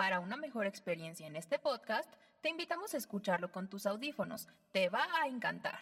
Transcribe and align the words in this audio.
Para 0.00 0.18
una 0.18 0.38
mejor 0.38 0.64
experiencia 0.64 1.26
en 1.26 1.36
este 1.36 1.58
podcast, 1.58 2.10
te 2.40 2.48
invitamos 2.48 2.94
a 2.94 2.96
escucharlo 2.96 3.52
con 3.52 3.68
tus 3.68 3.84
audífonos. 3.84 4.48
Te 4.72 4.88
va 4.88 5.06
a 5.22 5.26
encantar. 5.26 5.78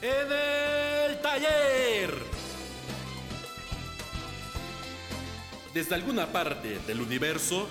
En 0.00 0.32
el 0.32 1.22
taller. 1.22 2.14
Desde 5.72 5.94
alguna 5.94 6.26
parte 6.26 6.80
del 6.80 7.00
universo, 7.00 7.68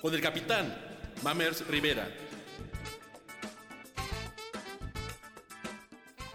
con 0.00 0.14
el 0.14 0.22
capitán 0.22 0.74
Mamers 1.22 1.66
Rivera. 1.66 2.08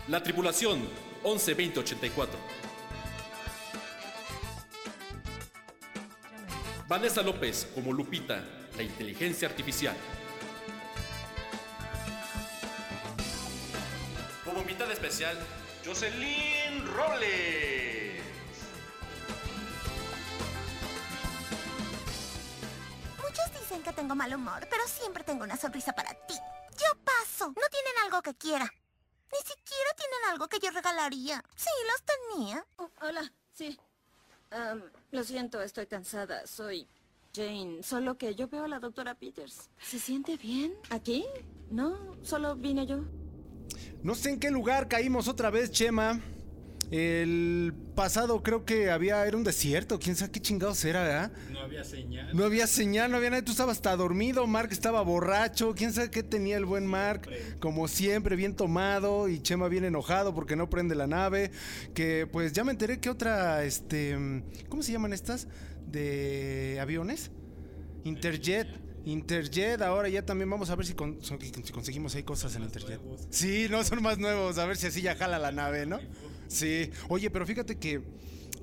La 0.07 0.21
tripulación 0.21 0.87
112084. 1.23 2.37
Vanessa 6.87 7.21
López 7.21 7.69
como 7.73 7.93
Lupita, 7.93 8.43
la 8.75 8.83
inteligencia 8.83 9.47
artificial. 9.47 9.95
Como 14.43 14.59
invitada 14.61 14.91
especial, 14.91 15.37
Jocelyn 15.85 16.85
Robles. 16.87 18.21
Muchos 23.17 23.61
dicen 23.61 23.81
que 23.83 23.93
tengo 23.93 24.15
mal 24.15 24.33
humor, 24.33 24.67
pero 24.69 24.85
siempre 24.87 25.23
tengo 25.23 25.43
una 25.43 25.55
sonrisa 25.55 25.93
para 25.93 26.13
ti. 26.13 26.33
Yo 26.71 26.99
paso. 27.05 27.47
No 27.47 27.67
tienen 27.69 27.93
algo 28.03 28.21
que 28.21 28.33
quiera. 28.33 28.69
Algo 30.31 30.47
que 30.47 30.59
yo 30.59 30.71
regalaría. 30.71 31.43
Sí, 31.57 31.69
los 31.91 32.03
tenía. 32.37 32.65
Oh, 32.77 32.89
hola, 33.01 33.33
sí. 33.51 33.77
Lo 35.11 35.23
siento, 35.25 35.61
estoy 35.61 35.87
cansada. 35.87 36.47
Soy 36.47 36.87
Jane. 37.35 37.83
Solo 37.83 38.17
que 38.17 38.33
yo 38.33 38.47
veo 38.47 38.63
a 38.63 38.67
la 38.69 38.79
doctora 38.79 39.13
Peters. 39.13 39.69
¿Se 39.81 39.99
siente 39.99 40.37
bien? 40.37 40.73
¿Aquí? 40.89 41.25
No, 41.69 42.15
solo 42.23 42.55
vine 42.55 42.87
yo. 42.87 43.03
No 44.03 44.15
sé 44.15 44.29
en 44.29 44.39
qué 44.39 44.51
lugar 44.51 44.87
caímos 44.87 45.27
otra 45.27 45.49
vez, 45.49 45.69
Chema. 45.69 46.21
El 46.91 47.73
pasado 47.95 48.43
creo 48.43 48.65
que 48.65 48.91
había, 48.91 49.25
era 49.25 49.37
un 49.37 49.45
desierto, 49.45 49.97
quién 49.97 50.17
sabe 50.17 50.31
qué 50.31 50.41
chingados 50.41 50.83
era, 50.83 51.03
¿verdad? 51.03 51.31
No 51.49 51.61
había 51.61 51.85
señal. 51.85 52.35
No 52.35 52.43
había 52.43 52.67
señal, 52.67 53.09
no 53.09 53.15
había 53.17 53.29
nadie, 53.29 53.43
tú 53.43 53.51
estabas 53.53 53.77
hasta 53.77 53.95
dormido, 53.95 54.45
Mark 54.45 54.69
estaba 54.73 55.01
borracho, 55.01 55.73
quién 55.73 55.93
sabe 55.93 56.11
qué 56.11 56.21
tenía 56.21 56.57
el 56.57 56.65
buen 56.65 56.85
Mark, 56.85 57.29
como 57.61 57.87
siempre, 57.87 58.35
bien 58.35 58.57
tomado 58.57 59.29
y 59.29 59.39
Chema 59.41 59.69
bien 59.69 59.85
enojado 59.85 60.35
porque 60.35 60.57
no 60.57 60.69
prende 60.69 60.93
la 60.95 61.07
nave, 61.07 61.51
que 61.93 62.27
pues 62.29 62.51
ya 62.51 62.65
me 62.65 62.71
enteré 62.71 62.99
que 62.99 63.09
otra, 63.09 63.63
este, 63.63 64.43
¿cómo 64.67 64.83
se 64.83 64.91
llaman 64.91 65.13
estas? 65.13 65.47
De 65.87 66.77
aviones. 66.81 67.31
Interjet. 68.03 68.67
Interjet, 69.05 69.81
ahora 69.81 70.09
ya 70.09 70.25
también 70.25 70.49
vamos 70.49 70.69
a 70.69 70.75
ver 70.75 70.85
si, 70.85 70.93
con- 70.93 71.19
si 71.23 71.71
conseguimos 71.71 72.13
ahí 72.15 72.23
cosas 72.23 72.53
en 72.55 72.63
Interjet. 72.63 72.99
Sí, 73.29 73.67
no 73.69 73.81
son 73.83 74.01
más 74.03 74.17
nuevos, 74.19 74.57
a 74.57 74.65
ver 74.65 74.75
si 74.77 74.87
así 74.87 75.01
ya 75.01 75.15
jala 75.15 75.39
la 75.39 75.51
nave, 75.53 75.85
¿no? 75.85 75.99
Sí. 76.51 76.91
Oye, 77.07 77.29
pero 77.29 77.45
fíjate 77.45 77.77
que 77.77 78.01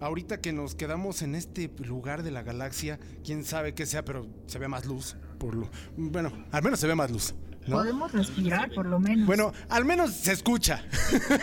ahorita 0.01 0.41
que 0.41 0.53
nos 0.53 0.75
quedamos 0.75 1.23
en 1.23 1.35
este 1.35 1.71
lugar 1.85 2.23
de 2.23 2.31
la 2.31 2.43
galaxia, 2.43 3.01
quién 3.25 3.45
sabe 3.45 3.75
qué 3.75 3.87
sea, 3.87 4.05
pero 4.05 4.27
se 4.47 4.59
ve 4.59 4.69
más 4.69 4.85
luz. 4.85 5.17
Por 5.39 5.55
lo, 5.55 5.71
bueno, 5.97 6.33
al 6.53 6.63
menos 6.63 6.81
se 6.81 6.87
ve 6.87 6.95
más 6.95 7.11
luz. 7.11 7.35
¿no? 7.67 7.77
Podemos 7.77 8.13
respirar, 8.13 8.71
por 8.73 8.87
lo 8.87 9.01
menos. 9.01 9.27
Bueno, 9.27 9.53
al 9.69 9.85
menos 9.85 10.13
se 10.13 10.33
escucha. 10.33 10.85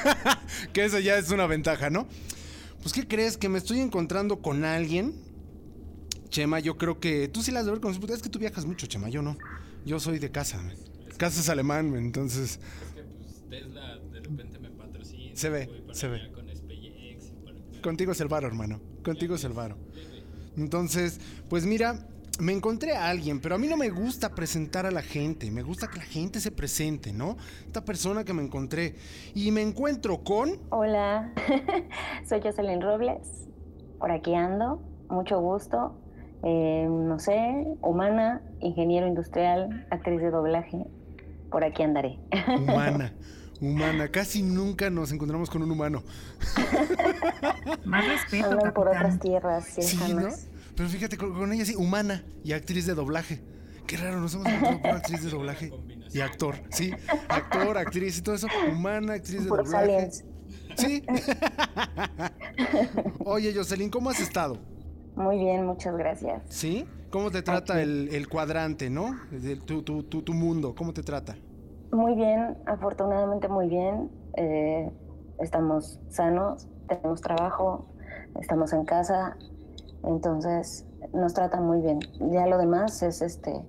que 0.74 0.86
eso 0.86 1.00
ya 1.00 1.18
es 1.18 1.32
una 1.32 1.48
ventaja, 1.48 1.90
¿no? 1.90 2.08
Pues, 2.82 2.94
¿qué 2.94 3.08
crees? 3.08 3.38
Que 3.38 3.50
me 3.50 3.58
estoy 3.58 3.80
encontrando 3.80 4.42
con 4.42 4.66
alguien. 4.66 5.16
Chema, 6.30 6.60
yo 6.60 6.78
creo 6.78 7.00
que 7.00 7.28
tú 7.28 7.42
sí 7.42 7.52
las 7.52 7.66
de 7.66 7.72
ver 7.72 7.80
con 7.80 7.92
Es 7.94 8.22
que 8.22 8.30
tú 8.30 8.40
viajas 8.40 8.66
mucho, 8.66 8.86
Chema, 8.88 9.10
yo 9.10 9.22
no. 9.22 9.38
Yo 9.86 10.00
soy 10.00 10.20
de 10.20 10.32
casa. 10.32 10.58
man. 10.58 10.76
Casa 11.18 11.40
es 11.40 11.50
alemán, 11.50 11.96
entonces. 11.96 12.60
Es 12.60 12.94
que 12.94 13.04
pues 13.04 13.44
Tesla 13.50 13.98
de 14.12 14.20
repente. 14.20 14.55
Se 15.36 15.50
ve, 15.50 15.70
se 15.92 16.08
ve. 16.08 16.32
Con 16.32 16.46
para. 16.46 17.82
Contigo 17.82 18.14
es 18.14 18.22
el 18.22 18.30
varo, 18.30 18.48
hermano. 18.48 18.80
Contigo 19.04 19.36
es 19.36 19.44
el 19.44 19.52
varo. 19.52 19.78
Entonces, 20.56 21.20
pues 21.50 21.66
mira, 21.66 22.08
me 22.40 22.54
encontré 22.54 22.96
a 22.96 23.10
alguien, 23.10 23.42
pero 23.42 23.56
a 23.56 23.58
mí 23.58 23.68
no 23.68 23.76
me 23.76 23.90
gusta 23.90 24.30
presentar 24.34 24.86
a 24.86 24.92
la 24.92 25.02
gente. 25.02 25.52
Me 25.52 25.62
gusta 25.62 25.88
que 25.88 25.98
la 25.98 26.06
gente 26.06 26.40
se 26.40 26.52
presente, 26.52 27.12
¿no? 27.12 27.36
Esta 27.66 27.84
persona 27.84 28.24
que 28.24 28.32
me 28.32 28.44
encontré. 28.44 28.96
Y 29.34 29.52
me 29.52 29.62
encuentro 29.62 30.24
con. 30.24 30.58
Hola, 30.70 31.34
soy 32.26 32.42
Jocelyn 32.42 32.82
Robles. 32.82 33.50
Por 34.00 34.12
aquí 34.12 34.34
ando, 34.36 34.82
mucho 35.10 35.42
gusto. 35.42 35.98
Eh, 36.44 36.88
no 36.90 37.20
sé, 37.20 37.66
humana, 37.82 38.42
ingeniero 38.62 39.06
industrial, 39.06 39.86
actriz 39.92 40.22
de 40.22 40.32
doblaje. 40.32 40.86
Por 41.52 41.66
aquí 41.66 41.84
andaré. 41.84 42.20
Humana. 42.58 43.14
Humana. 43.62 44.10
Casi 44.10 44.42
nunca 44.44 44.90
nos 44.90 45.12
encontramos 45.12 45.50
con 45.50 45.64
un 45.64 45.72
humano. 45.72 46.04
Más 47.86 48.08
respeto, 48.08 48.52
Andan 48.52 48.74
por 48.74 48.88
otras 48.88 49.20
tierras 49.20 49.66
Sí, 49.68 49.98
¿no? 49.98 50.08
lejanas. 50.08 50.48
Pero 50.76 50.90
fíjate, 50.90 51.18
con, 51.18 51.34
con 51.34 51.54
ella 51.54 51.66
sí, 51.66 51.76
humana 51.76 52.24
y 52.44 52.54
actriz 52.54 52.86
de 52.86 52.96
doblaje. 52.96 53.42
Qué 53.88 53.98
raro, 53.98 54.20
nos 54.20 54.34
hemos 54.34 54.48
encontrado 54.48 54.82
con 54.82 54.92
actriz 54.92 55.24
de 55.24 55.30
doblaje 55.30 55.72
y 56.12 56.20
actor. 56.20 56.56
Sí, 56.72 56.92
actor, 57.30 57.78
actriz 57.78 58.18
y 58.18 58.22
todo 58.22 58.36
eso. 58.36 58.48
Humana, 58.72 59.14
actriz 59.14 59.44
de 59.44 59.50
Puros 59.50 59.68
doblaje. 59.72 59.94
aliens. 59.96 60.26
Sí. 60.78 61.04
Oye, 63.26 63.54
Jocelyn, 63.54 63.90
¿cómo 63.90 64.10
has 64.10 64.20
estado? 64.20 64.60
Muy 65.16 65.38
bien, 65.38 65.66
muchas 65.66 65.96
gracias. 65.96 66.42
¿Sí? 66.50 66.86
¿Cómo 67.10 67.32
te 67.32 67.42
trata 67.42 67.82
el, 67.82 68.10
el 68.12 68.28
cuadrante, 68.28 68.90
no? 68.90 69.18
El- 69.32 69.62
tu, 69.62 69.82
tu, 69.84 70.04
tu, 70.04 70.22
tu 70.24 70.34
mundo, 70.34 70.76
¿cómo 70.76 70.94
te 70.94 71.04
trata? 71.04 71.38
Muy 71.96 72.14
bien, 72.14 72.58
afortunadamente 72.66 73.48
muy 73.48 73.70
bien. 73.70 74.12
Eh, 74.36 74.92
estamos 75.40 76.02
sanos, 76.10 76.68
tenemos 76.90 77.22
trabajo, 77.22 77.88
estamos 78.42 78.74
en 78.74 78.84
casa, 78.84 79.38
entonces 80.04 80.86
nos 81.14 81.34
tratan 81.34 81.66
muy 81.66 81.80
bien. 81.80 82.00
Ya 82.34 82.48
lo 82.48 82.58
demás 82.58 83.02
es 83.02 83.22
este 83.22 83.62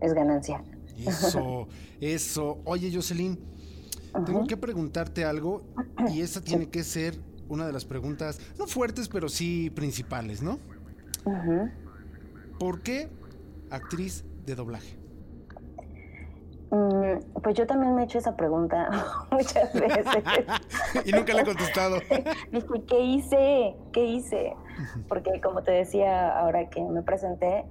es 0.00 0.14
ganancia. 0.14 0.64
Eso, 0.96 1.68
eso. 2.00 2.58
Oye, 2.64 2.90
Jocelyn, 2.90 3.38
tengo 4.24 4.46
que 4.46 4.56
preguntarte 4.56 5.26
algo 5.26 5.60
y 6.10 6.22
esa 6.22 6.40
tiene 6.40 6.70
que 6.70 6.84
ser 6.84 7.18
una 7.50 7.66
de 7.66 7.72
las 7.74 7.84
preguntas, 7.84 8.40
no 8.58 8.66
fuertes, 8.66 9.08
pero 9.08 9.28
sí 9.28 9.68
principales, 9.68 10.42
¿no? 10.42 10.58
Ujú. 11.26 11.68
¿Por 12.58 12.80
qué 12.80 13.10
actriz 13.68 14.24
de 14.46 14.54
doblaje? 14.54 15.03
Mm, 16.74 17.40
pues 17.40 17.54
yo 17.54 17.66
también 17.66 17.94
me 17.94 18.02
he 18.02 18.04
hecho 18.04 18.18
esa 18.18 18.36
pregunta 18.36 18.88
muchas 19.30 19.72
veces. 19.72 20.06
y 21.04 21.12
nunca 21.12 21.34
le 21.34 21.42
he 21.42 21.44
contestado. 21.44 21.96
Dije, 22.52 22.82
¿qué 22.86 23.00
hice? 23.00 23.76
¿Qué 23.92 24.04
hice? 24.04 24.54
Porque 25.08 25.40
como 25.40 25.62
te 25.62 25.70
decía 25.70 26.36
ahora 26.36 26.68
que 26.68 26.82
me 26.82 27.02
presenté, 27.02 27.64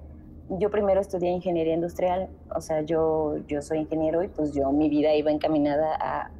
yo 0.48 0.70
primero 0.70 1.00
estudié 1.00 1.30
ingeniería 1.30 1.74
industrial, 1.74 2.28
o 2.54 2.60
sea, 2.60 2.82
yo, 2.82 3.36
yo 3.46 3.62
soy 3.62 3.78
ingeniero 3.78 4.22
y 4.22 4.28
pues 4.28 4.52
yo 4.52 4.72
mi 4.72 4.88
vida 4.88 5.14
iba 5.14 5.30
encaminada 5.30 5.96
a, 6.00 6.30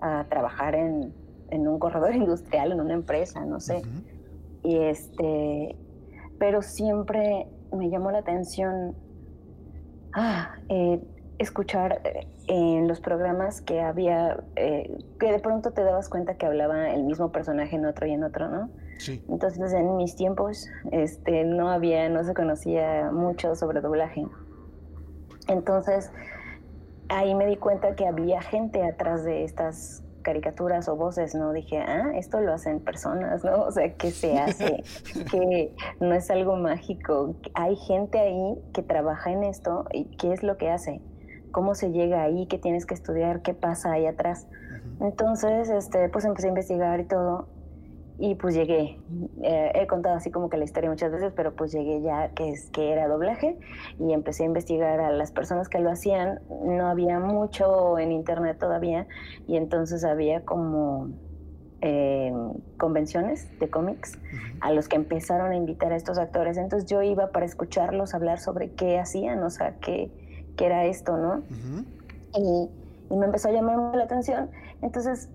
a 0.00 0.24
trabajar 0.28 0.74
en, 0.74 1.12
en 1.50 1.68
un 1.68 1.78
corredor 1.78 2.14
industrial, 2.14 2.72
en 2.72 2.80
una 2.80 2.94
empresa, 2.94 3.44
no 3.44 3.60
sé. 3.60 3.82
Y 4.64 4.76
este, 4.76 5.76
pero 6.38 6.62
siempre 6.62 7.48
me 7.72 7.90
llamó 7.90 8.10
la 8.10 8.18
atención 8.18 8.94
ah, 10.14 10.56
eh, 10.68 11.00
escuchar 11.38 12.00
eh, 12.04 12.26
en 12.48 12.88
los 12.88 13.00
programas 13.00 13.60
que 13.60 13.80
había, 13.80 14.42
eh, 14.56 14.98
que 15.18 15.32
de 15.32 15.38
pronto 15.38 15.72
te 15.72 15.82
dabas 15.82 16.08
cuenta 16.08 16.36
que 16.36 16.46
hablaba 16.46 16.90
el 16.90 17.04
mismo 17.04 17.30
personaje 17.32 17.76
en 17.76 17.86
otro 17.86 18.06
y 18.06 18.12
en 18.12 18.24
otro, 18.24 18.48
¿no? 18.48 18.70
Sí. 18.98 19.24
Entonces 19.28 19.72
en 19.72 19.96
mis 19.96 20.16
tiempos 20.16 20.68
este, 20.90 21.44
no 21.44 21.70
había, 21.70 22.08
no 22.08 22.24
se 22.24 22.34
conocía 22.34 23.10
mucho 23.12 23.54
sobre 23.54 23.80
doblaje. 23.80 24.26
Entonces 25.46 26.10
ahí 27.08 27.34
me 27.34 27.46
di 27.46 27.56
cuenta 27.56 27.94
que 27.94 28.06
había 28.06 28.42
gente 28.42 28.82
atrás 28.84 29.24
de 29.24 29.44
estas 29.44 30.02
caricaturas 30.22 30.88
o 30.88 30.96
voces, 30.96 31.34
¿no? 31.34 31.52
Dije, 31.52 31.78
ah, 31.78 32.10
esto 32.14 32.40
lo 32.40 32.52
hacen 32.52 32.80
personas, 32.80 33.44
¿no? 33.44 33.62
O 33.68 33.70
sea, 33.70 33.94
que 33.94 34.10
se 34.10 34.38
hace, 34.38 34.82
que 35.30 35.74
no 36.00 36.14
es 36.14 36.30
algo 36.30 36.56
mágico. 36.56 37.36
Hay 37.54 37.76
gente 37.76 38.18
ahí 38.18 38.58
que 38.74 38.82
trabaja 38.82 39.30
en 39.30 39.44
esto 39.44 39.86
y 39.92 40.04
qué 40.16 40.32
es 40.32 40.42
lo 40.42 40.56
que 40.56 40.70
hace, 40.70 41.00
cómo 41.58 41.74
se 41.74 41.90
llega 41.90 42.22
ahí, 42.22 42.46
qué 42.46 42.56
tienes 42.56 42.86
que 42.86 42.94
estudiar, 42.94 43.42
qué 43.42 43.52
pasa 43.52 43.90
ahí 43.90 44.06
atrás. 44.06 44.46
Entonces, 45.00 45.68
este, 45.68 46.08
pues 46.08 46.24
empecé 46.24 46.46
a 46.46 46.50
investigar 46.50 47.00
y 47.00 47.04
todo. 47.04 47.48
Y 48.16 48.36
pues 48.36 48.54
llegué, 48.54 49.00
eh, 49.42 49.72
he 49.74 49.88
contado 49.88 50.14
así 50.14 50.30
como 50.30 50.48
que 50.50 50.56
la 50.56 50.62
historia 50.62 50.88
muchas 50.88 51.10
veces, 51.10 51.32
pero 51.34 51.56
pues 51.56 51.72
llegué 51.72 52.00
ya 52.00 52.28
que, 52.28 52.50
es, 52.50 52.70
que 52.70 52.92
era 52.92 53.08
doblaje 53.08 53.58
y 53.98 54.12
empecé 54.12 54.44
a 54.44 54.46
investigar 54.46 55.00
a 55.00 55.10
las 55.10 55.32
personas 55.32 55.68
que 55.68 55.80
lo 55.80 55.90
hacían. 55.90 56.38
No 56.64 56.86
había 56.86 57.18
mucho 57.18 57.98
en 57.98 58.12
internet 58.12 58.56
todavía 58.60 59.08
y 59.48 59.56
entonces 59.56 60.04
había 60.04 60.44
como 60.44 61.08
eh, 61.80 62.32
convenciones 62.76 63.48
de 63.58 63.68
cómics 63.68 64.16
a 64.60 64.70
los 64.70 64.86
que 64.86 64.94
empezaron 64.94 65.50
a 65.50 65.56
invitar 65.56 65.92
a 65.92 65.96
estos 65.96 66.18
actores. 66.18 66.56
Entonces 66.56 66.88
yo 66.88 67.02
iba 67.02 67.32
para 67.32 67.46
escucharlos 67.46 68.14
hablar 68.14 68.38
sobre 68.38 68.70
qué 68.74 69.00
hacían, 69.00 69.42
o 69.42 69.50
sea, 69.50 69.74
qué, 69.80 70.12
qué 70.58 70.66
era 70.66 70.84
esto, 70.84 71.16
¿no? 71.16 71.42
y, 72.34 72.68
y 73.10 73.16
me 73.16 73.24
empezó 73.24 73.48
a 73.48 73.52
llamar 73.52 73.96
la 73.96 74.04
atención. 74.04 74.50
Entonces 74.82 75.30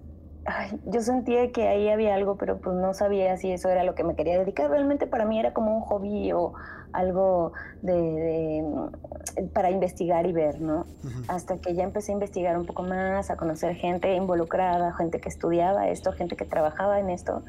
ay, 0.46 0.80
yo 0.86 1.02
sentía 1.02 1.52
que 1.52 1.68
ahí 1.68 1.90
había 1.90 2.16
algo, 2.16 2.36
pero 2.36 2.58
pues 2.58 2.75
no 2.75 2.94
sabía 2.94 3.36
si 3.38 3.52
eso 3.52 3.70
era 3.70 3.84
lo 3.84 3.96
que 3.96 4.04
me 4.04 4.16
quería 4.16 4.38
dedicar. 4.38 4.70
Realmente 4.70 5.08
para 5.08 5.25
mí 5.25 5.40
era 5.40 5.54
como 5.54 5.75
un 5.75 5.81
hobby 5.81 6.31
o 6.34 6.54
algo 6.92 7.54
de, 7.81 8.64
para 9.54 9.72
investigar 9.72 10.25
y 10.28 10.34
ver, 10.34 10.62
¿no? 10.62 10.86
Hasta 11.28 11.58
que 11.58 11.74
ya 11.74 11.84
empecé 11.84 12.12
a 12.12 12.14
investigar 12.14 12.58
un 12.58 12.66
poco 12.66 12.84
más, 12.84 13.31
a 13.31 13.38
conocer 13.38 13.75
gente 13.75 14.14
involucrada, 14.16 14.94
gente 14.94 15.20
que 15.20 15.30
estudiaba 15.30 15.90
esto, 15.90 16.12
gente 16.12 16.36
que 16.36 16.46
trabajaba 16.46 17.00
en 17.00 17.10
esto. 17.10 17.42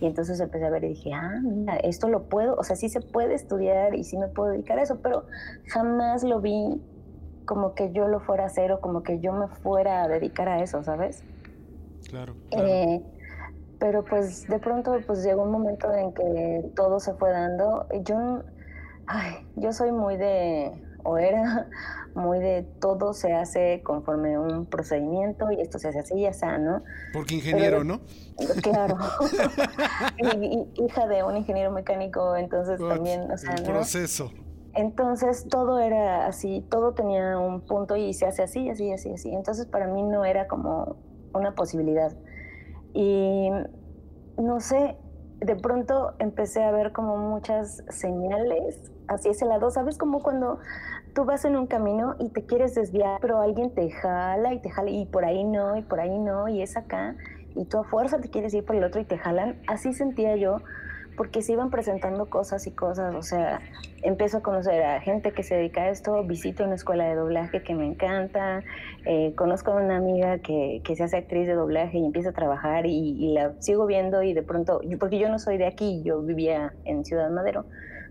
Y 0.00 0.06
entonces 0.06 0.38
empecé 0.40 0.66
a 0.66 0.70
ver 0.70 0.84
y 0.84 0.88
dije, 0.88 1.12
ah, 1.14 1.40
mira, 1.42 1.76
esto 1.76 2.08
lo 2.08 2.24
puedo, 2.24 2.54
o 2.56 2.64
sea, 2.64 2.76
sí 2.76 2.88
se 2.90 3.00
puede 3.00 3.34
estudiar 3.34 3.94
y 3.94 4.04
sí 4.04 4.18
me 4.18 4.28
puedo 4.28 4.50
dedicar 4.50 4.78
a 4.78 4.82
eso, 4.82 4.98
pero 5.02 5.24
jamás 5.68 6.22
lo 6.22 6.40
vi 6.40 6.82
como 7.46 7.74
que 7.74 7.92
yo 7.92 8.08
lo 8.08 8.20
fuera 8.20 8.44
a 8.44 8.46
hacer 8.46 8.72
o 8.72 8.80
como 8.80 9.02
que 9.02 9.20
yo 9.20 9.32
me 9.32 9.48
fuera 9.48 10.02
a 10.02 10.08
dedicar 10.08 10.48
a 10.48 10.62
eso, 10.62 10.82
¿sabes? 10.82 11.22
Claro. 12.08 12.34
Eh, 12.50 13.02
pero 13.78 14.04
pues 14.04 14.46
de 14.48 14.58
pronto 14.58 14.98
pues 15.06 15.24
llegó 15.24 15.42
un 15.42 15.52
momento 15.52 15.92
en 15.94 16.12
que 16.12 16.70
todo 16.74 17.00
se 17.00 17.14
fue 17.14 17.30
dando. 17.30 17.86
Yo, 18.04 18.42
ay, 19.06 19.46
yo 19.56 19.72
soy 19.72 19.92
muy 19.92 20.16
de, 20.16 20.72
o 21.04 21.18
era 21.18 21.68
muy 22.14 22.38
de 22.38 22.62
todo 22.80 23.12
se 23.12 23.34
hace 23.34 23.82
conforme 23.82 24.38
un 24.38 24.66
procedimiento 24.66 25.50
y 25.50 25.60
esto 25.60 25.78
se 25.78 25.88
hace 25.88 26.00
así 26.00 26.14
y 26.14 26.26
así, 26.26 26.46
¿no? 26.58 26.82
Porque 27.12 27.34
ingeniero, 27.34 27.84
¿no? 27.84 28.00
Claro. 28.62 28.96
y, 30.40 30.66
hija 30.82 31.06
de 31.06 31.22
un 31.22 31.36
ingeniero 31.36 31.70
mecánico, 31.70 32.36
entonces 32.36 32.80
también, 32.80 33.30
o 33.30 33.36
sea, 33.36 33.54
el 33.54 33.62
proceso. 33.62 34.32
Entonces 34.76 35.48
todo 35.48 35.78
era 35.78 36.26
así, 36.26 36.64
todo 36.70 36.92
tenía 36.92 37.38
un 37.38 37.62
punto 37.62 37.96
y 37.96 38.12
se 38.12 38.26
hace 38.26 38.42
así, 38.42 38.68
así, 38.68 38.92
así, 38.92 39.10
así. 39.10 39.34
Entonces 39.34 39.64
para 39.66 39.86
mí 39.86 40.02
no 40.02 40.24
era 40.24 40.46
como 40.46 40.96
una 41.32 41.54
posibilidad. 41.54 42.12
Y 42.92 43.48
no 44.36 44.60
sé, 44.60 44.96
de 45.40 45.56
pronto 45.56 46.12
empecé 46.18 46.62
a 46.62 46.70
ver 46.72 46.92
como 46.92 47.16
muchas 47.16 47.84
señales 47.88 48.92
hacia 49.08 49.30
ese 49.30 49.46
lado. 49.46 49.70
¿Sabes? 49.70 49.96
Como 49.96 50.22
cuando 50.22 50.58
tú 51.14 51.24
vas 51.24 51.46
en 51.46 51.56
un 51.56 51.66
camino 51.66 52.14
y 52.18 52.28
te 52.28 52.44
quieres 52.44 52.74
desviar, 52.74 53.18
pero 53.22 53.40
alguien 53.40 53.74
te 53.74 53.90
jala 53.90 54.52
y 54.52 54.60
te 54.60 54.68
jala 54.68 54.90
y 54.90 55.06
por 55.06 55.24
ahí 55.24 55.42
no, 55.42 55.74
y 55.76 55.82
por 55.82 56.00
ahí 56.00 56.18
no, 56.18 56.48
y 56.48 56.60
es 56.60 56.76
acá, 56.76 57.16
y 57.54 57.64
tú 57.64 57.78
a 57.78 57.84
fuerza 57.84 58.20
te 58.20 58.28
quieres 58.28 58.52
ir 58.52 58.66
por 58.66 58.76
el 58.76 58.84
otro 58.84 59.00
y 59.00 59.06
te 59.06 59.16
jalan. 59.16 59.58
Así 59.66 59.94
sentía 59.94 60.36
yo 60.36 60.58
porque 61.16 61.42
se 61.42 61.52
iban 61.52 61.70
presentando 61.70 62.26
cosas 62.26 62.66
y 62.66 62.72
cosas, 62.72 63.14
o 63.14 63.22
sea, 63.22 63.60
empiezo 64.02 64.38
a 64.38 64.42
conocer 64.42 64.82
a 64.82 65.00
gente 65.00 65.32
que 65.32 65.42
se 65.42 65.56
dedica 65.56 65.82
a 65.82 65.88
esto, 65.88 66.22
visito 66.24 66.64
una 66.64 66.74
escuela 66.74 67.04
de 67.04 67.14
doblaje 67.14 67.62
que 67.62 67.74
me 67.74 67.86
encanta, 67.86 68.62
eh, 69.06 69.32
conozco 69.34 69.72
a 69.72 69.76
una 69.76 69.96
amiga 69.96 70.38
que, 70.38 70.82
que, 70.84 70.94
se 70.94 71.04
hace 71.04 71.16
actriz 71.16 71.46
de 71.46 71.54
doblaje 71.54 71.98
y 71.98 72.04
empieza 72.04 72.30
a 72.30 72.32
trabajar 72.32 72.86
y, 72.86 73.32
la 73.32 73.54
sigo 73.60 73.86
viendo 73.86 74.22
y 74.22 74.34
de 74.34 74.42
pronto, 74.42 74.80
porque 75.00 75.18
yo 75.18 75.28
no 75.28 75.38
soy 75.38 75.56
de 75.58 75.66
aquí, 75.66 76.02
yo 76.04 76.20
vivía 76.22 76.74
en 76.84 77.04
Ciudad 77.04 77.30
Madero, 77.30 77.64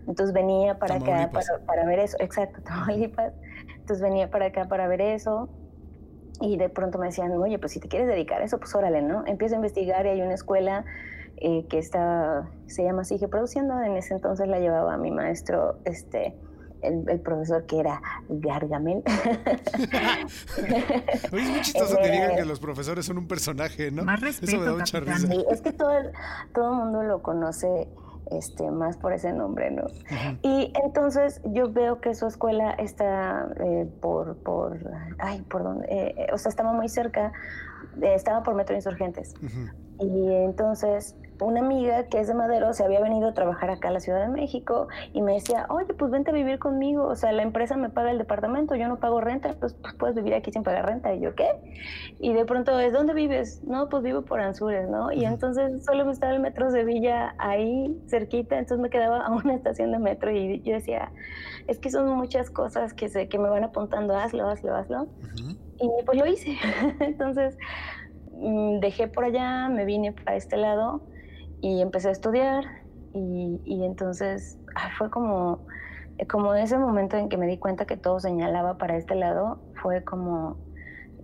entonces 0.08 0.34
venía 0.34 0.78
para 0.78 0.96
acá 0.96 1.30
para, 1.32 1.64
para, 1.64 1.86
ver 1.86 2.00
eso, 2.00 2.16
exacto, 2.20 2.60
Tamaulipas, 2.62 3.32
entonces 3.76 4.02
venía 4.02 4.30
para 4.30 4.46
acá 4.46 4.66
para 4.66 4.88
ver 4.88 5.00
eso. 5.00 5.48
Y 6.38 6.58
de 6.58 6.68
pronto 6.68 6.98
me 6.98 7.06
decían, 7.06 7.32
oye, 7.32 7.58
pues 7.58 7.72
si 7.72 7.80
te 7.80 7.88
quieres 7.88 8.08
dedicar 8.08 8.42
a 8.42 8.44
eso, 8.44 8.58
pues 8.58 8.74
órale, 8.74 9.00
¿no? 9.00 9.24
Empiezo 9.26 9.54
a 9.54 9.56
investigar 9.56 10.04
y 10.04 10.10
hay 10.10 10.20
una 10.20 10.34
escuela 10.34 10.84
eh, 11.38 11.66
que 11.68 11.78
está, 11.78 12.48
se 12.66 12.84
llama 12.84 13.04
Sigue 13.04 13.28
Produciendo. 13.28 13.80
En 13.82 13.96
ese 13.96 14.14
entonces 14.14 14.48
la 14.48 14.58
llevaba 14.58 14.96
mi 14.96 15.10
maestro, 15.10 15.78
este, 15.84 16.34
el, 16.82 17.20
profesor 17.20 17.66
que 17.66 17.80
era 17.80 18.00
Gargamel. 18.28 19.02
es 20.56 21.32
muy 21.32 21.60
chistoso 21.62 21.96
que 21.98 22.10
digan 22.10 22.36
que 22.36 22.44
los 22.44 22.60
profesores 22.60 23.06
son 23.06 23.18
un 23.18 23.28
personaje, 23.28 23.90
¿no? 23.90 24.04
Más 24.04 24.20
respeto, 24.20 24.52
Eso 24.52 24.60
me 24.60 24.66
da 24.66 24.72
mucha 24.72 25.00
risa. 25.00 25.28
es 25.50 25.60
que 25.60 25.72
todo 25.72 25.90
el, 25.90 26.12
todo 26.54 26.72
mundo 26.74 27.02
lo 27.02 27.22
conoce 27.22 27.88
este, 28.30 28.70
más 28.70 28.96
por 28.96 29.12
ese 29.12 29.32
nombre, 29.32 29.70
¿no? 29.70 29.84
Y 30.42 30.72
entonces 30.84 31.40
yo 31.44 31.72
veo 31.72 32.00
que 32.00 32.14
su 32.14 32.26
escuela 32.26 32.72
está 32.72 33.48
eh, 33.60 33.88
por, 34.00 34.36
por, 34.38 34.78
ay, 35.18 35.42
por 35.42 35.62
dónde, 35.62 35.86
eh, 35.88 36.26
o 36.32 36.38
sea, 36.38 36.50
estaba 36.50 36.72
muy 36.72 36.88
cerca, 36.88 37.32
estaba 38.00 38.42
por 38.42 38.54
Metro 38.54 38.74
Insurgentes. 38.74 39.34
Y 39.98 40.32
entonces 40.32 41.14
una 41.40 41.60
amiga 41.60 42.04
que 42.04 42.20
es 42.20 42.28
de 42.28 42.34
Madero 42.34 42.72
se 42.72 42.84
había 42.84 43.00
venido 43.00 43.28
a 43.28 43.34
trabajar 43.34 43.70
acá 43.70 43.88
a 43.88 43.90
la 43.90 44.00
Ciudad 44.00 44.20
de 44.20 44.28
México 44.28 44.88
y 45.12 45.22
me 45.22 45.34
decía, 45.34 45.66
oye, 45.68 45.92
pues 45.94 46.10
vente 46.10 46.30
a 46.30 46.34
vivir 46.34 46.58
conmigo, 46.58 47.06
o 47.06 47.14
sea, 47.14 47.32
la 47.32 47.42
empresa 47.42 47.76
me 47.76 47.90
paga 47.90 48.10
el 48.10 48.18
departamento, 48.18 48.74
yo 48.74 48.88
no 48.88 48.98
pago 48.98 49.20
renta, 49.20 49.54
pues, 49.58 49.74
pues 49.74 49.94
puedes 49.94 50.16
vivir 50.16 50.34
aquí 50.34 50.50
sin 50.52 50.62
pagar 50.62 50.86
renta. 50.86 51.14
Y 51.14 51.20
yo, 51.20 51.34
¿qué? 51.34 51.48
Y 52.20 52.32
de 52.32 52.44
pronto, 52.44 52.78
¿es 52.80 52.92
dónde 52.92 53.14
vives? 53.14 53.62
No, 53.64 53.88
pues 53.88 54.02
vivo 54.02 54.22
por 54.22 54.40
Anzures, 54.40 54.88
¿no? 54.88 55.12
Y 55.12 55.24
entonces 55.24 55.84
solo 55.84 56.04
me 56.04 56.12
estaba 56.12 56.32
el 56.32 56.40
metro 56.40 56.70
Sevilla 56.70 57.34
ahí 57.38 58.00
cerquita, 58.08 58.58
entonces 58.58 58.82
me 58.82 58.90
quedaba 58.90 59.26
a 59.26 59.30
una 59.30 59.54
estación 59.54 59.92
de 59.92 59.98
metro 59.98 60.30
y 60.30 60.62
yo 60.62 60.74
decía, 60.74 61.12
es 61.66 61.78
que 61.78 61.90
son 61.90 62.08
muchas 62.16 62.50
cosas 62.50 62.94
que, 62.94 63.08
se, 63.08 63.28
que 63.28 63.38
me 63.38 63.48
van 63.48 63.64
apuntando, 63.64 64.16
hazlo, 64.16 64.48
hazlo, 64.48 64.74
hazlo. 64.74 65.06
Y 65.78 66.04
pues 66.04 66.18
lo 66.18 66.26
hice. 66.26 66.56
entonces 67.00 67.58
mm, 68.32 68.80
dejé 68.80 69.08
por 69.08 69.24
allá, 69.24 69.68
me 69.68 69.84
vine 69.84 70.12
para 70.12 70.36
este 70.36 70.56
lado 70.56 71.02
y 71.60 71.80
empecé 71.80 72.08
a 72.08 72.12
estudiar 72.12 72.64
y, 73.12 73.60
y 73.64 73.84
entonces 73.84 74.58
ah, 74.74 74.90
fue 74.98 75.10
como, 75.10 75.66
como 76.28 76.54
ese 76.54 76.78
momento 76.78 77.16
en 77.16 77.28
que 77.28 77.36
me 77.36 77.46
di 77.46 77.58
cuenta 77.58 77.86
que 77.86 77.96
todo 77.96 78.20
señalaba 78.20 78.78
para 78.78 78.96
este 78.96 79.14
lado, 79.14 79.60
fue 79.74 80.04
como, 80.04 80.56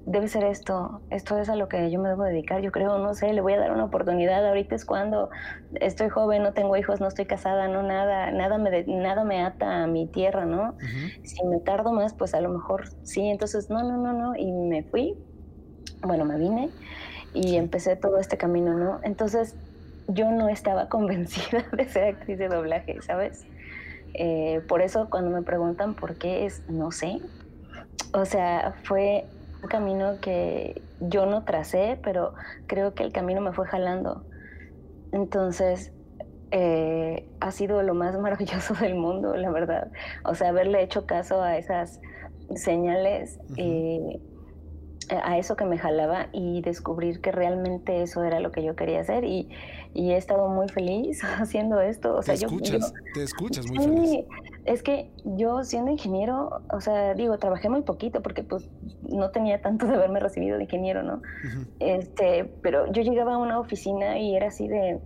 debe 0.07 0.27
ser 0.29 0.45
esto, 0.45 1.01
esto 1.11 1.39
es 1.39 1.49
a 1.49 1.57
lo 1.57 1.69
que 1.69 1.91
yo 1.91 2.01
me 2.01 2.09
debo 2.09 2.25
dedicar, 2.25 2.61
yo 2.61 2.73
creo, 2.73 2.99
no 2.99 3.15
sé, 3.15 3.33
le 3.33 3.41
voy 3.41 3.53
a 3.53 3.59
dar 3.59 3.73
una 3.73 3.85
oportunidad, 3.85 4.47
ahorita 4.47 4.75
es 4.75 4.85
cuando 4.85 5.31
estoy 5.75 6.09
joven, 6.09 6.43
no 6.43 6.53
tengo 6.53 6.77
hijos, 6.77 7.01
no 7.01 7.09
estoy 7.09 7.27
casada, 7.27 7.69
no 7.69 7.83
nada, 7.83 8.31
nada 8.33 8.59
me, 8.59 8.85
nada 8.85 9.25
me 9.25 9.43
ata 9.43 9.85
a 9.85 9.87
mi 9.87 10.07
tierra, 10.07 10.45
¿no? 10.45 10.77
Si 11.23 11.45
me 11.45 11.61
tardo 11.61 11.93
más, 11.93 12.15
pues 12.15 12.35
a 12.35 12.41
lo 12.41 12.49
mejor 12.49 12.89
sí, 13.05 13.29
entonces 13.29 13.71
no, 13.71 13.83
no, 13.83 13.97
no, 13.97 14.13
no, 14.13 14.37
y 14.37 14.51
me 14.51 14.83
fui, 14.83 15.17
bueno, 16.03 16.25
me 16.25 16.37
vine 16.37 16.71
y 17.33 17.57
empecé 17.57 17.97
todo 17.97 18.19
este 18.19 18.37
camino, 18.37 18.75
¿no? 18.75 18.99
Entonces 19.05 19.57
yo 20.13 20.31
no 20.31 20.49
estaba 20.49 20.89
convencida 20.89 21.65
de 21.73 21.89
ser 21.89 22.05
actriz 22.05 22.39
de 22.39 22.49
doblaje, 22.49 23.01
¿sabes? 23.03 23.47
Eh, 24.15 24.61
por 24.69 24.83
eso 24.83 25.09
cuando 25.11 25.31
me 25.31 25.43
preguntan 25.43 25.95
por 25.95 26.17
qué 26.17 26.47
es, 26.47 26.63
no 26.69 26.91
sé. 26.91 27.21
O 28.13 28.25
sea, 28.25 28.75
fue 28.85 29.25
un 29.63 29.69
camino 29.69 30.21
que 30.21 30.83
yo 31.01 31.27
no 31.27 31.45
tracé, 31.45 31.99
pero 32.03 32.35
creo 32.67 32.95
que 32.95 33.05
el 33.05 33.13
camino 33.13 33.41
me 33.41 33.53
fue 33.53 33.67
jalando. 33.67 34.25
Entonces, 35.13 35.93
eh, 36.51 37.27
ha 37.41 37.51
sido 37.51 37.83
lo 37.83 37.95
más 37.95 38.19
maravilloso 38.21 38.75
del 38.75 38.95
mundo, 38.95 39.37
la 39.37 39.51
verdad. 39.51 39.91
O 40.25 40.35
sea, 40.35 40.49
haberle 40.49 40.83
hecho 40.83 41.07
caso 41.07 41.43
a 41.43 41.57
esas 41.57 42.01
señales. 42.55 43.39
y 43.57 44.21
a 45.11 45.39
eso 45.39 45.57
que 45.57 45.65
me 45.65 45.79
jalaba 45.79 46.29
y 46.33 46.61
descubrir 46.63 47.21
que 47.21 47.33
realmente 47.33 48.03
eso 48.03 48.23
era 48.25 48.41
lo 48.41 48.51
que 48.51 48.63
yo 48.63 48.77
quería 48.77 49.01
hacer 49.01 49.25
y, 49.25 49.49
y 49.95 50.13
he 50.13 50.17
estado 50.17 50.49
muy 50.49 50.69
feliz 50.69 51.23
haciendo 51.39 51.81
esto. 51.81 52.15
O 52.17 52.23
sea, 52.23 52.35
te 52.35 52.45
escuchas, 52.45 52.93
te 53.15 53.23
escuchas 53.23 53.67
muy 53.69 53.79
feliz. 53.79 54.25
Es 54.65 54.83
que 54.83 55.11
yo 55.25 55.65
siendo 55.65 55.91
ingeniero, 55.91 56.63
o 56.73 56.81
sea, 56.81 57.15
digo, 57.15 57.39
trabajé 57.39 57.69
muy 57.69 57.83
poquito 57.83 58.23
porque 58.23 58.43
pues 58.45 58.69
no 59.03 59.31
tenía 59.31 59.61
tanto 59.61 59.87
de 59.87 59.95
haberme 59.95 60.21
recibido 60.21 60.57
de 60.57 60.65
ingeniero, 60.65 61.03
¿no? 61.03 61.23
Este, 61.81 62.45
pero 62.63 62.91
yo 62.93 63.03
llegaba 63.03 63.35
a 63.35 63.39
una 63.39 63.59
oficina 63.59 64.19
y 64.19 64.37
era 64.37 64.49
así 64.49 64.69
de, 64.69 65.01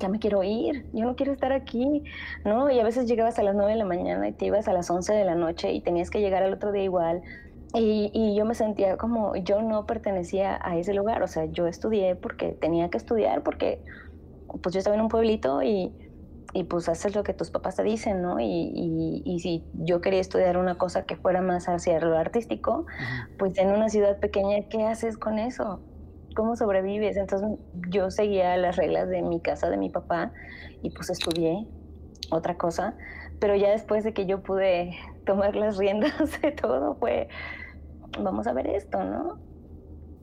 ya 0.00 0.08
me 0.08 0.18
quiero 0.18 0.42
ir, 0.42 0.86
yo 0.92 1.04
no 1.04 1.14
quiero 1.16 1.32
estar 1.32 1.52
aquí, 1.52 2.02
¿no? 2.44 2.70
Y 2.70 2.80
a 2.80 2.84
veces 2.84 3.06
llegabas 3.06 3.38
a 3.38 3.42
las 3.42 3.54
9 3.54 3.72
de 3.72 3.78
la 3.78 3.84
mañana 3.84 4.28
y 4.28 4.32
te 4.32 4.46
ibas 4.46 4.68
a 4.68 4.72
las 4.72 4.90
11 4.90 5.12
de 5.12 5.24
la 5.24 5.34
noche 5.34 5.72
y 5.72 5.80
tenías 5.80 6.10
que 6.10 6.20
llegar 6.20 6.42
al 6.42 6.52
otro 6.52 6.72
día 6.72 6.84
igual, 6.84 7.22
y, 7.74 8.34
yo 8.36 8.44
me 8.44 8.54
sentía 8.54 8.96
como 8.96 9.34
yo 9.36 9.60
no 9.60 9.86
pertenecía 9.86 10.58
a 10.62 10.76
ese 10.76 10.94
lugar, 10.94 11.22
o 11.22 11.26
sea, 11.26 11.46
yo 11.46 11.66
estudié 11.66 12.14
porque 12.14 12.52
tenía 12.52 12.88
que 12.88 12.98
estudiar, 12.98 13.42
porque 13.42 13.82
pues 14.62 14.72
yo 14.72 14.78
estaba 14.78 14.94
en 14.94 15.02
un 15.02 15.08
pueblito 15.08 15.62
y, 15.62 15.92
y 16.52 16.64
pues 16.64 16.88
haces 16.88 17.16
lo 17.16 17.24
que 17.24 17.34
tus 17.34 17.50
papás 17.50 17.74
te 17.76 17.82
dicen, 17.82 18.22
¿no? 18.22 18.38
Y, 18.38 19.22
y, 19.24 19.40
si 19.40 19.64
yo 19.74 20.00
quería 20.00 20.20
estudiar 20.20 20.56
una 20.56 20.76
cosa 20.76 21.04
que 21.04 21.16
fuera 21.16 21.42
más 21.42 21.68
hacia 21.68 21.98
lo 21.98 22.16
artístico, 22.16 22.86
pues 23.38 23.58
en 23.58 23.70
una 23.70 23.88
ciudad 23.88 24.20
pequeña, 24.20 24.68
¿qué 24.68 24.84
haces 24.84 25.18
con 25.18 25.40
eso? 25.40 25.80
¿Cómo 26.36 26.54
sobrevives? 26.54 27.16
Entonces 27.16 27.58
yo 27.88 28.10
seguía 28.12 28.56
las 28.56 28.76
reglas 28.76 29.08
de 29.08 29.22
mi 29.22 29.40
casa, 29.40 29.68
de 29.68 29.76
mi 29.76 29.90
papá, 29.90 30.32
y 30.82 30.90
pues 30.90 31.10
estudié 31.10 31.66
otra 32.30 32.56
cosa, 32.56 32.94
pero 33.40 33.56
ya 33.56 33.70
después 33.70 34.04
de 34.04 34.12
que 34.12 34.26
yo 34.26 34.42
pude 34.42 34.92
tomar 35.26 35.56
las 35.56 35.76
riendas 35.76 36.40
de 36.40 36.52
todo, 36.52 36.94
fue 36.94 37.28
vamos 38.18 38.46
a 38.46 38.52
ver 38.52 38.66
esto, 38.68 39.02
¿no? 39.04 39.40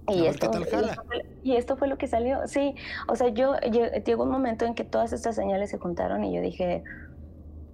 Y 0.08 0.26
esto, 0.28 0.50
qué 0.52 0.66
tal 0.66 0.90
jala. 0.90 1.24
y 1.42 1.56
esto 1.58 1.78
fue- 1.78 1.88
lo 1.88 1.98
que 1.98 2.08
salió. 2.08 2.48
Sí, 2.48 2.76
o 3.08 3.16
sea, 3.16 3.30
yo 3.30 3.56
lle- 3.58 4.04
llegó 4.06 4.24
un 4.24 4.32
momento 4.32 4.66
en 4.66 4.76
que 4.76 4.84
todas 4.86 5.14
estas 5.14 5.36
señales 5.36 5.70
se 5.72 5.80
juntaron 5.80 6.24
y 6.24 6.36
yo 6.36 6.42
dije, 6.42 6.84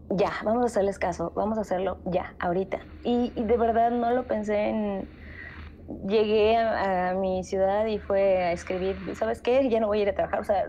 ya, 0.10 0.32
vamos 0.44 0.64
a 0.64 0.66
hacerles 0.68 1.00
caso, 1.00 1.34
vamos 1.36 1.58
a 1.58 1.62
hacerlo 1.62 2.02
ya, 2.06 2.36
ahorita. 2.40 2.88
Y, 3.04 3.34
y 3.36 3.46
de 3.46 3.58
verdad 3.58 3.92
no 3.92 4.12
lo 4.12 4.28
pensé 4.28 4.70
en... 4.70 5.12
Llegué 6.08 6.58
a, 6.58 7.12
a 7.12 7.14
mi 7.16 7.44
ciudad 7.46 7.86
y 7.88 8.00
fue 8.00 8.44
a 8.44 8.52
escribir, 8.54 9.00
¿sabes 9.16 9.42
qué? 9.42 9.70
Ya 9.70 9.80
no 9.80 9.88
voy 9.88 10.00
a 10.00 10.04
ir 10.04 10.10
a 10.10 10.16
trabajar, 10.16 10.42
o 10.42 10.44
sea, 10.44 10.64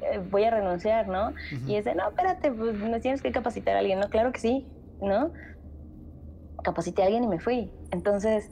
eh, 0.00 0.18
voy 0.20 0.44
a 0.44 0.50
renunciar, 0.52 1.08
¿no? 1.08 1.34
Y 1.64 1.76
es 1.76 1.84
de, 1.86 1.94
no, 1.96 2.08
espérate, 2.08 2.52
pues 2.52 2.76
me 2.76 3.00
tienes 3.00 3.22
que 3.22 3.32
capacitar 3.32 3.76
a 3.76 3.80
alguien, 3.80 4.00
¿no? 4.00 4.10
Claro 4.10 4.32
que 4.32 4.40
sí, 4.40 4.70
¿no? 5.00 5.32
Capacité 6.64 7.02
a 7.02 7.06
alguien 7.06 7.24
y 7.24 7.28
me 7.28 7.38
fui. 7.40 7.74
Entonces, 7.90 8.50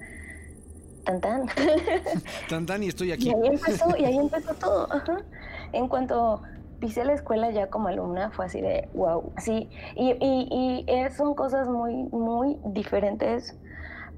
tan 1.05 1.21
tan. 1.21 1.47
Tan 2.49 2.67
tan 2.67 2.83
y 2.83 2.89
estoy 2.89 3.09
Y 3.09 3.13
aquí. 3.13 3.31
ahí 3.31 3.47
empezó, 3.49 3.97
y 3.97 4.05
ahí 4.05 4.17
empezó 4.19 4.55
todo. 4.55 4.93
ajá. 4.93 5.19
En 5.73 5.89
cuanto 5.89 6.43
pisé 6.81 7.05
la 7.05 7.15
escuela 7.15 7.51
ya 7.51 7.69
como 7.69 7.89
alumna, 7.89 8.31
fue 8.31 8.47
así 8.47 8.61
de 8.61 8.89
wow. 8.95 9.33
Sí, 9.39 9.69
y, 9.97 10.11
y, 10.21 10.85
y 10.87 11.11
son 11.11 11.35
cosas 11.35 11.69
muy, 11.69 11.95
muy 12.13 12.59
diferentes 12.67 13.57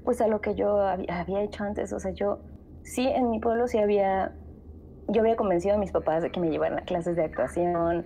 pues 0.03 0.19
a 0.21 0.27
lo 0.27 0.41
que 0.41 0.55
yo 0.55 0.79
había, 0.81 1.21
había 1.21 1.41
hecho 1.43 1.63
antes. 1.63 1.93
O 1.93 1.99
sea, 1.99 2.11
yo 2.11 2.39
sí 2.83 3.07
en 3.07 3.29
mi 3.29 3.39
pueblo 3.39 3.67
sí 3.67 3.77
había, 3.77 4.33
yo 5.07 5.21
había 5.21 5.35
convencido 5.35 5.75
a 5.75 5.77
mis 5.77 5.91
papás 5.91 6.23
de 6.23 6.31
que 6.31 6.39
me 6.39 6.49
llevaran 6.49 6.79
a 6.79 6.81
clases 6.83 7.15
de 7.15 7.23
actuación. 7.23 8.05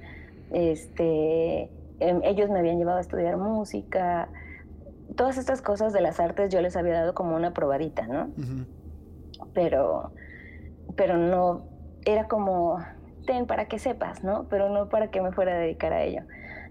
Este, 0.51 1.69
em, 1.99 2.21
ellos 2.23 2.49
me 2.49 2.59
habían 2.59 2.77
llevado 2.77 2.97
a 2.97 3.01
estudiar 3.01 3.37
música. 3.37 4.29
Todas 5.15 5.37
estas 5.37 5.61
cosas 5.61 5.93
de 5.93 6.01
las 6.01 6.19
artes 6.19 6.51
yo 6.51 6.61
les 6.61 6.75
había 6.75 6.93
dado 6.93 7.13
como 7.13 7.35
una 7.35 7.53
probadita, 7.53 8.07
¿no? 8.07 8.29
Pero, 9.53 10.11
pero 10.95 11.17
no, 11.17 11.65
era 12.05 12.27
como, 12.27 12.79
ten 13.25 13.45
para 13.45 13.67
que 13.67 13.79
sepas, 13.79 14.23
¿no? 14.23 14.47
Pero 14.49 14.69
no 14.69 14.89
para 14.89 15.09
que 15.11 15.21
me 15.21 15.31
fuera 15.31 15.53
a 15.53 15.59
dedicar 15.59 15.93
a 15.93 16.03
ello. 16.03 16.21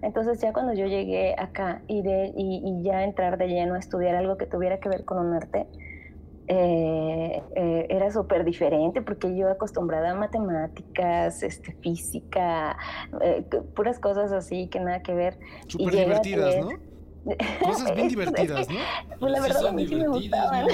Entonces 0.03 0.41
ya 0.41 0.53
cuando 0.53 0.75
yo 0.75 0.87
llegué 0.87 1.35
acá 1.39 1.83
y, 1.87 2.03
de, 2.03 2.33
y, 2.37 2.63
y 2.63 2.83
ya 2.83 3.05
entrar 3.05 3.39
de 3.39 3.49
lleno 3.49 3.75
a 3.75 3.79
estudiar 3.79 4.15
algo 4.17 4.37
que 4.37 4.47
tuviera 4.47 4.79
que 4.79 4.89
ver 4.89 5.05
con 5.05 5.19
un 5.19 5.33
arte, 5.33 5.67
eh, 6.47 7.43
eh, 7.57 7.87
era 7.89 8.11
súper 8.11 8.45
diferente 8.45 9.01
porque 9.01 9.35
yo 9.35 9.49
acostumbrada 9.49 10.11
a 10.11 10.15
matemáticas, 10.15 11.43
este, 11.43 11.73
física, 11.77 12.77
eh, 13.23 13.47
puras 13.75 13.99
cosas 13.99 14.31
así 14.31 14.69
que 14.69 14.79
nada 14.79 15.01
que 15.03 15.15
ver. 15.15 15.39
Súper 15.69 15.95
divertidas, 15.95 16.57
¿no? 16.61 16.69
Cosas 17.63 17.95
bien 17.95 18.09
divertidas, 18.15 18.69
¿no? 18.69 18.79
Pues 19.19 19.33
la 19.33 19.39
Sí 19.41 19.49
verdad 19.49 19.67
a 19.69 19.73
mí 19.73 19.87
sí 19.87 19.95
me 19.95 20.05
divertidas, 20.05 20.43
gustaban. 20.51 20.67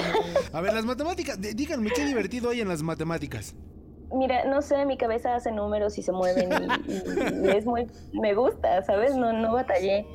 A 0.53 0.61
ver, 0.61 0.73
las 0.73 0.85
matemáticas, 0.85 1.39
díganme, 1.39 1.89
¿qué 1.91 2.03
divertido 2.05 2.49
hay 2.49 2.61
en 2.61 2.67
las 2.67 2.81
matemáticas? 2.83 3.55
Mira, 4.13 4.43
no 4.45 4.61
sé, 4.61 4.85
mi 4.85 4.97
cabeza 4.97 5.35
hace 5.35 5.51
números 5.51 5.97
y 5.97 6.03
se 6.03 6.11
mueven 6.11 6.49
y, 6.51 6.91
y- 6.91 7.45
y 7.45 7.49
es 7.49 7.65
muy, 7.65 7.87
me 8.11 8.33
gusta, 8.33 8.81
¿sabes? 8.83 9.15
No, 9.15 9.31
no 9.31 9.53
batallé. 9.53 10.05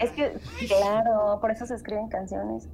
Es 0.00 0.10
que, 0.10 0.36
claro, 0.66 1.38
por 1.40 1.52
eso 1.52 1.66
se 1.66 1.74
escriben 1.76 2.08
canciones. 2.08 2.68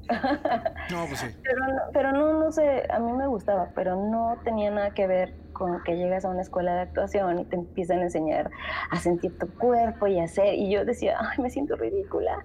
No, 0.90 1.07
pues 1.07 1.21
sí. 1.21 1.26
Pero 1.43 1.67
no, 1.67 1.81
pero 1.93 2.12
no, 2.12 2.40
no 2.40 2.52
sé, 2.52 2.87
a 2.90 2.99
mí 2.99 3.12
me 3.12 3.26
gustaba, 3.26 3.71
pero 3.75 3.97
no 3.97 4.38
tenía 4.45 4.71
nada 4.71 4.90
que 4.95 5.07
ver 5.07 5.35
con 5.61 5.83
que 5.85 5.95
llegas 5.95 6.25
a 6.25 6.31
una 6.31 6.40
escuela 6.40 6.73
de 6.75 6.81
actuación 6.81 7.38
y 7.38 7.45
te 7.45 7.57
empiezan 7.57 7.99
a 7.99 8.05
enseñar 8.05 8.50
a 8.90 8.99
sentir 8.99 9.37
tu 9.38 9.47
cuerpo 9.59 10.07
y 10.07 10.19
a 10.19 10.25
hacer, 10.25 10.55
y 10.55 10.73
yo 10.73 10.87
decía, 10.87 11.19
ay, 11.21 11.37
me 11.43 11.50
siento 11.50 11.76
ridícula, 11.76 12.38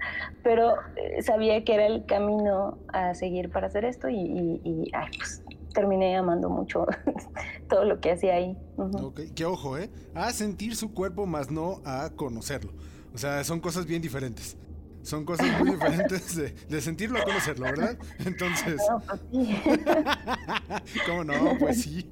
pero 0.43 0.75
eh, 0.97 1.21
sabía 1.21 1.63
que 1.63 1.75
era 1.75 1.85
el 1.87 2.05
camino 2.05 2.77
a 2.89 3.13
seguir 3.13 3.49
para 3.51 3.67
hacer 3.67 3.85
esto 3.85 4.09
y, 4.09 4.17
y- 4.19 4.61
y, 4.65 4.91
ay, 4.93 5.07
pues 5.17 5.41
terminé 5.73 6.17
amando 6.17 6.49
mucho 6.49 6.85
todo 7.69 7.85
lo 7.85 8.01
que 8.01 8.11
hacía 8.11 8.33
ahí. 8.35 8.57
Ok, 8.77 9.21
que 9.33 9.45
ojo, 9.45 9.77
¿eh? 9.77 9.89
A 10.13 10.31
sentir 10.31 10.75
su 10.75 10.93
cuerpo 10.93 11.25
más 11.25 11.49
no 11.49 11.79
a 11.85 12.09
conocerlo. 12.17 12.73
O 13.13 13.17
sea, 13.17 13.45
son 13.45 13.61
cosas 13.61 13.85
bien 13.85 14.01
diferentes. 14.01 14.57
Son 15.05 15.23
cosas 15.23 15.47
muy 15.59 15.69
diferentes 15.69 16.35
de, 16.35 16.49
de 16.67 16.81
sentirlo 16.81 17.19
a 17.19 17.23
conocerlo, 17.23 17.65
¿verdad? 17.65 17.95
Entonces, 18.25 18.81
pues. 19.07 19.21
¿cómo 21.07 21.23
no? 21.23 21.55
Pues 21.59 21.83
sí. 21.83 22.09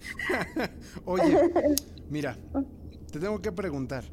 Oye, 1.05 1.35
mira, 2.07 2.38
te 3.12 3.19
tengo 3.19 3.41
que 3.41 3.51
preguntar. 3.51 4.03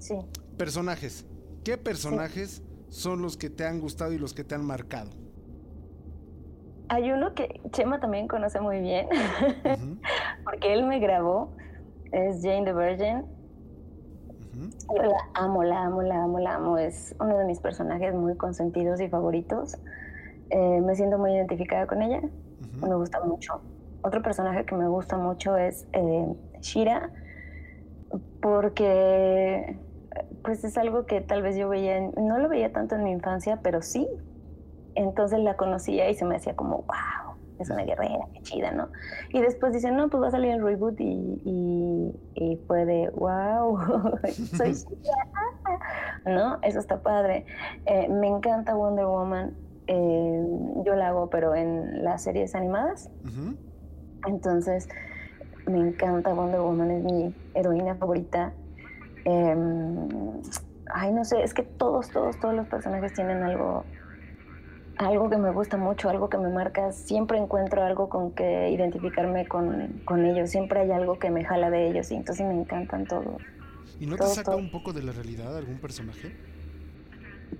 sí. 0.00 0.16
Personajes. 0.58 1.24
¿Qué 1.62 1.78
personajes 1.78 2.62
son 2.88 3.22
los 3.22 3.36
que 3.36 3.48
te 3.48 3.64
han 3.64 3.78
gustado 3.78 4.12
y 4.12 4.18
los 4.18 4.34
que 4.34 4.42
te 4.42 4.56
han 4.56 4.64
marcado? 4.64 5.10
Hay 6.88 7.12
uno 7.12 7.32
que 7.34 7.60
Chema 7.70 8.00
también 8.00 8.26
conoce 8.26 8.60
muy 8.60 8.80
bien, 8.80 9.06
porque 10.44 10.72
él 10.72 10.84
me 10.86 10.98
grabó, 10.98 11.54
es 12.10 12.42
Jane 12.42 12.64
the 12.64 12.72
Virgin, 12.72 13.24
Yo 14.94 15.02
la 15.02 15.18
amo, 15.34 15.62
la 15.64 15.84
amo, 15.84 16.02
la 16.02 16.22
amo, 16.24 16.38
la 16.38 16.54
amo. 16.54 16.78
Es 16.78 17.14
uno 17.20 17.36
de 17.38 17.44
mis 17.44 17.60
personajes 17.60 18.14
muy 18.14 18.36
consentidos 18.36 19.00
y 19.00 19.08
favoritos. 19.08 19.76
Eh, 20.50 20.80
me 20.80 20.94
siento 20.94 21.18
muy 21.18 21.32
identificada 21.32 21.86
con 21.86 22.02
ella. 22.02 22.20
Me 22.88 22.94
gusta 22.94 23.20
mucho. 23.24 23.60
Otro 24.02 24.22
personaje 24.22 24.64
que 24.64 24.74
me 24.76 24.86
gusta 24.88 25.16
mucho 25.16 25.56
es 25.56 25.86
eh, 25.92 26.26
Shira, 26.60 27.10
porque 28.40 29.78
pues 30.42 30.64
es 30.64 30.78
algo 30.78 31.06
que 31.06 31.20
tal 31.20 31.42
vez 31.42 31.56
yo 31.56 31.68
veía, 31.68 31.96
en- 31.98 32.12
no 32.16 32.38
lo 32.38 32.48
veía 32.48 32.72
tanto 32.72 32.94
en 32.94 33.04
mi 33.04 33.10
infancia, 33.10 33.60
pero 33.62 33.82
sí. 33.82 34.06
Entonces 34.94 35.40
la 35.40 35.56
conocía 35.56 36.08
y 36.08 36.14
se 36.14 36.24
me 36.24 36.36
hacía 36.36 36.54
como, 36.56 36.78
wow, 36.78 37.35
es 37.58 37.70
una 37.70 37.84
guerrera, 37.84 38.26
qué 38.32 38.40
chida, 38.42 38.70
¿no? 38.72 38.88
Y 39.30 39.40
después 39.40 39.72
dicen, 39.72 39.96
no, 39.96 40.08
pues 40.08 40.22
va 40.22 40.28
a 40.28 40.30
salir 40.30 40.52
el 40.52 40.62
reboot 40.62 41.00
y, 41.00 41.40
y, 41.44 42.14
y 42.34 42.56
fue 42.66 42.84
de, 42.84 43.08
wow, 43.10 43.78
soy 44.56 44.72
Shira, 44.74 45.26
¿no? 46.26 46.58
Eso 46.62 46.78
está 46.78 47.00
padre. 47.02 47.46
Eh, 47.86 48.08
me 48.08 48.28
encanta 48.28 48.74
Wonder 48.74 49.06
Woman. 49.06 49.54
eh, 49.86 50.46
yo 50.84 50.94
la 50.96 51.08
hago, 51.08 51.30
pero 51.30 51.54
en 51.54 52.04
las 52.04 52.22
series 52.22 52.54
animadas. 52.54 53.10
Entonces, 54.26 54.88
me 55.66 55.78
encanta 55.78 56.32
Wonder 56.32 56.60
Woman, 56.60 56.90
es 56.90 57.04
mi 57.04 57.34
heroína 57.54 57.94
favorita. 57.96 58.52
Em, 59.24 60.08
ay, 60.92 61.12
no 61.12 61.24
sé, 61.24 61.42
es 61.42 61.54
que 61.54 61.62
todos, 61.62 62.10
todos, 62.10 62.38
todos 62.38 62.54
los 62.54 62.66
personajes 62.68 63.12
tienen 63.14 63.42
algo, 63.42 63.84
algo 64.98 65.28
que 65.28 65.36
me 65.36 65.50
gusta 65.50 65.76
mucho, 65.76 66.08
algo 66.08 66.28
que 66.28 66.38
me 66.38 66.48
marca. 66.48 66.92
Siempre 66.92 67.38
encuentro 67.38 67.82
algo 67.82 68.08
con 68.08 68.32
que 68.32 68.70
identificarme 68.70 69.46
con, 69.46 70.00
con 70.04 70.24
ellos, 70.24 70.50
siempre 70.50 70.80
hay 70.80 70.90
algo 70.90 71.18
que 71.18 71.30
me 71.30 71.44
jala 71.44 71.70
de 71.70 71.88
ellos 71.88 72.10
y 72.10 72.16
entonces 72.16 72.46
me 72.46 72.54
encantan 72.54 73.06
todos. 73.06 73.42
¿Y 73.98 74.06
no 74.06 74.16
te 74.16 74.24
saca 74.24 74.52
todo. 74.52 74.58
un 74.58 74.70
poco 74.70 74.92
de 74.92 75.02
la 75.02 75.12
realidad 75.12 75.56
algún 75.56 75.78
personaje? 75.78 76.34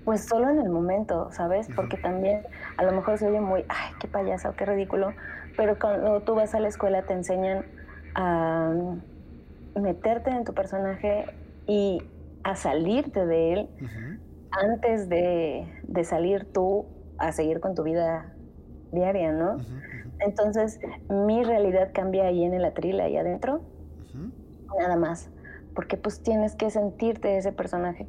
Pues 0.03 0.25
solo 0.25 0.49
en 0.49 0.59
el 0.59 0.69
momento, 0.69 1.29
¿sabes? 1.31 1.67
Porque 1.75 1.97
también 1.97 2.41
a 2.77 2.83
lo 2.83 2.91
mejor 2.91 3.17
se 3.17 3.27
oye 3.27 3.39
muy, 3.39 3.63
ay, 3.69 3.93
qué 3.99 4.07
payaso, 4.07 4.53
qué 4.55 4.65
ridículo, 4.65 5.13
pero 5.55 5.79
cuando 5.79 6.21
tú 6.21 6.35
vas 6.35 6.53
a 6.53 6.59
la 6.59 6.67
escuela 6.67 7.03
te 7.03 7.13
enseñan 7.13 7.65
a 8.15 8.73
meterte 9.75 10.29
en 10.29 10.43
tu 10.43 10.53
personaje 10.53 11.25
y 11.67 12.01
a 12.43 12.55
salirte 12.55 13.25
de 13.25 13.53
él 13.53 13.69
antes 14.51 15.09
de, 15.09 15.67
de 15.83 16.03
salir 16.03 16.45
tú 16.51 16.85
a 17.17 17.31
seguir 17.31 17.59
con 17.59 17.75
tu 17.75 17.83
vida 17.83 18.33
diaria, 18.91 19.31
¿no? 19.31 19.57
Entonces 20.19 20.79
mi 21.09 21.43
realidad 21.43 21.91
cambia 21.93 22.25
ahí 22.25 22.43
en 22.43 22.53
el 22.53 22.65
atril, 22.65 22.99
ahí 22.99 23.17
adentro, 23.17 23.61
nada 24.79 24.95
más, 24.95 25.29
porque 25.75 25.97
pues 25.97 26.21
tienes 26.21 26.55
que 26.55 26.69
sentirte 26.69 27.37
ese 27.37 27.51
personaje. 27.51 28.07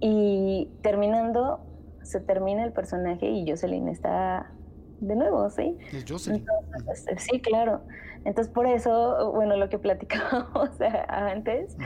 Y 0.00 0.70
terminando, 0.82 1.60
se 2.02 2.20
termina 2.20 2.64
el 2.64 2.72
personaje 2.72 3.28
y 3.28 3.48
Jocelyn 3.48 3.88
está 3.88 4.52
de 5.00 5.16
nuevo, 5.16 5.48
¿sí? 5.50 5.76
Es 5.92 6.04
Jocelyn. 6.08 6.44
Entonces, 6.76 7.22
sí, 7.22 7.40
claro. 7.40 7.80
Entonces 8.24 8.52
por 8.52 8.66
eso, 8.66 9.32
bueno, 9.32 9.56
lo 9.56 9.68
que 9.68 9.78
platicábamos 9.78 10.70
antes, 11.08 11.76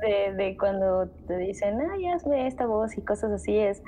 de, 0.00 0.34
de 0.34 0.56
cuando 0.56 1.08
te 1.26 1.36
dicen, 1.38 1.80
ay, 1.92 2.06
hazme 2.06 2.46
esta 2.46 2.66
voz 2.66 2.96
y 2.98 3.02
cosas 3.02 3.30
así, 3.32 3.56
es, 3.56 3.82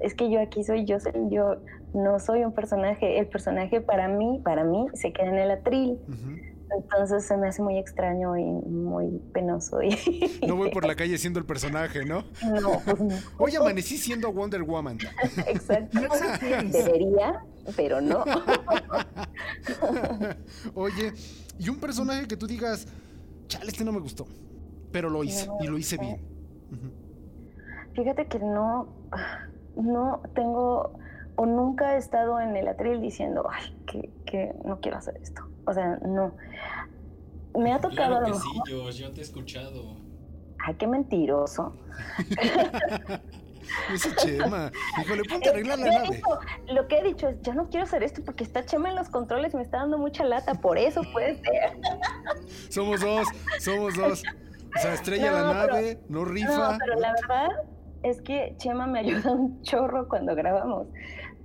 es 0.00 0.14
que 0.14 0.30
yo 0.30 0.40
aquí 0.40 0.64
soy 0.64 0.86
Jocelyn, 0.88 1.30
yo 1.30 1.56
no 1.94 2.18
soy 2.18 2.44
un 2.44 2.52
personaje, 2.52 3.18
el 3.18 3.26
personaje 3.26 3.80
para 3.80 4.08
mí, 4.08 4.40
para 4.44 4.64
mí, 4.64 4.86
se 4.94 5.12
queda 5.12 5.28
en 5.28 5.38
el 5.38 5.50
atril. 5.50 5.98
Entonces 6.70 7.24
se 7.24 7.36
me 7.36 7.48
hace 7.48 7.62
muy 7.62 7.78
extraño 7.78 8.36
y 8.36 8.44
muy 8.44 9.18
penoso. 9.32 9.82
Y... 9.82 9.96
No 10.46 10.56
voy 10.56 10.70
por 10.70 10.86
la 10.86 10.94
calle 10.94 11.16
siendo 11.18 11.40
el 11.40 11.46
personaje, 11.46 12.04
¿no? 12.04 12.24
No, 12.60 12.80
pues 12.84 13.00
no. 13.00 13.14
Hoy 13.38 13.56
amanecí 13.56 13.96
siendo 13.96 14.32
Wonder 14.32 14.62
Woman. 14.62 14.98
Exacto. 15.46 15.98
Debería, 16.70 17.42
pero 17.76 18.00
no. 18.00 18.24
Oye, 20.74 21.12
y 21.58 21.68
un 21.68 21.80
personaje 21.80 22.28
que 22.28 22.36
tú 22.36 22.46
digas, 22.46 22.86
chale, 23.46 23.70
este 23.70 23.84
no 23.84 23.92
me 23.92 24.00
gustó, 24.00 24.26
pero 24.92 25.08
lo 25.08 25.24
hice 25.24 25.46
No, 25.46 25.56
y 25.60 25.66
lo 25.66 25.78
hice 25.78 25.96
bien. 25.96 26.20
Fíjate 27.94 28.26
que 28.26 28.38
no, 28.38 28.88
no 29.78 30.20
tengo 30.34 30.92
o 31.36 31.46
nunca 31.46 31.94
he 31.94 31.98
estado 31.98 32.40
en 32.40 32.56
el 32.56 32.66
atril 32.68 33.00
diciendo, 33.00 33.46
ay, 33.50 33.74
que, 33.86 34.10
que 34.26 34.52
no 34.64 34.80
quiero 34.80 34.98
hacer 34.98 35.16
esto. 35.22 35.42
O 35.66 35.72
sea, 35.72 35.96
no. 36.04 36.32
Me 37.56 37.72
ha 37.72 37.80
tocado 37.80 38.16
a 38.16 38.20
lo 38.20 38.26
que 38.26 38.34
sí, 38.34 38.48
mejor. 38.52 38.68
yo, 38.68 38.90
yo 38.90 39.12
te 39.12 39.20
he 39.20 39.24
escuchado. 39.24 39.96
Ay, 40.64 40.74
qué 40.74 40.86
mentiroso. 40.86 41.76
Ese 43.92 44.14
Chema. 44.16 44.70
Híjole, 45.02 45.22
ponte 45.24 45.48
a 45.48 45.52
arreglar 45.52 45.78
la 45.78 45.86
nave. 45.90 46.16
dicho- 46.16 46.40
lo 46.74 46.88
que 46.88 46.98
he 46.98 47.02
dicho 47.04 47.28
es, 47.28 47.40
ya 47.42 47.54
no 47.54 47.68
quiero 47.68 47.84
hacer 47.84 48.02
esto 48.02 48.22
porque 48.24 48.42
está 48.44 48.64
Chema 48.64 48.88
en 48.88 48.96
los 48.96 49.08
controles 49.08 49.52
y 49.54 49.56
me 49.58 49.62
está 49.62 49.78
dando 49.78 49.98
mucha 49.98 50.24
lata, 50.24 50.54
por 50.54 50.78
eso 50.78 51.02
puede 51.12 51.36
ser. 51.42 51.78
Somos 52.70 53.00
dos, 53.00 53.28
somos 53.60 53.94
dos. 53.96 54.22
O 54.76 54.80
sea, 54.80 54.94
estrella 54.94 55.30
No, 55.32 55.52
la 55.52 55.60
pero- 55.62 55.74
nave, 55.74 56.00
no 56.08 56.24
rifa. 56.24 56.72
No, 56.72 56.78
pero 56.78 56.94
la 56.98 57.12
verdad 57.12 57.48
es 58.02 58.20
que 58.22 58.54
Chema 58.58 58.86
me 58.86 58.98
ayuda 59.00 59.32
un 59.32 59.62
chorro 59.62 60.08
cuando 60.08 60.34
grabamos. 60.34 60.86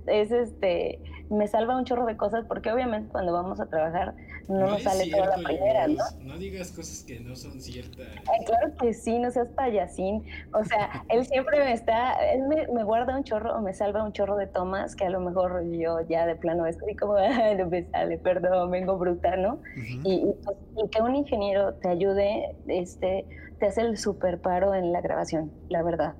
Es 0.06 0.30
este, 0.30 1.00
me 1.30 1.46
salva 1.48 1.76
un 1.76 1.84
chorro 1.84 2.04
de 2.04 2.16
cosas 2.16 2.44
porque 2.46 2.70
obviamente 2.70 3.10
cuando 3.10 3.32
vamos 3.32 3.60
a 3.60 3.66
trabajar 3.66 4.14
no, 4.48 4.66
nos 4.66 4.82
sale 4.82 5.10
toda 5.10 5.36
la 5.38 5.42
primera, 5.42 5.88
¿no? 5.88 6.04
No 6.22 6.38
digas 6.38 6.70
cosas 6.72 7.02
que 7.02 7.20
no 7.20 7.34
son 7.34 7.60
ciertas. 7.60 8.06
Ay, 8.30 8.44
claro 8.44 8.74
que 8.78 8.92
sí, 8.92 9.18
no 9.18 9.30
seas 9.30 9.48
payasín. 9.48 10.24
O 10.52 10.64
sea, 10.64 11.04
él 11.08 11.24
siempre 11.24 11.58
me 11.58 11.72
está, 11.72 12.14
él 12.32 12.42
me, 12.42 12.66
me 12.68 12.84
guarda 12.84 13.16
un 13.16 13.24
chorro 13.24 13.56
o 13.56 13.62
me 13.62 13.72
salva 13.72 14.04
un 14.04 14.12
chorro 14.12 14.36
de 14.36 14.46
tomas 14.46 14.94
que 14.94 15.06
a 15.06 15.10
lo 15.10 15.20
mejor 15.20 15.64
yo 15.70 16.00
ya 16.08 16.26
de 16.26 16.36
plano 16.36 16.66
estoy 16.66 16.94
como, 16.94 17.14
ay, 17.16 17.56
no 17.56 17.66
me 17.68 17.84
sale, 17.84 18.18
perdón, 18.18 18.70
vengo 18.70 18.98
bruta, 18.98 19.36
¿no? 19.36 19.60
Y, 19.76 20.26
pues, 20.44 20.56
y 20.76 20.88
que 20.88 21.02
un 21.02 21.14
ingeniero 21.14 21.74
te 21.74 21.88
ayude, 21.88 22.54
este, 22.66 23.26
te 23.58 23.66
hace 23.66 23.80
el 23.80 23.96
super 23.96 24.40
paro 24.40 24.74
en 24.74 24.92
la 24.92 25.00
grabación, 25.00 25.50
la 25.68 25.82
verdad. 25.82 26.14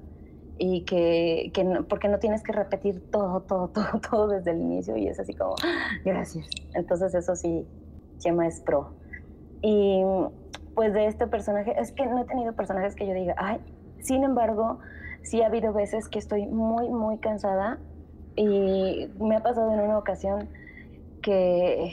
Y 0.57 0.83
que, 0.85 1.51
que 1.53 1.65
porque 1.89 2.09
no 2.09 2.19
tienes 2.19 2.43
que 2.43 2.53
repetir 2.53 3.11
todo, 3.11 3.41
todo, 3.43 3.69
todo, 3.75 4.01
todo 4.09 4.29
desde 4.29 4.53
el 4.53 4.61
inicio 4.61 4.97
y 4.97 5.09
es 5.09 5.19
así 5.19 5.35
como, 5.35 5.55
"Ah, 5.65 5.99
gracias. 6.05 6.47
Entonces 6.75 7.15
eso 7.15 7.35
sí, 7.35 7.67
Chema 8.19 8.47
es 8.47 8.61
pro. 8.61 8.93
Y 9.63 10.03
pues 10.75 10.93
de 10.93 11.07
este 11.07 11.27
personaje, 11.27 11.75
es 11.81 11.93
que 11.93 12.07
no 12.07 12.21
he 12.21 12.25
tenido 12.25 12.53
personajes 12.53 12.95
que 12.95 13.07
yo 13.07 13.15
diga, 13.15 13.35
ay, 13.39 13.61
sin 14.01 14.25
embargo, 14.25 14.81
sí 15.23 15.43
ha 15.43 15.47
habido 15.47 15.73
veces 15.73 16.09
que 16.09 16.19
estoy 16.19 16.47
muy, 16.47 16.89
muy 16.89 17.19
cansada 17.19 17.79
y 18.37 19.09
me 19.21 19.37
ha 19.37 19.43
pasado 19.43 19.73
en 19.73 19.81
una 19.81 19.99
ocasión 19.99 20.49
que, 21.23 21.93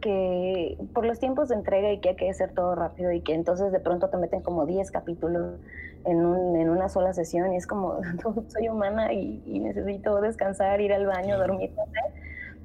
que 0.00 0.78
por 0.92 1.04
los 1.04 1.20
tiempos 1.20 1.48
de 1.48 1.56
entrega 1.56 1.92
y 1.92 2.00
que 2.00 2.10
hay 2.10 2.16
que 2.16 2.30
hacer 2.30 2.52
todo 2.52 2.74
rápido 2.74 3.12
y 3.12 3.20
que 3.20 3.34
entonces 3.34 3.70
de 3.70 3.80
pronto 3.80 4.08
te 4.08 4.16
meten 4.16 4.40
como 4.40 4.66
10 4.66 4.90
capítulos 4.90 5.60
en, 6.04 6.24
un- 6.24 6.56
en 6.56 6.70
una 6.70 6.88
sola 6.88 7.12
sesión 7.12 7.52
y 7.52 7.56
es 7.56 7.66
como, 7.66 7.98
"No, 8.24 8.44
soy 8.48 8.68
humana 8.68 9.12
y, 9.12 9.42
y 9.44 9.60
necesito 9.60 10.20
descansar, 10.20 10.80
ir 10.80 10.92
al 10.92 11.06
baño, 11.06 11.38
dormir, 11.38 11.72
no 11.76 11.84
sé. 11.84 12.00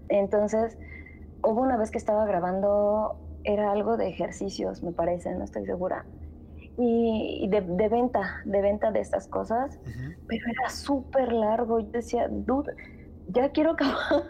Entonces, 0.10 0.78
hubo 1.44 1.62
una 1.62 1.78
vez 1.78 1.92
que 1.92 1.98
estaba 1.98 2.26
grabando, 2.26 3.16
era 3.44 3.72
algo 3.72 3.98
de 3.98 4.08
ejercicios, 4.10 4.84
me 4.84 4.92
parece, 4.94 5.34
no 5.36 5.44
estoy 5.46 5.66
segura. 5.66 6.06
Y, 6.78 7.40
y 7.44 7.50
de, 7.50 7.62
de 7.62 7.90
venta, 7.90 8.38
de 8.46 8.62
venta 8.62 8.92
de 8.92 9.02
estas 9.02 9.28
cosas, 9.28 9.80
pero 10.28 10.44
era 10.48 10.70
súper 10.70 11.34
largo. 11.34 11.80
Yo 11.80 11.90
decía, 11.92 12.28
dude, 12.30 12.74
ya 13.30 13.50
quiero 13.50 13.72
acabar. 13.72 14.24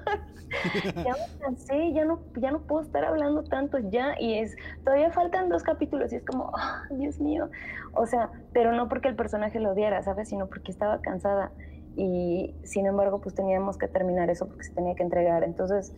ya 0.96 1.14
me 1.14 1.40
cansé, 1.40 1.94
ya 1.94 2.06
no, 2.06 2.22
ya 2.40 2.52
no 2.52 2.62
puedo 2.62 2.82
estar 2.82 3.06
hablando 3.06 3.44
tanto 3.44 3.78
ya. 3.78 4.20
Y 4.20 4.36
es, 4.40 4.56
todavía 4.84 5.12
faltan 5.12 5.50
dos 5.50 5.64
capítulos 5.64 6.12
y 6.12 6.18
es 6.18 6.26
como, 6.26 6.52
"Ah, 6.56 6.84
Dios 6.92 7.20
mío. 7.20 7.50
O 7.94 8.06
sea, 8.06 8.32
pero 8.54 8.72
no 8.74 8.88
porque 8.90 9.08
el 9.10 9.16
personaje 9.16 9.60
lo 9.60 9.72
odiara, 9.72 10.02
¿sabes? 10.04 10.30
Sino 10.30 10.48
porque 10.48 10.72
estaba 10.72 11.02
cansada. 11.02 11.52
Y 11.96 12.56
sin 12.64 12.86
embargo, 12.86 13.20
pues 13.22 13.36
teníamos 13.36 13.78
que 13.78 13.88
terminar 13.88 14.30
eso 14.30 14.48
porque 14.48 14.64
se 14.64 14.74
tenía 14.74 14.96
que 14.96 15.04
entregar. 15.04 15.44
Entonces, 15.44 15.94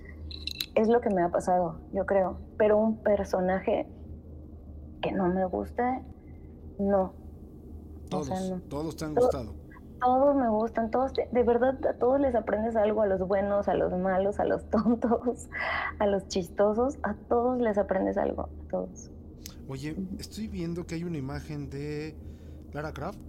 es 0.75 0.87
lo 0.87 1.01
que 1.01 1.09
me 1.09 1.21
ha 1.21 1.29
pasado, 1.29 1.79
yo 1.93 2.05
creo. 2.05 2.39
Pero 2.57 2.77
un 2.77 2.97
personaje 2.97 3.87
que 5.01 5.11
no 5.11 5.27
me 5.27 5.45
guste, 5.45 5.83
no. 6.79 7.13
Todos, 8.09 8.29
O 8.29 8.35
sea, 8.35 8.55
no. 8.55 8.61
todos 8.63 8.95
te 8.95 9.05
han 9.05 9.15
gustado. 9.15 9.53
Todos 10.01 10.35
me 10.35 10.49
gustan, 10.49 10.89
todos, 10.89 11.13
de 11.13 11.43
verdad, 11.43 11.77
a 11.85 11.93
todos 11.93 12.19
les 12.19 12.33
aprendes 12.33 12.75
algo, 12.75 13.01
a 13.03 13.05
los 13.07 13.19
buenos, 13.27 13.67
a 13.67 13.75
los 13.75 13.91
malos, 13.97 14.39
a 14.39 14.45
los 14.45 14.67
tontos, 14.69 15.47
a 15.99 16.07
los 16.07 16.27
chistosos, 16.27 16.97
a 17.03 17.13
todos 17.29 17.59
les 17.61 17.77
aprendes 17.77 18.17
algo, 18.17 18.43
a 18.43 18.67
todos. 18.69 19.11
Oye, 19.67 19.95
estoy 20.17 20.47
viendo 20.47 20.85
que 20.87 20.95
hay 20.95 21.03
una 21.03 21.17
imagen 21.17 21.69
de 21.69 22.15
Lara 22.73 22.91
Croft, 22.93 23.19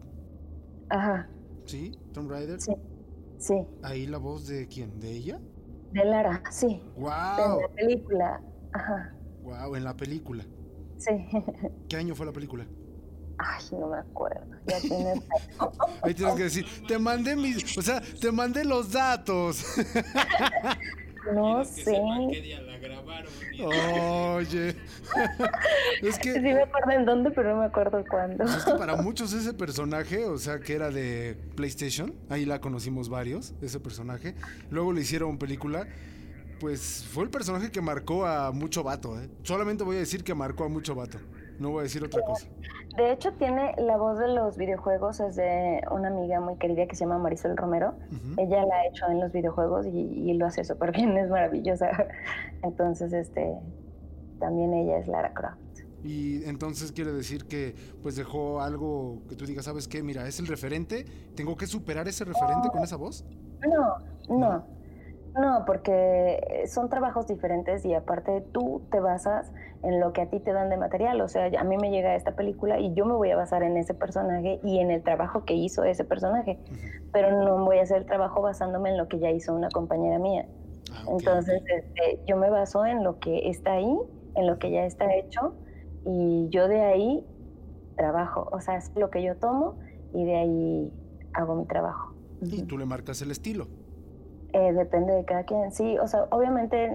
Ajá, 0.89 1.29
¿sí? 1.67 1.93
Tomb 2.13 2.31
Raider. 2.31 2.61
Sí. 2.61 2.75
sí, 3.39 3.55
Ahí 3.83 4.07
la 4.07 4.19
voz 4.19 4.47
de 4.47 4.67
quién? 4.69 4.99
¿De 4.99 5.11
ella? 5.11 5.41
de 5.93 6.05
Lara, 6.07 6.43
sí, 6.51 6.83
en 6.97 7.03
¡Wow! 7.03 7.61
la 7.61 7.69
película, 7.77 8.43
ajá, 8.73 9.15
¡Wow! 9.43 9.77
En 9.77 9.85
la 9.85 9.95
película. 9.97 10.45
sí. 10.97 11.11
¿Qué 11.89 11.97
año 11.97 12.15
fue 12.15 12.25
la 12.27 12.33
película? 12.33 12.67
Ay, 13.44 13.64
no 13.72 13.88
me 13.88 13.98
acuerdo, 13.98 14.46
ya 14.66 14.81
tiene 14.81 15.14
Ahí 16.02 16.14
tienes 16.14 16.35
que 16.35 16.42
decir, 16.44 16.66
te 16.87 16.98
mandé 16.98 17.35
mis, 17.35 17.76
o 17.76 17.83
sea, 17.83 18.00
te 18.00 18.31
mandé 18.31 18.64
los 18.64 18.92
datos. 18.92 19.64
no 21.35 21.64
sé. 21.64 21.85
sepan 21.85 22.31
qué 22.31 22.40
día 22.40 22.61
la 22.61 22.78
grabaron. 22.78 23.33
y- 23.52 23.62
Oye, 23.62 24.76
es 26.02 26.14
Sí 26.16 26.20
que, 26.20 26.40
me 26.40 26.62
acuerdo 26.62 26.90
en 26.92 27.05
dónde, 27.05 27.31
pero 27.33 27.55
no 27.55 27.61
me 27.61 27.66
acuerdo 27.66 28.05
cuándo. 28.09 28.44
es 28.44 28.64
que 28.64 28.74
para 28.74 28.96
muchos 28.96 29.33
ese 29.33 29.52
personaje, 29.55 30.24
o 30.24 30.38
sea, 30.38 30.61
que 30.61 30.74
era 30.74 30.90
de 30.90 31.37
PlayStation, 31.57 32.14
ahí 32.28 32.44
la 32.44 32.61
conocimos 32.61 33.09
varios, 33.09 33.55
ese 33.61 33.81
personaje. 33.81 34.35
Luego 34.70 34.92
le 34.92 35.00
hicieron 35.00 35.38
película. 35.38 35.87
Pues 36.61 37.05
fue 37.11 37.24
el 37.24 37.31
personaje 37.31 37.72
que 37.72 37.81
marcó 37.81 38.24
a 38.24 38.52
mucho 38.52 38.85
vato, 38.85 39.20
¿eh? 39.20 39.28
Solamente 39.42 39.83
voy 39.83 39.96
a 39.96 39.98
decir 39.98 40.22
que 40.22 40.33
marcó 40.33 40.62
a 40.62 40.68
mucho 40.68 40.94
vato. 40.94 41.18
No 41.59 41.71
voy 41.71 41.81
a 41.81 41.83
decir 41.85 42.05
otra 42.05 42.23
cosa. 42.23 42.49
De 42.97 43.12
hecho, 43.12 43.33
tiene 43.35 43.75
la 43.79 43.97
voz 43.97 44.19
de 44.19 44.29
los 44.29 44.57
videojuegos, 44.57 45.21
es 45.21 45.37
de 45.37 45.83
una 45.91 46.09
amiga 46.09 46.41
muy 46.41 46.57
querida 46.57 46.87
que 46.87 46.97
se 46.97 47.05
llama 47.05 47.19
Marisol 47.19 47.57
Romero. 47.57 47.95
Ella 48.37 48.67
la 48.67 48.75
ha 48.77 48.87
hecho 48.87 49.07
en 49.09 49.21
los 49.21 49.33
videojuegos 49.33 49.87
y, 49.87 49.91
y 49.91 50.35
lo 50.35 50.47
hace 50.47 50.65
súper 50.65 50.93
bien, 50.93 51.17
es 51.17 51.31
maravillosa. 51.31 51.88
Entonces, 52.62 53.12
este, 53.12 53.55
también 54.38 54.75
ella 54.75 54.99
es 54.99 55.07
Lara 55.07 55.33
Croft. 55.33 55.59
Y 56.05 56.45
entonces 56.47 56.91
quiere 56.91 57.12
decir 57.12 57.45
que 57.45 57.77
pues 58.03 58.17
dejó 58.17 58.61
algo 58.61 59.23
que 59.29 59.37
tú 59.37 59.47
digas, 59.47 59.67
¿sabes 59.67 59.87
qué? 59.87 60.03
Mira, 60.03 60.27
es 60.27 60.41
el 60.41 60.49
referente, 60.49 61.05
tengo 61.37 61.57
que 61.57 61.69
superar 61.69 62.09
ese 62.09 62.25
referente 62.25 62.69
con 62.71 62.83
esa 62.83 62.97
voz. 62.97 63.25
No, 63.61 63.99
no, 64.29 64.38
no, 64.38 64.67
porque 65.66 66.64
son 66.66 66.88
trabajos 66.88 67.27
diferentes 67.27 67.85
y 67.85 67.95
aparte 67.95 68.42
tú 68.53 68.83
te 68.90 69.01
basas 69.01 69.51
en 69.83 70.01
lo 70.01 70.12
que 70.12 70.23
a 70.23 70.27
ti 70.31 70.40
te 70.40 70.53
dan 70.53 70.68
de 70.68 70.77
material. 70.77 71.21
O 71.21 71.29
sea, 71.29 71.51
a 71.59 71.64
mí 71.64 71.77
me 71.77 71.90
llega 71.90 72.14
esta 72.14 72.33
película 72.33 72.79
y 72.79 72.92
yo 72.95 73.07
me 73.07 73.14
voy 73.14 73.31
a 73.31 73.37
basar 73.37 73.62
en 73.62 73.77
ese 73.77 73.95
personaje 73.95 74.61
y 74.62 74.79
en 74.79 74.90
el 74.90 75.03
trabajo 75.03 75.45
que 75.45 75.55
hizo 75.55 75.85
ese 75.85 76.05
personaje, 76.05 76.59
pero 77.12 77.45
no 77.45 77.64
voy 77.64 77.79
a 77.79 77.83
hacer 77.83 77.99
el 77.99 78.07
trabajo 78.07 78.42
basándome 78.42 78.90
en 78.90 78.99
lo 78.99 79.09
que 79.09 79.18
ya 79.18 79.31
hizo 79.31 79.55
una 79.55 79.68
compañera 79.71 80.18
mía. 80.18 80.47
Ah, 80.92 81.05
Entonces, 81.09 81.62
este, 81.66 82.21
yo 82.27 82.37
me 82.37 82.51
baso 82.51 82.85
en 82.85 83.03
lo 83.03 83.18
que 83.18 83.49
está 83.49 83.73
ahí, 83.73 83.99
en 84.35 84.47
lo 84.47 84.59
que 84.59 84.71
ya 84.71 84.85
está 84.85 85.14
hecho, 85.14 85.55
y 86.05 86.49
yo 86.51 86.68
de 86.68 86.83
ahí 86.83 87.27
trabajo. 87.97 88.49
O 88.53 88.61
sea, 88.61 88.77
es 88.77 88.92
lo 88.97 89.11
que 89.11 89.23
yo 89.23 89.37
tomo 89.37 89.79
y 90.12 90.25
de 90.25 90.37
ahí 90.37 90.92
hago 91.33 91.55
mi 91.55 91.64
trabajo. 91.66 92.14
Y 92.42 92.62
tú 92.62 92.77
le 92.77 92.85
marcas 92.85 93.23
el 93.23 93.31
estilo. 93.31 93.68
Eh, 94.53 94.73
depende 94.73 95.15
de 95.15 95.25
cada 95.25 95.45
quien. 95.45 95.73
Sí, 95.73 95.99
o 95.99 96.07
sea, 96.07 96.27
obviamente 96.31 96.91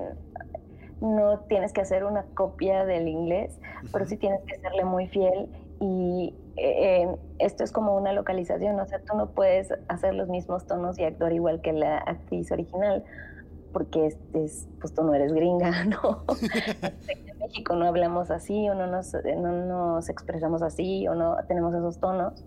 no 1.01 1.39
tienes 1.41 1.73
que 1.73 1.81
hacer 1.81 2.03
una 2.03 2.23
copia 2.33 2.85
del 2.85 3.07
inglés, 3.07 3.59
pero 3.91 4.05
sí 4.05 4.17
tienes 4.17 4.41
que 4.43 4.59
serle 4.59 4.83
muy 4.85 5.07
fiel 5.07 5.49
y 5.79 6.35
eh, 6.55 7.03
eh, 7.03 7.15
esto 7.37 7.63
es 7.63 7.71
como 7.71 7.95
una 7.95 8.13
localización, 8.13 8.79
o 8.79 8.85
sea, 8.85 8.99
tú 8.99 9.15
no 9.15 9.29
puedes 9.29 9.71
hacer 9.89 10.15
los 10.15 10.27
mismos 10.27 10.65
tonos 10.65 10.97
y 10.97 11.03
actuar 11.03 11.33
igual 11.33 11.61
que 11.61 11.71
la 11.71 11.99
actriz 11.99 12.51
original, 12.51 13.03
porque 13.73 14.07
este 14.07 14.43
es, 14.43 14.67
pues 14.81 14.93
tú 14.95 15.03
no 15.03 15.13
eres 15.13 15.33
gringa, 15.33 15.85
¿no? 15.85 16.23
en 17.07 17.37
México 17.37 17.75
no 17.75 17.85
hablamos 17.85 18.31
así 18.31 18.67
o 18.69 18.73
no 18.73 18.87
nos, 18.87 19.13
no 19.13 19.51
nos 19.51 20.09
expresamos 20.09 20.63
así 20.63 21.07
o 21.07 21.13
no 21.13 21.37
tenemos 21.47 21.75
esos 21.75 21.99
tonos. 21.99 22.43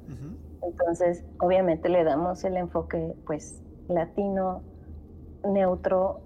Entonces, 0.63 1.25
obviamente 1.39 1.89
le 1.89 2.05
damos 2.05 2.45
el 2.45 2.57
enfoque, 2.57 3.15
pues, 3.25 3.63
latino, 3.89 4.63
neutro, 5.45 6.21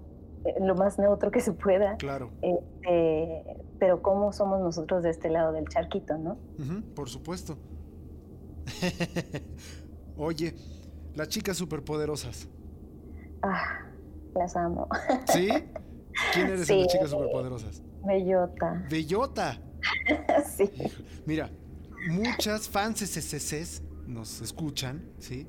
eh, 0.45 0.53
lo 0.59 0.75
más 0.75 0.99
neutro 0.99 1.31
que 1.31 1.39
se 1.41 1.51
pueda, 1.53 1.95
Claro, 1.97 2.31
este, 2.41 3.57
pero 3.79 4.01
cómo 4.01 4.31
somos 4.33 4.59
nosotros 4.61 5.03
de 5.03 5.09
este 5.09 5.29
lado 5.29 5.51
del 5.51 5.67
charquito, 5.67 6.17
¿no? 6.17 6.37
Por 6.95 7.09
supuesto. 7.09 7.57
Oye, 10.17 10.55
las 11.13 11.27
chicas 11.29 11.57
superpoderosas, 11.57 12.47
Ah, 13.41 13.79
las 14.33 14.55
amo. 14.55 14.87
¿sí? 15.31 15.49
¿Quién 16.33 16.47
eres 16.47 16.69
en 16.69 16.79
las 16.79 16.87
chicas 16.87 17.09
superpoderosas? 17.09 17.83
Bellota. 18.03 18.85
Bellota. 18.89 19.61
sí. 20.57 20.71
Mira, 21.25 21.49
muchas 22.09 22.67
fans 22.67 22.99
SCCs 23.01 23.83
nos 24.07 24.41
escuchan, 24.41 25.03
¿sí? 25.19 25.47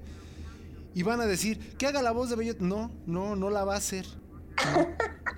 Y 0.97 1.03
van 1.03 1.21
a 1.21 1.27
decir 1.27 1.77
que 1.77 1.87
haga 1.87 2.01
la 2.01 2.11
voz 2.11 2.31
de 2.31 2.37
Bellota. 2.37 2.65
No, 2.65 2.91
no, 3.05 3.37
no 3.37 3.51
la 3.51 3.65
va 3.65 3.75
a 3.75 3.77
hacer. 3.77 4.07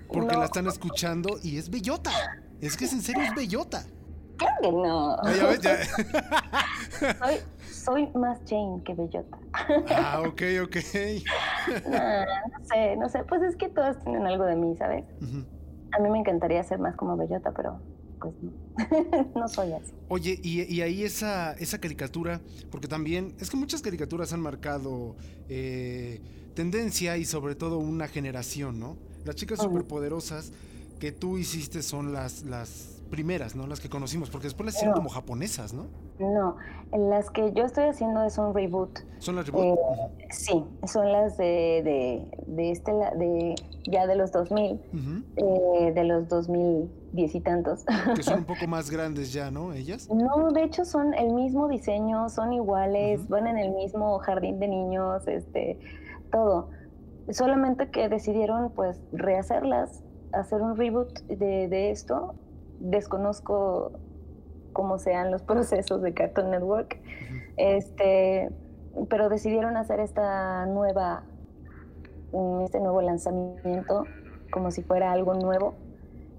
No, 0.09 0.21
porque 0.23 0.37
la 0.37 0.45
están 0.45 0.67
escuchando 0.69 1.39
y 1.43 1.59
es 1.59 1.69
Bellota. 1.69 2.13
Es 2.61 2.77
que 2.77 2.85
es 2.87 2.93
en 2.93 3.03
serio 3.03 3.25
es 3.25 3.35
Bellota. 3.35 3.85
Claro 4.39 4.55
que 4.63 4.73
no. 4.73 5.17
Ya 5.35 5.47
ves, 5.47 5.61
ya. 7.01 7.15
Soy, 7.19 7.35
soy 7.69 8.07
más 8.15 8.39
Jane 8.49 8.81
que 8.85 8.95
Bellota. 8.95 9.39
Ah, 9.95 10.23
ok, 10.25 10.43
ok. 10.63 10.77
No 11.91 12.65
sé, 12.65 12.97
no 12.97 13.09
sé. 13.09 13.25
Pues 13.25 13.43
es 13.43 13.57
que 13.57 13.69
todas 13.69 14.03
tienen 14.05 14.27
algo 14.27 14.45
de 14.45 14.55
mí, 14.55 14.77
¿sabes? 14.77 15.05
A 15.93 15.99
mí 15.99 16.09
me 16.09 16.21
encantaría 16.21 16.63
ser 16.63 16.79
más 16.79 16.95
como 16.95 17.17
Bellota, 17.17 17.53
pero 17.53 17.81
pues 18.19 18.35
no. 18.43 18.53
no 19.41 19.49
soy 19.49 19.73
así. 19.73 19.93
Oye, 20.09 20.39
y, 20.43 20.63
y 20.63 20.83
ahí 20.83 21.03
esa, 21.05 21.53
esa 21.55 21.79
caricatura, 21.79 22.41
porque 22.71 22.89
también 22.89 23.35
es 23.41 23.51
que 23.51 23.57
muchas 23.57 23.83
caricaturas 23.83 24.33
han 24.33 24.41
marcado 24.41 25.17
eh, 25.49 26.21
tendencia 26.55 27.17
y 27.17 27.25
sobre 27.25 27.55
todo 27.55 27.79
una 27.79 28.09
generación, 28.09 28.81
¿no? 28.81 28.97
Las 29.25 29.37
chicas 29.37 29.61
superpoderosas 29.61 30.53
que 30.99 31.13
tú 31.13 31.39
hiciste 31.39 31.83
son 31.83 32.13
las, 32.13 32.43
las 32.43 32.98
primeras, 33.09 33.57
¿no? 33.57 33.67
Las 33.67 33.81
que 33.81 33.89
conocimos, 33.89 34.31
porque 34.31 34.47
después 34.47 34.67
las 34.67 34.75
hicieron 34.77 34.93
No. 34.93 34.99
como 34.99 35.09
japonesas, 35.11 35.73
¿no? 35.73 35.87
No, 36.19 36.57
las 36.93 37.31
que 37.31 37.53
yo 37.53 37.65
estoy 37.65 37.85
haciendo 37.85 38.23
es 38.25 38.39
un 38.39 38.55
reboot. 38.55 38.99
Son 39.19 39.37
las 39.37 39.47
reboot. 39.47 39.79
Eh, 39.79 40.27
sí, 40.31 40.65
son 40.87 41.11
las 41.13 41.37
de, 41.37 41.83
de, 41.85 42.31
de 42.47 42.71
este, 42.71 42.93
de 42.93 43.55
ya 43.91 44.07
de 44.07 44.17
los 44.17 44.33
2000, 44.33 44.73
Ujú. 44.73 45.23
eh, 45.37 45.93
de 45.93 46.05
los 46.05 46.29
2010 46.29 47.35
y 47.35 47.41
tantos. 47.41 47.85
Que 48.15 48.23
son 48.23 48.41
un 48.41 48.45
poco 48.47 48.67
más 48.67 48.91
grandes 48.91 49.33
ya, 49.33 49.51
¿no? 49.51 49.73
Ellas. 49.73 50.09
No, 50.11 50.51
de 50.53 50.65
hecho 50.65 50.85
son 50.85 51.15
el 51.15 51.33
mismo 51.33 51.69
diseño, 51.69 52.29
son 52.29 52.53
iguales, 52.53 53.27
van 53.29 53.47
en 53.47 53.59
el 53.59 53.73
mismo 53.73 54.19
jardín 54.19 54.59
de 54.61 54.69
niños, 54.69 55.27
este, 55.29 55.79
todo. 56.31 56.71
Solamente 57.31 57.91
que 57.91 58.09
decidieron 58.09 58.71
pues 58.75 58.99
rehacerlas, 59.13 60.03
hacer 60.33 60.63
un 60.63 60.77
reboot 60.77 61.21
de, 61.27 61.69
de 61.69 61.91
esto. 61.91 62.35
Desconozco 62.81 63.93
cómo 64.73 64.99
sean 64.99 65.31
los 65.31 65.43
procesos 65.51 66.03
de 66.03 66.15
Cartoon 66.15 66.51
Network, 66.51 67.01
este, 67.57 68.51
pero 69.09 69.29
decidieron 69.29 69.77
hacer 69.77 70.01
esta 70.01 70.67
nueva, 70.67 71.25
mm, 72.33 72.61
este 72.63 72.81
nuevo 72.81 73.03
lanzamiento 73.03 74.05
como 74.51 74.71
si 74.71 74.83
fuera 74.83 75.13
algo 75.13 75.35
nuevo 75.35 75.75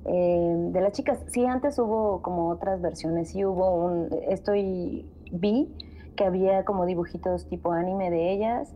eh, 0.05 0.55
de 0.71 0.81
las 0.81 0.93
chicas. 0.93 1.19
Sí, 1.27 1.45
antes 1.45 1.77
hubo 1.79 2.21
como 2.21 2.49
otras 2.49 2.81
versiones, 2.81 3.29
sí 3.29 3.45
hubo 3.45 3.75
un, 3.75 4.09
estoy, 4.27 5.09
vi 5.31 5.73
que 6.15 6.25
había 6.25 6.65
como 6.65 6.85
dibujitos 6.85 7.47
tipo 7.47 7.71
anime 7.71 8.09
de 8.09 8.31
ellas, 8.31 8.73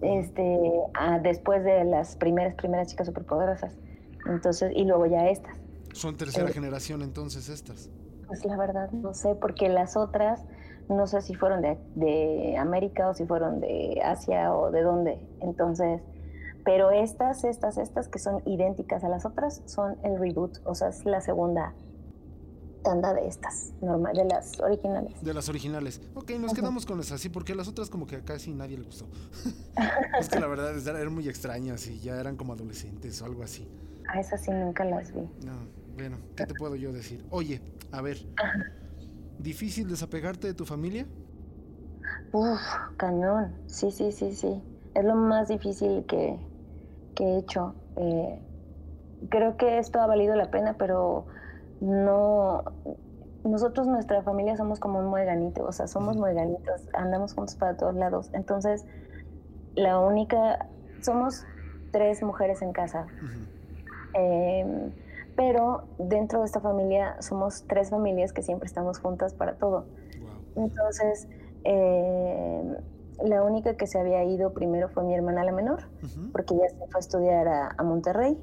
este, 0.00 0.58
ah, 0.94 1.20
después 1.20 1.64
de 1.64 1.84
las 1.84 2.16
primeras, 2.16 2.54
primeras 2.54 2.88
chicas 2.88 3.06
superpoderosas. 3.06 3.76
Entonces, 4.26 4.72
y 4.74 4.84
luego 4.84 5.06
ya 5.06 5.28
estas. 5.28 5.61
Son 5.92 6.16
tercera 6.16 6.48
Eh. 6.48 6.52
generación 6.52 7.02
entonces 7.02 7.48
estas. 7.48 7.90
Pues 8.26 8.44
la 8.44 8.56
verdad 8.56 8.90
no 8.92 9.12
sé, 9.14 9.34
porque 9.34 9.68
las 9.68 9.96
otras 9.96 10.40
no 10.88 11.06
sé 11.06 11.20
si 11.22 11.34
fueron 11.34 11.60
de, 11.62 11.78
de 11.94 12.56
América 12.56 13.08
o 13.08 13.14
si 13.14 13.24
fueron 13.26 13.60
de 13.60 14.00
Asia 14.04 14.54
o 14.54 14.70
de 14.70 14.82
dónde. 14.82 15.26
Entonces, 15.40 16.00
pero 16.64 16.90
estas, 16.90 17.44
estas, 17.44 17.76
estas 17.78 18.08
que 18.08 18.18
son 18.18 18.42
idénticas 18.46 19.04
a 19.04 19.08
las 19.08 19.24
otras 19.26 19.62
son 19.66 19.96
el 20.02 20.18
reboot, 20.18 20.58
o 20.64 20.74
sea, 20.74 20.88
es 20.88 21.04
la 21.04 21.20
segunda 21.20 21.74
tanda 22.82 23.14
de 23.14 23.28
estas, 23.28 23.72
normal, 23.80 24.14
de 24.16 24.24
las 24.24 24.58
originales. 24.60 25.22
De 25.22 25.32
las 25.34 25.48
originales. 25.48 26.00
Ok, 26.14 26.30
nos 26.40 26.52
quedamos 26.52 26.84
con 26.84 26.98
esas, 27.00 27.20
sí, 27.20 27.28
porque 27.28 27.54
las 27.54 27.68
otras 27.68 27.88
como 27.90 28.06
que 28.08 28.16
a 28.16 28.20
casi 28.24 28.52
nadie 28.52 28.76
le 28.78 28.84
gustó. 28.84 29.06
es 30.18 30.28
que 30.28 30.40
la 30.40 30.46
verdad 30.48 30.74
es- 30.76 30.86
eran 30.86 31.14
muy 31.14 31.28
extrañas 31.28 31.86
y 31.86 32.00
ya 32.00 32.18
eran 32.18 32.36
como 32.36 32.54
adolescentes 32.54 33.20
o 33.22 33.26
algo 33.26 33.42
así. 33.44 33.68
A 34.08 34.18
esas 34.20 34.42
sí 34.42 34.50
nunca 34.50 34.84
las 34.84 35.12
vi. 35.14 35.20
No, 35.44 35.52
bueno, 35.94 36.22
¿qué 36.34 36.44
te 36.44 36.54
puedo 36.54 36.76
yo 36.76 36.92
decir? 36.92 37.24
Oye, 37.28 37.62
a 37.90 38.00
ver, 38.02 38.18
¿difícil 39.36 39.88
desapegarte 39.88 40.46
de 40.48 40.54
tu 40.54 40.64
familia? 40.64 41.06
Uf, 42.32 42.60
cañón. 42.96 43.60
Sí, 43.66 43.90
sí, 43.90 44.12
sí, 44.12 44.34
sí. 44.34 44.62
Es 44.94 45.04
lo 45.04 45.14
más 45.14 45.48
difícil 45.48 46.06
que, 46.06 46.40
que 47.14 47.24
he 47.24 47.38
hecho. 47.38 47.76
Eh, 47.96 48.42
creo 49.30 49.56
que 49.56 49.78
esto 49.78 50.00
ha 50.00 50.06
valido 50.06 50.36
la 50.36 50.50
pena, 50.50 50.76
pero 50.78 51.26
no. 51.80 52.64
Nosotros, 53.44 53.86
nuestra 53.88 54.22
familia, 54.22 54.56
somos 54.56 54.80
como 54.80 54.98
un 55.00 55.06
mueganito, 55.06 55.64
o 55.64 55.72
sea, 55.72 55.86
somos 55.88 56.16
mueganitos, 56.16 56.82
andamos 56.94 57.34
juntos 57.34 57.56
para 57.56 57.76
todos 57.76 57.94
lados. 57.96 58.30
Entonces, 58.34 58.84
la 59.74 59.98
única. 60.00 60.68
Somos 61.02 61.44
tres 61.92 62.22
mujeres 62.22 62.62
en 62.62 62.72
casa, 62.72 63.12
eh, 64.14 64.92
pero 65.36 65.88
dentro 65.98 66.40
de 66.40 66.46
esta 66.46 66.60
familia 66.60 67.16
somos 67.20 67.64
tres 67.66 67.90
familias 67.90 68.32
que 68.32 68.42
siempre 68.42 68.66
estamos 68.66 68.98
juntas 68.98 69.34
para 69.34 69.56
todo. 69.56 69.88
Entonces, 70.54 71.28
eh, 71.64 72.62
la 73.20 73.42
única 73.42 73.76
que 73.76 73.86
se 73.86 73.98
había 74.00 74.24
ido 74.24 74.52
primero 74.54 74.88
fue 74.88 75.04
mi 75.04 75.14
hermana 75.14 75.44
la 75.44 75.52
menor, 75.52 75.80
porque 76.32 76.54
ella 76.54 76.66
se 76.68 76.76
fue 76.90 76.98
a 76.98 77.00
estudiar 77.00 77.48
a, 77.48 77.74
a 77.76 77.82
Monterrey 77.84 78.38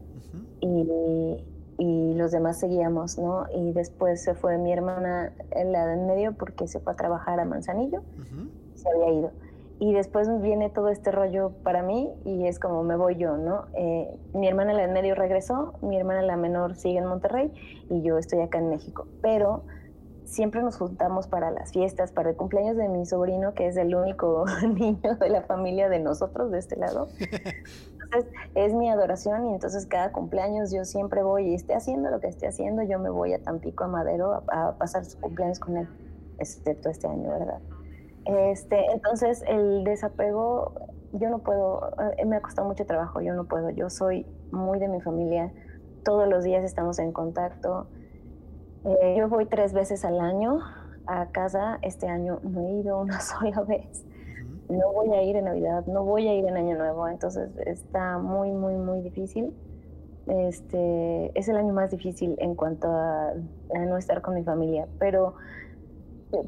y, 0.61 1.45
y 1.77 2.13
los 2.15 2.31
demás 2.31 2.59
seguíamos, 2.59 3.17
¿no? 3.17 3.45
Y 3.53 3.73
después 3.73 4.23
se 4.23 4.35
fue 4.35 4.57
mi 4.57 4.71
hermana, 4.73 5.33
la 5.55 5.85
de 5.87 5.93
en 5.93 6.07
medio, 6.07 6.33
porque 6.33 6.67
se 6.67 6.79
fue 6.79 6.93
a 6.93 6.95
trabajar 6.95 7.39
a 7.39 7.45
Manzanillo, 7.45 8.03
Ujú. 8.17 8.49
se 8.75 8.89
había 8.89 9.19
ido. 9.19 9.31
Y 9.79 9.93
después 9.93 10.27
viene 10.41 10.69
todo 10.69 10.89
este 10.89 11.09
rollo 11.09 11.51
para 11.63 11.83
mí 11.83 12.11
y 12.25 12.47
es 12.47 12.59
como 12.59 12.83
me 12.83 12.97
voy 12.97 13.15
yo, 13.15 13.37
¿no? 13.37 13.65
Eh, 13.73 14.13
mi 14.33 14.47
hermana 14.47 14.73
la 14.73 14.87
medio 14.87 15.15
regresó, 15.15 15.73
mi 15.81 15.97
hermana 15.97 16.21
la 16.21 16.35
menor 16.35 16.75
sigue 16.75 16.97
en 16.97 17.05
Monterrey 17.05 17.53
y 17.89 18.01
yo 18.01 18.17
estoy 18.17 18.41
acá 18.41 18.57
en 18.57 18.69
México. 18.69 19.07
Pero 19.21 19.63
siempre 20.25 20.61
nos 20.61 20.77
juntamos 20.77 21.27
para 21.27 21.49
las 21.49 21.71
fiestas, 21.71 22.11
para 22.11 22.29
el 22.31 22.35
cumpleaños 22.35 22.75
de 22.75 22.89
mi 22.89 23.05
sobrino, 23.05 23.53
que 23.53 23.67
es 23.67 23.77
el 23.77 23.95
único 23.95 24.45
niño 24.75 25.15
de 25.15 25.29
la 25.29 25.43
familia 25.43 25.87
de 25.87 25.99
nosotros, 25.99 26.51
de 26.51 26.59
este 26.59 26.75
lado. 26.75 27.07
Entonces, 28.03 28.31
es 28.55 28.73
mi 28.73 28.89
adoración 28.89 29.47
y 29.47 29.53
entonces 29.53 29.85
cada 29.85 30.11
cumpleaños 30.11 30.71
yo 30.71 30.83
siempre 30.83 31.23
voy 31.23 31.51
y 31.51 31.55
esté 31.55 31.73
haciendo 31.73 32.09
lo 32.09 32.19
que 32.19 32.27
esté 32.27 32.47
haciendo, 32.47 32.83
yo 32.83 32.99
me 32.99 33.09
voy 33.09 33.33
a 33.33 33.41
Tampico, 33.41 33.85
a 33.85 33.87
Madero, 33.87 34.43
a 34.51 34.75
pasar 34.77 35.05
su 35.05 35.19
cumpleaños 35.19 35.59
con 35.59 35.77
él, 35.77 35.87
excepto 36.37 36.89
este 36.89 37.07
año, 37.07 37.29
¿verdad? 37.29 37.59
Este, 38.51 38.85
entonces, 38.91 39.43
el 39.47 39.83
desapego, 39.83 40.73
yo 41.13 41.29
no 41.29 41.39
puedo, 41.39 41.89
eh, 42.17 42.25
me 42.25 42.35
ha 42.35 42.41
costado 42.41 42.67
mucho 42.67 42.85
trabajo, 42.85 43.21
yo 43.21 43.33
no 43.33 43.45
puedo, 43.45 43.69
yo 43.71 43.89
soy 43.89 44.25
muy 44.51 44.79
de 44.79 44.87
mi 44.87 45.01
familia, 45.01 45.51
todos 46.03 46.27
los 46.27 46.43
días 46.43 46.63
estamos 46.63 46.99
en 46.99 47.11
contacto. 47.11 47.87
Eh, 48.85 49.15
yo 49.17 49.27
voy 49.29 49.45
tres 49.45 49.73
veces 49.73 50.05
al 50.05 50.19
año 50.19 50.59
a 51.07 51.27
casa, 51.31 51.79
este 51.81 52.07
año 52.07 52.39
no 52.43 52.61
he 52.61 52.71
ido 52.81 52.99
una 52.99 53.19
sola 53.21 53.61
vez 53.61 54.05
no 54.69 54.93
voy 54.93 55.09
a 55.13 55.23
ir 55.23 55.35
en 55.35 55.45
Navidad, 55.45 55.85
no 55.87 56.03
voy 56.03 56.27
a 56.27 56.35
ir 56.35 56.45
en 56.45 56.55
Año 56.55 56.77
Nuevo, 56.77 57.07
entonces 57.07 57.49
está 57.65 58.19
muy, 58.19 58.51
muy, 58.51 58.75
muy 58.75 59.01
difícil. 59.01 59.53
Este, 60.27 61.31
es 61.37 61.49
el 61.49 61.57
año 61.57 61.73
más 61.73 61.89
difícil 61.89 62.35
en 62.37 62.53
cuanto 62.53 62.87
a, 62.87 63.29
a 63.29 63.79
no 63.87 63.97
estar 63.97 64.21
con 64.21 64.35
mi 64.35 64.43
familia, 64.43 64.87
pero 64.99 65.33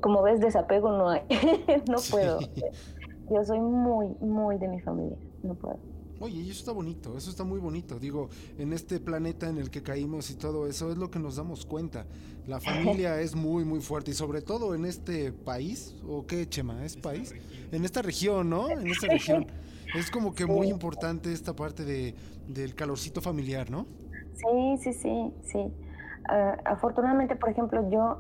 como 0.01 0.21
ves, 0.21 0.39
desapego 0.39 0.91
no 0.91 1.09
hay, 1.09 1.21
no 1.89 1.97
Sí. 1.97 2.11
puedo. 2.11 2.39
Yo 3.29 3.43
soy 3.45 3.59
muy, 3.59 4.07
muy 4.19 4.57
de 4.57 4.67
mi 4.67 4.79
familia, 4.81 5.17
no 5.43 5.55
puedo. 5.55 5.77
Oye, 6.19 6.35
y 6.41 6.51
eso 6.51 6.59
está 6.59 6.71
bonito, 6.71 7.17
eso 7.17 7.31
está 7.31 7.43
muy 7.43 7.59
bonito. 7.59 7.97
Digo, 7.97 8.29
en 8.59 8.73
este 8.73 8.99
planeta 8.99 9.49
en 9.49 9.57
el 9.57 9.71
que 9.71 9.81
caímos 9.81 10.29
y 10.29 10.35
todo 10.35 10.67
eso 10.67 10.91
es 10.91 10.97
lo 10.97 11.09
que 11.09 11.17
nos 11.17 11.37
damos 11.37 11.65
cuenta. 11.65 12.05
La 12.45 12.59
familia 12.99 13.19
es 13.21 13.35
muy, 13.35 13.65
muy 13.65 13.79
fuerte 13.81 14.11
y 14.11 14.13
sobre 14.13 14.41
todo 14.41 14.75
en 14.75 14.85
este 14.85 15.31
país, 15.31 15.95
¿o 16.07 16.27
qué, 16.27 16.47
Chema? 16.47 16.85
¿Es 16.85 16.95
país? 16.95 17.33
En 17.71 17.85
esta 17.85 18.03
región, 18.03 18.49
¿no? 18.49 18.69
En 18.69 18.85
esta 18.87 19.07
región. 19.07 19.47
Es 19.93 20.09
como 20.09 20.33
que 20.33 20.45
muy 20.45 20.69
importante 20.69 21.33
esta 21.33 21.53
parte 21.53 21.83
de, 21.83 22.15
del 22.47 22.75
calorcito 22.75 23.19
familiar, 23.19 23.69
¿no? 23.69 23.85
Sí, 24.35 24.77
sí, 24.81 24.93
sí, 24.93 25.33
sí. 25.43 25.73
Ah, 26.29 26.55
afortunadamente, 26.63 27.35
por 27.35 27.49
ejemplo, 27.49 27.89
yo 27.89 28.19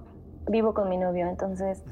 vivo 0.51 0.73
con 0.73 0.89
mi 0.89 0.97
novio, 0.97 1.27
entonces 1.27 1.83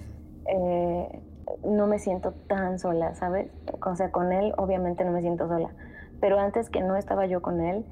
eh, 0.45 1.21
no 1.63 1.87
me 1.87 1.97
siento 1.97 2.33
tan 2.47 2.77
sola, 2.77 3.15
¿sabes? 3.15 3.49
O 3.85 3.95
sea, 3.95 4.11
con 4.11 4.31
él 4.31 4.53
obviamente 4.57 5.03
no 5.05 5.11
me 5.11 5.21
siento 5.21 5.47
sola, 5.47 5.69
pero 6.19 6.39
antes 6.39 6.69
que 6.69 6.81
no 6.81 6.95
estaba 6.95 7.25
yo 7.25 7.41
con 7.41 7.61
él, 7.61 7.85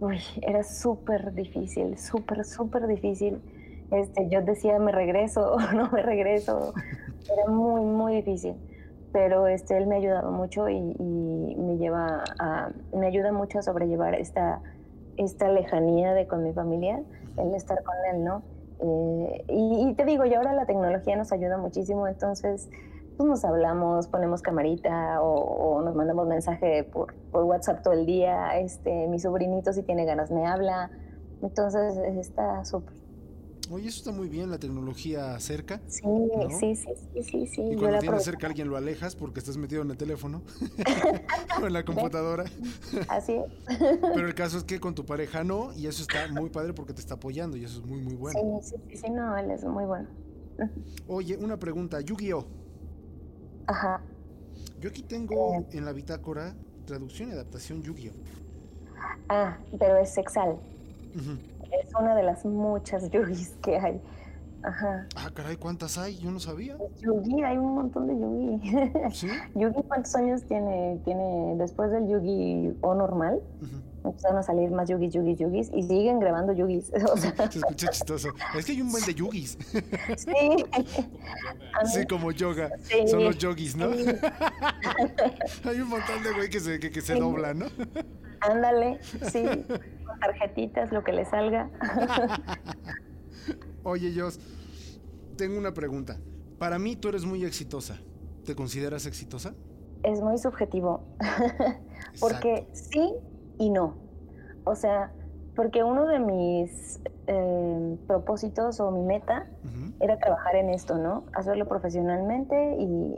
uy, 0.00 0.20
era 0.42 0.62
súper 0.62 1.34
difícil, 1.34 1.98
súper, 1.98 2.44
súper 2.44 2.86
difícil. 2.86 3.42
Este, 3.90 4.28
yo 4.30 4.40
decía, 4.40 4.78
me 4.78 4.92
regreso 4.92 5.54
o 5.54 5.60
no 5.74 5.90
me 5.90 6.02
regreso, 6.02 6.72
era 7.32 7.50
muy, 7.50 7.82
muy 7.82 8.16
difícil. 8.16 8.54
Pero 9.12 9.46
este, 9.46 9.76
él 9.76 9.86
me 9.86 9.96
ha 9.96 9.98
ayudado 9.98 10.32
mucho 10.32 10.70
y, 10.70 10.76
y 10.76 11.54
me 11.58 11.76
lleva 11.76 12.24
a, 12.38 12.70
me 12.94 13.06
ayuda 13.06 13.30
mucho 13.30 13.58
a 13.58 13.62
sobrellevar 13.62 14.14
esta, 14.14 14.62
esta 15.18 15.48
lejanía 15.48 16.14
de 16.14 16.26
con 16.26 16.42
mi 16.42 16.54
familia, 16.54 17.02
el 17.36 17.54
estar 17.54 17.82
con 17.82 17.94
él, 18.10 18.24
¿no? 18.24 18.42
Eh, 18.82 19.44
y, 19.48 19.94
te 19.94 20.04
digo, 20.04 20.24
y 20.24 20.34
ahora 20.34 20.52
la 20.54 20.66
tecnología 20.66 21.16
nos 21.16 21.32
ayuda 21.32 21.56
muchísimo, 21.56 22.08
entonces, 22.08 22.68
pues 23.16 23.28
nos 23.28 23.44
hablamos, 23.44 24.08
ponemos 24.08 24.42
camarita 24.42 25.22
o, 25.22 25.80
nos 25.82 25.94
mandamos 25.94 26.26
mensaje 26.26 26.84
por, 26.84 27.14
por, 27.30 27.44
WhatsApp 27.44 27.82
todo 27.82 27.94
el 27.94 28.06
día. 28.06 28.58
Este, 28.58 29.06
mi 29.06 29.18
sobrinito 29.18 29.72
si 29.72 29.82
tiene 29.82 30.04
ganas 30.04 30.30
me 30.30 30.46
habla. 30.46 30.90
Entonces 31.42 31.96
está 31.96 32.64
súper. 32.64 33.01
Oye, 33.70 33.88
eso 33.88 33.98
está 33.98 34.12
muy 34.12 34.28
bien, 34.28 34.50
la 34.50 34.58
tecnología 34.58 35.38
cerca. 35.38 35.80
Sí, 35.86 36.02
sí, 36.58 36.74
sí, 36.74 37.22
sí, 37.22 37.46
sí, 37.46 37.62
Y 37.72 37.76
cuando 37.76 37.98
tienes 38.00 38.24
cerca 38.24 38.46
alguien 38.46 38.68
lo 38.68 38.76
alejas 38.76 39.14
porque 39.14 39.40
estás 39.40 39.56
metido 39.56 39.82
en 39.82 39.90
el 39.90 39.96
teléfono 39.96 40.42
o 41.62 41.66
en 41.66 41.72
la 41.72 41.84
computadora. 41.84 42.44
Así 43.08 43.32
es. 43.32 43.78
Pero 44.00 44.26
el 44.26 44.34
caso 44.34 44.58
es 44.58 44.64
que 44.64 44.80
con 44.80 44.94
tu 44.94 45.06
pareja 45.06 45.44
no, 45.44 45.72
y 45.74 45.86
eso 45.86 46.02
está 46.02 46.28
muy 46.28 46.50
padre 46.50 46.74
porque 46.74 46.92
te 46.92 47.00
está 47.00 47.14
apoyando 47.14 47.56
y 47.56 47.64
eso 47.64 47.80
es 47.80 47.86
muy, 47.86 48.00
muy 48.00 48.14
bueno. 48.14 48.60
Sí, 48.62 48.76
sí, 48.88 48.96
sí, 48.96 49.10
no, 49.10 49.36
él 49.38 49.50
es 49.50 49.64
muy 49.64 49.84
bueno. 49.84 50.08
Oye, 51.06 51.36
una 51.36 51.58
pregunta, 51.58 52.00
Yu-Gi-Oh! 52.00 52.44
Ajá. 53.66 54.02
Yo 54.80 54.90
aquí 54.90 55.02
tengo 55.02 55.54
eh. 55.54 55.66
en 55.78 55.84
la 55.84 55.92
bitácora 55.92 56.54
traducción 56.84 57.28
y 57.30 57.32
adaptación 57.32 57.82
Yu-Gi-Oh! 57.82 58.12
Ah, 59.28 59.56
pero 59.78 59.96
es 59.96 60.12
sexal. 60.12 60.58
Es 61.72 61.94
una 61.98 62.14
de 62.14 62.22
las 62.22 62.44
muchas 62.44 63.10
Yugis 63.10 63.56
que 63.62 63.78
hay. 63.78 64.00
Ajá. 64.62 65.06
Ah, 65.16 65.30
caray, 65.34 65.56
¿cuántas 65.56 65.98
hay? 65.98 66.18
Yo 66.18 66.30
no 66.30 66.38
sabía. 66.38 66.76
Yugi, 67.00 67.42
hay 67.42 67.58
un 67.58 67.74
montón 67.74 68.06
de 68.06 68.14
Yugi. 68.14 69.10
¿Sí? 69.12 69.28
Yugi, 69.56 69.82
¿cuántos 69.88 70.14
años 70.14 70.42
tiene? 70.44 71.00
Tiene 71.04 71.56
después 71.56 71.90
del 71.90 72.08
Yugi 72.08 72.76
o 72.80 72.94
normal. 72.94 73.40
Empezaron 74.04 74.38
a 74.38 74.42
salir 74.42 74.70
más 74.70 74.88
Yugis, 74.88 75.12
Yugis, 75.12 75.38
Yugis 75.38 75.70
y 75.74 75.82
siguen 75.82 76.20
grabando 76.20 76.52
Yugis. 76.52 76.86
Se 77.16 77.58
escucha 77.58 77.88
chistoso. 77.88 78.28
Es 78.56 78.64
que 78.64 78.72
hay 78.72 78.82
un 78.82 78.92
buen 78.92 79.04
de 79.04 79.14
Yugis. 79.14 79.58
Sí. 80.16 80.64
sí, 81.92 82.06
como 82.06 82.30
yoga. 82.30 82.70
Son 83.08 83.24
los 83.24 83.38
yogis, 83.38 83.76
¿no? 83.76 83.86
hay 83.90 85.80
un 85.80 85.88
montón 85.88 86.22
de 86.22 86.32
güey 86.34 86.48
que 86.50 86.60
se, 86.60 86.78
que, 86.78 86.90
que 86.90 87.00
se 87.00 87.14
doblan, 87.14 87.60
¿no? 87.60 87.66
Ándale, 88.42 88.98
sí. 89.02 89.44
Con 90.06 90.20
tarjetitas, 90.20 90.92
lo 90.92 91.04
que 91.04 91.12
le 91.12 91.24
salga. 91.24 91.70
Oye, 93.84 94.12
Jos, 94.18 94.38
tengo 95.36 95.58
una 95.58 95.72
pregunta. 95.72 96.18
Para 96.58 96.78
mí 96.78 96.96
tú 96.96 97.08
eres 97.08 97.24
muy 97.24 97.44
exitosa. 97.44 97.98
¿Te 98.44 98.54
consideras 98.54 99.06
exitosa? 99.06 99.54
Es 100.02 100.20
muy 100.20 100.38
subjetivo. 100.38 101.04
Porque 102.20 102.68
sí 102.72 103.14
y 103.58 103.70
no. 103.70 103.96
O 104.64 104.74
sea, 104.74 105.12
porque 105.54 105.84
uno 105.84 106.06
de 106.06 106.18
mis 106.18 107.00
eh, 107.26 107.96
propósitos 108.06 108.80
o 108.80 108.90
mi 108.90 109.02
meta 109.02 109.46
era 110.00 110.18
trabajar 110.18 110.56
en 110.56 110.70
esto, 110.70 110.96
¿no? 110.96 111.24
Hacerlo 111.34 111.68
profesionalmente 111.68 112.76
y, 112.78 113.16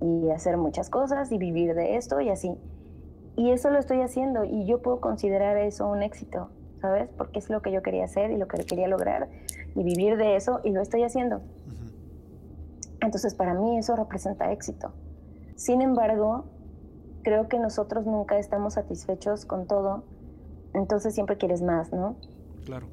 y 0.00 0.30
hacer 0.30 0.56
muchas 0.56 0.90
cosas 0.90 1.30
y 1.30 1.38
vivir 1.38 1.74
de 1.74 1.96
esto 1.96 2.20
y 2.20 2.30
así. 2.30 2.56
Y 3.38 3.52
eso 3.52 3.70
lo 3.70 3.78
estoy 3.78 4.00
haciendo 4.00 4.44
y 4.44 4.66
yo 4.66 4.82
puedo 4.82 5.00
considerar 5.00 5.56
eso 5.58 5.86
un 5.86 6.02
éxito, 6.02 6.50
¿sabes? 6.80 7.08
Porque 7.16 7.38
es 7.38 7.48
lo 7.50 7.62
que 7.62 7.70
yo 7.70 7.82
quería 7.82 8.04
hacer 8.04 8.32
y 8.32 8.36
lo 8.36 8.48
que 8.48 8.64
quería 8.64 8.88
lograr 8.88 9.28
y 9.76 9.84
vivir 9.84 10.16
de 10.16 10.34
eso 10.34 10.60
y 10.64 10.70
lo 10.70 10.82
estoy 10.82 11.04
haciendo. 11.04 11.40
Entonces 13.00 13.36
para 13.36 13.54
mí 13.54 13.78
eso 13.78 13.94
representa 13.94 14.50
éxito. 14.50 14.92
Sin 15.54 15.82
embargo, 15.82 16.46
creo 17.22 17.46
que 17.48 17.60
nosotros 17.60 18.06
nunca 18.06 18.40
estamos 18.40 18.74
satisfechos 18.74 19.44
con 19.44 19.68
todo, 19.68 20.02
entonces 20.74 21.14
siempre 21.14 21.36
quieres 21.36 21.62
más, 21.62 21.92
¿no? 21.92 22.16
Claro. 22.64 22.88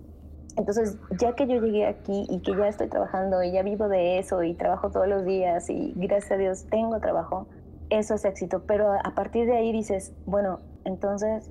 Entonces, 0.58 0.98
ya 1.20 1.34
que 1.34 1.48
yo 1.48 1.60
llegué 1.60 1.88
aquí 1.88 2.28
y 2.30 2.40
que 2.42 2.56
ya 2.56 2.68
estoy 2.68 2.88
trabajando 2.88 3.42
y 3.42 3.52
ya 3.52 3.64
vivo 3.64 3.88
de 3.88 4.20
eso 4.20 4.44
y 4.44 4.54
trabajo 4.54 4.92
todos 4.92 5.08
los 5.08 5.26
días 5.26 5.72
y 5.72 5.94
gracias 5.96 6.34
a 6.34 6.38
Dios 6.38 6.66
tengo 6.70 7.00
trabajo, 7.00 7.48
eso 7.90 8.16
es 8.16 8.26
éxito. 8.26 8.64
Pero 8.68 8.94
a 8.94 9.16
partir 9.16 9.46
de 9.46 9.58
ahí 9.58 9.72
dices, 9.72 10.14
bueno, 10.26 10.60
entonces, 10.84 11.50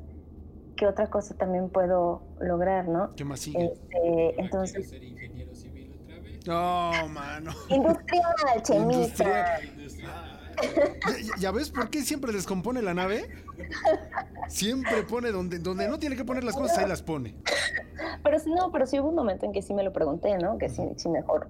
¿qué 0.76 0.86
otra 0.86 1.08
cosa 1.08 1.34
también 1.36 1.68
puedo 1.68 2.22
lograr, 2.40 2.88
no? 2.88 3.14
¿Qué 3.14 3.24
más 3.24 3.40
sigue? 3.40 3.72
Este, 3.72 4.40
entonces... 4.40 4.88
ser 4.88 5.02
ingeniero 5.02 5.54
civil 5.54 5.98
otra 6.02 6.20
vez? 6.20 6.46
No, 6.46 7.08
mano. 7.08 7.52
Industrial, 7.68 8.62
chemita. 8.62 9.60
¿Ya, 11.38 11.50
ves 11.50 11.70
por 11.70 11.90
qué 11.90 12.02
siempre 12.02 12.32
descompone 12.32 12.82
la 12.82 12.94
nave? 12.94 13.24
Siempre 14.48 15.02
pone 15.02 15.30
donde, 15.30 15.58
donde 15.58 15.88
no 15.88 15.98
tiene 15.98 16.16
que 16.16 16.24
poner 16.24 16.44
las 16.44 16.54
cosas, 16.54 16.78
ahí 16.78 16.88
las 16.88 17.02
pone. 17.02 17.34
Pero 18.22 18.36
no, 18.46 18.70
pero 18.70 18.86
sí 18.86 19.00
hubo 19.00 19.08
un 19.08 19.14
momento 19.14 19.46
en 19.46 19.52
que 19.52 19.62
sí 19.62 19.74
me 19.74 19.82
lo 19.82 19.92
pregunté, 19.92 20.36
¿no? 20.38 20.58
Que 20.58 20.68
sí, 20.68 20.82
sí 20.96 21.08
mejor 21.08 21.48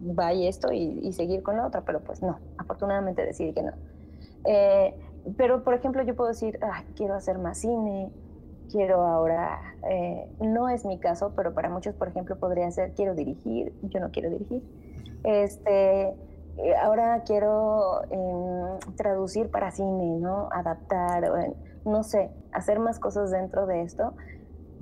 vaya 0.00 0.48
esto 0.48 0.72
y, 0.72 1.00
y, 1.02 1.12
seguir 1.12 1.42
con 1.42 1.56
la 1.56 1.66
otra, 1.66 1.82
pero 1.82 2.00
pues 2.00 2.22
no, 2.22 2.38
afortunadamente 2.56 3.24
decidí 3.24 3.52
que 3.52 3.62
no. 3.62 3.72
Eh, 4.44 4.94
pero, 5.36 5.64
por 5.64 5.74
ejemplo, 5.74 6.02
yo 6.02 6.16
puedo 6.16 6.30
decir, 6.30 6.58
ah, 6.62 6.82
quiero 6.96 7.14
hacer 7.14 7.38
más 7.38 7.58
cine, 7.58 8.10
quiero 8.70 9.02
ahora, 9.02 9.60
eh, 9.88 10.28
no 10.40 10.68
es 10.68 10.84
mi 10.84 10.98
caso, 10.98 11.32
pero 11.36 11.52
para 11.52 11.68
muchos, 11.68 11.94
por 11.94 12.08
ejemplo, 12.08 12.36
podría 12.38 12.70
ser, 12.70 12.94
quiero 12.94 13.14
dirigir, 13.14 13.72
yo 13.82 14.00
no 14.00 14.10
quiero 14.10 14.30
dirigir. 14.30 14.62
Este, 15.24 16.08
eh, 16.08 16.76
ahora 16.82 17.22
quiero 17.26 18.02
em, 18.10 18.78
traducir 18.96 19.50
para 19.50 19.70
cine, 19.70 20.18
¿no? 20.18 20.48
Adaptar, 20.52 21.30
no 21.84 22.02
sé, 22.02 22.30
hacer 22.52 22.78
más 22.78 22.98
cosas 22.98 23.30
dentro 23.30 23.66
de 23.66 23.82
esto, 23.82 24.14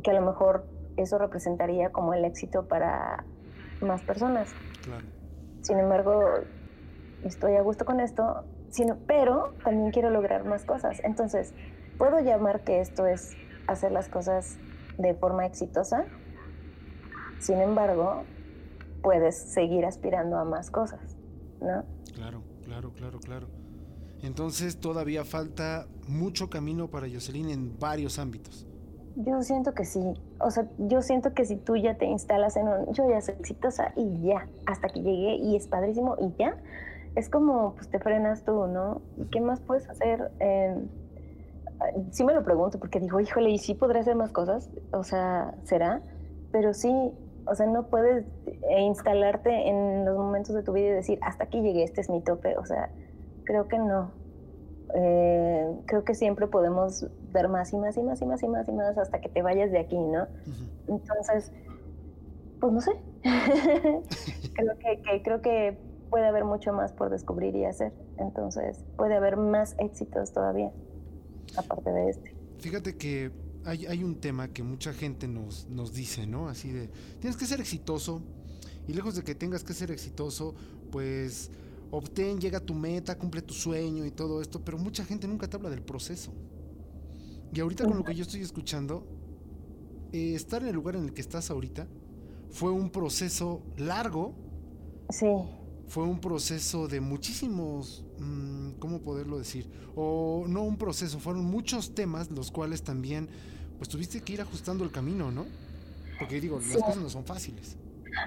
que 0.03 0.11
a 0.11 0.15
lo 0.15 0.23
mejor 0.23 0.67
eso 0.97 1.19
representaría 1.19 1.91
como 1.91 2.15
el 2.15 2.25
éxito 2.25 2.67
para 2.67 3.25
más 3.81 4.03
personas. 4.03 4.49
Sin 5.63 5.79
embargo, 5.79 6.23
estoy 7.25 7.57
a 7.57 7.63
gusto 7.63 7.85
con 7.85 8.01
esto, 8.01 8.45
sino, 8.71 8.99
pero 9.07 9.55
también 9.65 9.91
quiero 9.91 10.11
lograr 10.11 10.45
más 10.45 10.65
cosas. 10.65 11.01
Entonces, 11.05 11.55
puedo 11.97 12.21
llamar 12.21 12.65
que 12.65 12.81
esto 12.81 13.07
es 13.07 13.37
hacer 13.67 13.93
las 13.93 14.09
cosas 14.09 14.59
de 14.99 15.15
forma 15.15 15.47
exitosa. 15.47 16.05
Sin 17.41 17.59
embargo, 17.59 18.25
puedes 19.03 19.37
seguir 19.37 19.85
aspirando 19.85 20.39
a 20.39 20.45
más 20.45 20.71
cosas, 20.71 21.17
¿no? 21.61 21.85
Claro, 22.15 22.43
claro, 22.65 22.93
claro, 22.93 23.21
claro. 23.21 23.49
Entonces 24.23 24.81
todavía 24.81 25.25
falta 25.25 25.87
mucho 26.09 26.51
camino 26.51 26.89
para 26.89 27.07
Jocelyn 27.09 27.51
en 27.51 27.79
varios 27.79 28.19
ámbitos. 28.19 28.67
Yo 29.17 29.43
siento 29.43 29.75
que 29.75 29.85
sí. 29.85 30.15
O 30.41 30.51
sea, 30.51 30.69
yo 30.79 31.03
siento 31.03 31.35
que 31.35 31.45
si 31.45 31.57
tú 31.57 31.77
ya 31.77 31.97
te 31.97 32.07
instalas 32.07 32.57
en 32.57 32.69
un, 32.69 32.93
yo 32.93 33.09
ya 33.09 33.21
soy 33.21 33.35
exitosa 33.39 33.93
y 33.97 34.23
ya, 34.23 34.49
hasta 34.67 34.89
que 34.89 35.01
llegué 35.01 35.37
y 35.37 35.57
es 35.57 35.67
padrísimo 35.67 36.17
y 36.21 36.33
ya, 36.39 36.57
es 37.19 37.29
como, 37.29 37.75
pues 37.75 37.89
te 37.91 37.99
frenas 37.99 38.45
tú, 38.45 38.69
¿no? 38.69 39.03
¿Qué 39.33 39.41
más 39.41 39.61
puedes 39.61 39.89
hacer? 39.91 40.31
Eh, 40.39 40.77
sí 42.13 42.23
me 42.25 42.33
lo 42.33 42.45
pregunto 42.45 42.79
porque 42.79 43.01
digo, 43.01 43.19
híjole, 43.19 43.51
¿y 43.51 43.59
sí 43.59 43.75
podré 43.75 43.99
hacer 43.99 44.15
más 44.15 44.31
cosas? 44.31 44.71
O 44.93 45.03
sea, 45.03 45.55
¿será? 45.65 46.01
Pero 46.53 46.73
sí, 46.75 46.93
o 47.45 47.55
sea, 47.57 47.67
no 47.67 47.89
puedes 47.89 48.25
eh, 48.47 48.81
instalarte 48.83 49.69
en 49.69 50.05
los 50.05 50.17
momentos 50.17 50.55
de 50.55 50.63
tu 50.63 50.73
vida 50.73 50.87
y 50.87 50.91
decir, 50.91 51.19
hasta 51.23 51.45
aquí 51.45 51.61
llegué, 51.61 51.83
este 51.83 52.01
es 52.01 52.09
mi 52.09 52.23
tope. 52.23 52.57
O 52.57 52.65
sea, 52.65 52.89
creo 53.45 53.67
que 53.67 53.79
no. 53.79 54.13
Eh, 54.95 55.77
creo 55.87 56.05
que 56.05 56.15
siempre 56.15 56.47
podemos 56.47 57.05
ver 57.33 57.49
más 57.49 57.73
y 57.73 57.79
más 57.79 57.97
y 57.97 58.03
más 58.03 58.23
y 58.23 58.27
más 58.27 58.43
y 58.45 58.49
más 58.49 58.69
y 58.69 58.73
más 58.73 58.97
hasta 58.97 59.21
que 59.21 59.29
te 59.29 59.43
vayas 59.43 59.73
de 59.73 59.81
aquí, 59.81 59.99
¿no? 59.99 60.29
Entonces, 60.87 61.53
pues 62.61 62.73
no 62.73 62.81
sé. 62.81 62.93
creo 64.55 64.79
que, 64.79 65.23
creo 65.23 65.43
que 65.43 65.88
puede 66.09 66.27
haber 66.27 66.45
mucho 66.45 66.73
más 66.73 66.93
por 66.93 67.11
descubrir 67.11 67.55
y 67.57 67.65
hacer. 67.65 67.93
Entonces, 68.19 68.85
puede 68.97 69.17
haber 69.17 69.37
más 69.37 69.75
éxitos 69.79 70.33
todavía, 70.33 70.73
aparte 71.57 71.91
de 71.91 72.11
este. 72.11 72.35
Fíjate 72.59 72.97
que 72.97 73.31
hay, 73.65 73.87
hay 73.87 74.05
un 74.05 74.21
tema 74.21 74.49
que 74.49 74.63
mucha 74.63 74.93
gente 74.93 75.29
nos, 75.29 75.69
nos 75.69 75.93
dice, 75.93 76.27
¿no? 76.27 76.49
Así 76.49 76.73
de, 76.73 76.89
tienes 77.21 77.37
que 77.37 77.47
ser 77.47 77.61
exitoso 77.61 78.23
y 78.87 78.93
lejos 78.93 79.15
de 79.15 79.23
que 79.23 79.35
tengas 79.35 79.63
que 79.65 79.75
ser 79.75 79.91
exitoso, 79.91 80.55
pues 80.91 81.51
obtén, 81.91 82.41
llega 82.41 82.59
a 82.59 82.65
tu 82.65 82.75
meta, 82.75 83.17
cumple 83.17 83.43
tu 83.43 83.55
sueño 83.55 84.05
y 84.05 84.11
todo 84.11 84.41
esto, 84.41 84.61
pero 84.65 84.79
mucha 84.79 85.05
gente 85.05 85.29
nunca 85.29 85.49
te 85.49 85.57
habla 85.57 85.71
del 85.71 85.83
proceso. 85.83 86.33
Y 87.53 87.61
ahorita 87.61 87.85
con 87.85 87.97
lo 87.97 88.05
que 88.05 88.15
yo 88.15 88.23
estoy 88.23 88.41
escuchando, 88.41 89.07
eh, 90.13 90.35
estar 90.35 90.63
en 90.63 90.69
el 90.69 90.75
lugar 90.75 90.97
en 90.97 91.05
el 91.05 91.15
que 91.15 91.21
estás 91.21 91.51
ahorita 91.51 91.87
fue 92.51 92.71
un 92.71 92.91
proceso 92.91 93.63
largo. 93.77 94.35
Sí 95.11 95.27
fue 95.89 96.05
un 96.05 96.21
proceso 96.21 96.87
de 96.87 97.01
muchísimos, 97.01 98.05
mm, 98.19 98.73
¿cómo 98.79 99.01
poderlo 99.01 99.39
decir? 99.39 99.71
O 99.97 100.45
no 100.47 100.63
un 100.63 100.77
proceso, 100.77 101.19
fueron 101.19 101.45
muchos 101.45 101.95
temas 101.95 102.31
los 102.31 102.51
cuales 102.51 102.83
también, 102.83 103.29
pues 103.79 103.89
tuviste 103.89 104.21
que 104.21 104.35
ir 104.35 104.41
ajustando 104.41 104.85
el 104.85 104.91
camino, 104.91 105.31
¿no? 105.31 105.47
Porque 106.19 106.41
digo, 106.41 106.61
las 106.61 106.83
cosas 106.83 106.99
no 106.99 107.09
son 107.09 107.25
fáciles. 107.25 107.77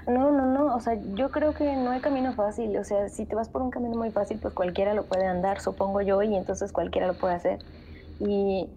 No, 0.06 0.32
no, 0.32 0.46
no, 0.46 0.74
o 0.74 0.80
sea, 0.80 0.98
yo 1.14 1.30
creo 1.30 1.54
que 1.54 1.76
no 1.76 1.90
hay 1.90 2.00
camino 2.00 2.32
fácil, 2.34 2.76
o 2.78 2.84
sea, 2.84 3.08
si 3.08 3.26
te 3.26 3.34
vas 3.34 3.48
por 3.48 3.62
un 3.62 3.70
camino 3.70 3.96
muy 3.96 4.10
fácil, 4.10 4.38
pues 4.40 4.54
cualquiera 4.54 4.94
lo 4.94 5.04
puede 5.04 5.26
andar, 5.26 5.60
supongo 5.60 6.00
yo, 6.00 6.22
y 6.22 6.34
entonces 6.34 6.72
cualquiera 6.72 7.06
lo 7.06 7.14
puede 7.14 7.34
hacer. 7.34 7.58
Y, 8.18 8.68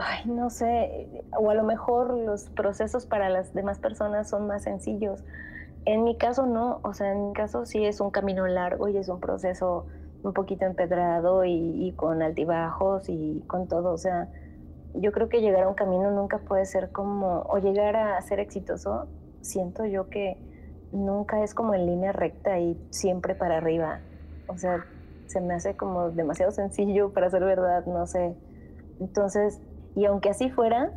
ay, 0.00 0.22
no 0.26 0.50
sé, 0.50 1.22
o 1.38 1.50
a 1.50 1.54
lo 1.54 1.62
mejor 1.62 2.16
los 2.18 2.44
procesos 2.44 3.06
para 3.06 3.30
las 3.30 3.54
demás 3.54 3.78
personas 3.78 4.28
son 4.28 4.46
más 4.46 4.64
sencillos, 4.64 5.20
En 5.84 6.04
mi 6.04 6.16
caso 6.16 6.46
no, 6.46 6.80
o 6.82 6.92
sea, 6.92 7.12
en 7.12 7.28
mi 7.28 7.32
caso 7.32 7.64
sí 7.64 7.84
es 7.84 8.00
un 8.00 8.10
camino 8.10 8.46
largo 8.46 8.88
y 8.88 8.96
es 8.96 9.08
un 9.08 9.20
proceso 9.20 9.86
un 10.22 10.34
poquito 10.34 10.66
empedrado 10.66 11.44
y, 11.44 11.92
con 11.96 12.22
altibajos 12.22 13.08
y 13.08 13.42
con 13.46 13.68
todo, 13.68 13.92
o 13.92 13.98
sea, 13.98 14.28
yo 14.94 15.12
creo 15.12 15.28
que 15.28 15.40
llegar 15.40 15.62
a 15.64 15.68
un 15.68 15.74
camino 15.74 16.10
nunca 16.10 16.38
puede 16.38 16.66
ser 16.66 16.90
como, 16.90 17.42
o 17.48 17.58
llegar 17.58 17.96
a 17.96 18.20
ser 18.20 18.40
exitoso, 18.40 19.06
siento 19.40 19.86
yo 19.86 20.10
que 20.10 20.36
nunca 20.92 21.42
es 21.42 21.54
como 21.54 21.74
en 21.74 21.86
línea 21.86 22.12
recta 22.12 22.58
y 22.58 22.78
siempre 22.90 23.34
para 23.34 23.56
arriba, 23.56 24.00
o 24.48 24.58
sea, 24.58 24.84
se 25.26 25.40
me 25.40 25.54
hace 25.54 25.76
como 25.76 26.10
demasiado 26.10 26.50
sencillo 26.52 27.12
para 27.12 27.30
ser 27.30 27.44
verdad, 27.44 27.86
no 27.86 28.06
sé. 28.06 28.34
Entonces, 28.98 29.60
y 29.94 30.04
aunque 30.04 30.30
así 30.30 30.50
fuera, 30.50 30.92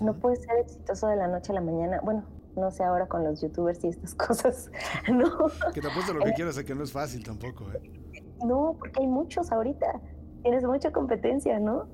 no 0.00 0.14
puede 0.14 0.36
ser 0.36 0.56
exitoso 0.58 1.08
de 1.08 1.16
la 1.16 1.26
noche 1.26 1.50
a 1.50 1.56
la 1.56 1.60
mañana. 1.60 2.00
Bueno, 2.02 2.22
no 2.56 2.70
sé 2.70 2.84
ahora 2.84 3.06
con 3.06 3.24
los 3.24 3.40
youtubers 3.40 3.82
y 3.84 3.88
estas 3.88 4.14
cosas, 4.26 4.70
¿no? 5.10 5.48
Que 5.72 5.80
te 5.80 5.88
apuesto 5.88 6.12
lo 6.14 6.24
que 6.24 6.32
quieras, 6.32 6.58
a 6.58 6.64
que 6.64 6.74
no 6.74 6.84
es 6.84 6.92
fácil 6.92 7.24
tampoco, 7.24 7.64
¿eh? 7.72 7.90
No, 8.44 8.76
porque 8.78 9.00
hay 9.00 9.06
muchos 9.06 9.52
ahorita. 9.52 10.00
Tienes 10.42 10.64
mucha 10.64 10.90
competencia, 10.90 11.60
¿no? 11.60 11.86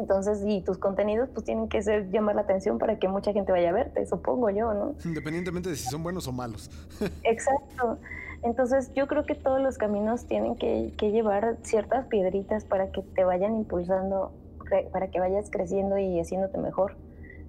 Entonces, 0.00 0.42
y 0.44 0.62
tus 0.62 0.78
contenidos 0.78 1.28
pues 1.32 1.44
tienen 1.44 1.68
que 1.68 1.80
ser 1.80 2.10
llamar 2.10 2.34
la 2.34 2.42
atención 2.42 2.78
para 2.78 2.98
que 2.98 3.08
mucha 3.08 3.32
gente 3.32 3.52
vaya 3.52 3.70
a 3.70 3.72
verte, 3.72 4.04
supongo 4.06 4.50
yo, 4.50 4.74
¿no? 4.74 4.94
Independientemente 5.04 5.70
de 5.70 5.76
si 5.76 5.88
son 5.88 6.02
buenos 6.02 6.26
o 6.28 6.32
malos. 6.32 6.70
Exacto. 7.22 7.98
Entonces, 8.42 8.92
yo 8.94 9.06
creo 9.06 9.24
que 9.24 9.34
todos 9.34 9.60
los 9.60 9.78
caminos 9.78 10.26
tienen 10.26 10.56
que, 10.56 10.92
que 10.98 11.10
llevar 11.10 11.56
ciertas 11.62 12.06
piedritas 12.06 12.64
para 12.64 12.90
que 12.90 13.02
te 13.02 13.24
vayan 13.24 13.56
impulsando, 13.56 14.32
para 14.92 15.08
que 15.08 15.18
vayas 15.18 15.48
creciendo 15.50 15.96
y 15.98 16.20
haciéndote 16.20 16.58
mejor. 16.58 16.96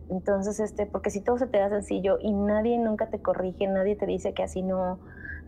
Entonces, 0.10 0.60
este, 0.60 0.86
porque 0.86 1.10
si 1.10 1.22
todo 1.22 1.38
se 1.38 1.48
te 1.48 1.58
da 1.58 1.70
sencillo 1.70 2.18
y 2.22 2.32
nadie 2.32 2.78
nunca 2.78 3.10
te 3.10 3.20
corrige, 3.22 3.68
nadie 3.68 3.96
te 3.96 4.06
dice 4.06 4.34
que 4.34 4.44
así 4.44 4.62
no, 4.62 5.00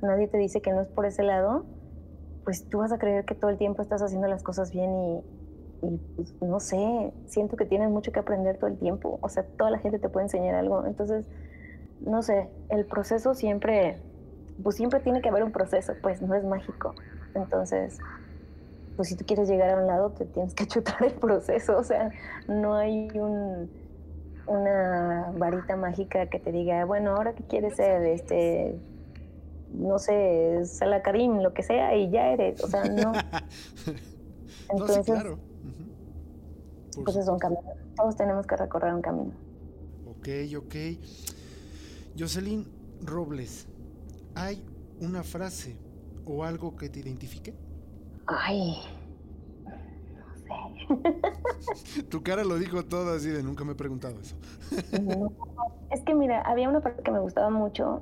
nadie 0.01 0.27
te 0.27 0.37
dice 0.37 0.61
que 0.61 0.73
no 0.73 0.81
es 0.81 0.87
por 0.87 1.05
ese 1.05 1.23
lado, 1.23 1.65
pues 2.43 2.65
tú 2.65 2.79
vas 2.79 2.91
a 2.91 2.97
creer 2.97 3.25
que 3.25 3.35
todo 3.35 3.51
el 3.51 3.57
tiempo 3.57 3.81
estás 3.81 4.01
haciendo 4.01 4.27
las 4.27 4.43
cosas 4.43 4.71
bien 4.71 5.23
y, 5.81 5.97
pues, 6.15 6.33
no 6.41 6.59
sé, 6.59 7.13
siento 7.27 7.55
que 7.55 7.65
tienes 7.65 7.89
mucho 7.89 8.11
que 8.11 8.19
aprender 8.19 8.57
todo 8.57 8.69
el 8.69 8.77
tiempo. 8.77 9.17
O 9.21 9.29
sea, 9.29 9.43
toda 9.43 9.71
la 9.71 9.79
gente 9.79 9.99
te 9.99 10.09
puede 10.09 10.25
enseñar 10.25 10.55
algo. 10.55 10.85
Entonces, 10.85 11.25
no 12.01 12.21
sé, 12.21 12.49
el 12.69 12.85
proceso 12.85 13.33
siempre, 13.33 13.97
pues 14.61 14.75
siempre 14.75 14.99
tiene 14.99 15.21
que 15.21 15.29
haber 15.29 15.43
un 15.43 15.51
proceso, 15.51 15.93
pues 16.01 16.21
no 16.21 16.35
es 16.35 16.43
mágico. 16.43 16.95
Entonces, 17.33 17.99
pues 18.97 19.07
si 19.07 19.15
tú 19.15 19.25
quieres 19.25 19.47
llegar 19.47 19.69
a 19.69 19.81
un 19.81 19.87
lado, 19.87 20.09
te 20.11 20.25
tienes 20.25 20.53
que 20.53 20.65
chutar 20.67 21.03
el 21.03 21.13
proceso. 21.13 21.77
O 21.77 21.83
sea, 21.83 22.11
no 22.47 22.75
hay 22.75 23.09
un 23.17 23.69
una 24.49 25.31
varita 25.38 25.75
mágica 25.75 26.27
que 26.27 26.39
te 26.39 26.51
diga, 26.51 26.83
bueno, 26.85 27.15
ahora 27.15 27.33
qué 27.33 27.43
quieres 27.43 27.75
ser, 27.75 28.03
este, 28.05 28.75
no 29.73 29.99
sé, 29.99 30.65
Salacarín, 30.65 31.43
lo 31.43 31.53
que 31.53 31.63
sea, 31.63 31.95
y 31.95 32.09
ya 32.09 32.31
eres, 32.31 32.63
o 32.63 32.67
sea, 32.67 32.83
no. 32.85 33.13
Entonces, 34.69 35.05
claro. 35.05 35.38
Pues 37.03 37.15
es 37.15 37.27
un 37.27 37.39
camino, 37.39 37.62
todos 37.95 38.15
tenemos 38.15 38.45
que 38.45 38.57
recorrer 38.57 38.93
un 38.93 39.01
camino. 39.01 39.31
Ok, 40.09 40.27
ok. 40.57 40.75
Jocelyn 42.17 42.67
Robles, 43.01 43.67
¿hay 44.35 44.65
una 44.99 45.23
frase 45.23 45.77
o 46.25 46.43
algo 46.43 46.75
que 46.75 46.89
te 46.89 46.99
identifique? 46.99 47.53
Ay, 48.25 48.75
tu 52.09 52.23
cara 52.23 52.43
lo 52.43 52.55
dijo 52.57 52.83
todo 52.83 53.13
así 53.13 53.29
de 53.29 53.43
nunca 53.43 53.63
me 53.63 53.73
he 53.73 53.75
preguntado 53.75 54.19
eso. 54.19 54.35
es 55.91 56.01
que 56.01 56.13
mira, 56.13 56.41
había 56.41 56.69
una 56.69 56.81
parte 56.81 57.03
que 57.03 57.12
me 57.12 57.19
gustaba 57.19 57.49
mucho, 57.49 58.01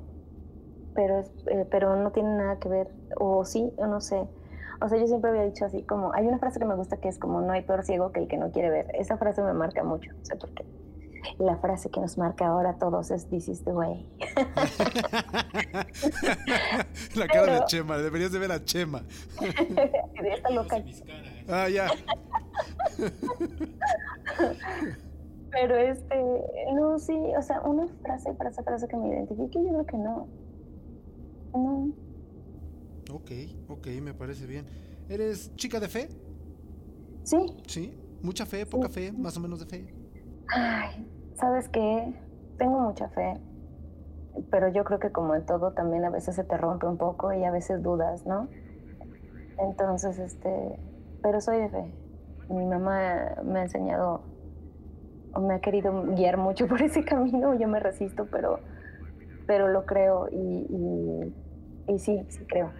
pero, 0.94 1.20
eh, 1.46 1.66
pero 1.70 1.96
no 1.96 2.10
tiene 2.12 2.36
nada 2.36 2.58
que 2.58 2.68
ver, 2.68 2.90
o 3.16 3.44
sí, 3.44 3.70
o 3.76 3.86
no 3.86 4.00
sé. 4.00 4.26
O 4.80 4.88
sea, 4.88 4.98
yo 4.98 5.06
siempre 5.08 5.30
había 5.30 5.42
dicho 5.44 5.64
así 5.64 5.82
como, 5.82 6.12
hay 6.14 6.26
una 6.26 6.38
frase 6.38 6.60
que 6.60 6.64
me 6.64 6.76
gusta 6.76 6.98
que 6.98 7.08
es 7.08 7.18
como, 7.18 7.40
no 7.40 7.52
hay 7.52 7.62
peor 7.62 7.84
ciego 7.84 8.12
que 8.12 8.20
el 8.20 8.28
que 8.28 8.36
no 8.36 8.50
quiere 8.52 8.70
ver. 8.70 8.86
Esa 8.94 9.16
frase 9.16 9.42
me 9.42 9.52
marca 9.52 9.82
mucho, 9.82 10.10
o 10.22 10.24
sea, 10.24 10.36
porque 10.38 10.64
la 11.38 11.56
frase 11.58 11.90
que 11.90 12.00
nos 12.00 12.16
marca 12.16 12.46
ahora 12.46 12.70
a 12.70 12.78
todos 12.78 13.10
es 13.10 13.28
This 13.28 13.48
is 13.48 13.64
the 13.64 13.72
way. 13.72 14.06
la 17.14 17.26
cara 17.26 17.60
de 17.60 17.64
Chema, 17.66 17.98
deberías 17.98 18.32
de 18.32 18.38
ver 18.38 18.52
a 18.52 18.64
Chema. 18.64 19.02
Está 20.24 20.50
loca. 20.50 20.76
Ah, 21.48 21.68
ya. 21.68 21.88
Pero 25.50 25.76
este, 25.76 26.16
no, 26.74 26.98
sí, 26.98 27.16
o 27.36 27.42
sea, 27.42 27.62
una 27.62 27.88
frase 28.02 28.34
para 28.34 28.50
esa 28.50 28.62
frase 28.62 28.86
que 28.86 28.96
me 28.96 29.08
identifique, 29.08 29.58
yo 29.64 29.68
creo 29.70 29.86
que 29.86 29.96
no. 29.96 30.28
No. 31.52 31.90
Ok, 33.12 33.30
ok, 33.68 33.86
me 34.02 34.12
parece 34.12 34.46
bien. 34.46 34.66
¿Eres 35.08 35.54
chica 35.56 35.80
de 35.80 35.88
fe? 35.88 36.08
Sí. 37.22 37.38
¿Sí? 37.66 37.98
¿Mucha 38.22 38.44
fe, 38.44 38.66
poca 38.66 38.88
fe, 38.88 39.12
más 39.12 39.36
o 39.36 39.40
menos 39.40 39.60
de 39.60 39.66
fe? 39.66 39.94
Ay, 40.48 41.08
¿sabes 41.34 41.68
qué? 41.68 42.12
Tengo 42.58 42.80
mucha 42.80 43.08
fe, 43.10 43.40
pero 44.50 44.68
yo 44.68 44.84
creo 44.84 44.98
que 44.98 45.10
como 45.12 45.34
en 45.34 45.46
todo 45.46 45.72
también 45.72 46.04
a 46.04 46.10
veces 46.10 46.34
se 46.34 46.44
te 46.44 46.56
rompe 46.56 46.86
un 46.86 46.98
poco 46.98 47.32
y 47.32 47.44
a 47.44 47.50
veces 47.50 47.82
dudas, 47.82 48.26
¿no? 48.26 48.48
Entonces, 49.58 50.18
este, 50.18 50.78
pero 51.22 51.40
soy 51.40 51.58
de 51.58 51.68
fe. 51.68 51.84
Mi 52.48 52.64
mamá 52.64 53.36
me 53.44 53.60
ha 53.60 53.62
enseñado, 53.62 54.22
o 55.34 55.40
me 55.40 55.54
ha 55.54 55.60
querido 55.60 56.04
guiar 56.14 56.36
mucho 56.36 56.66
por 56.68 56.82
ese 56.82 57.04
camino, 57.04 57.58
yo 57.58 57.68
me 57.68 57.80
resisto, 57.80 58.26
pero, 58.30 58.60
pero 59.46 59.68
lo 59.68 59.84
creo 59.84 60.28
y, 60.30 61.32
y, 61.88 61.98
sí, 61.98 62.24
sí 62.28 62.40
creo. 62.46 62.72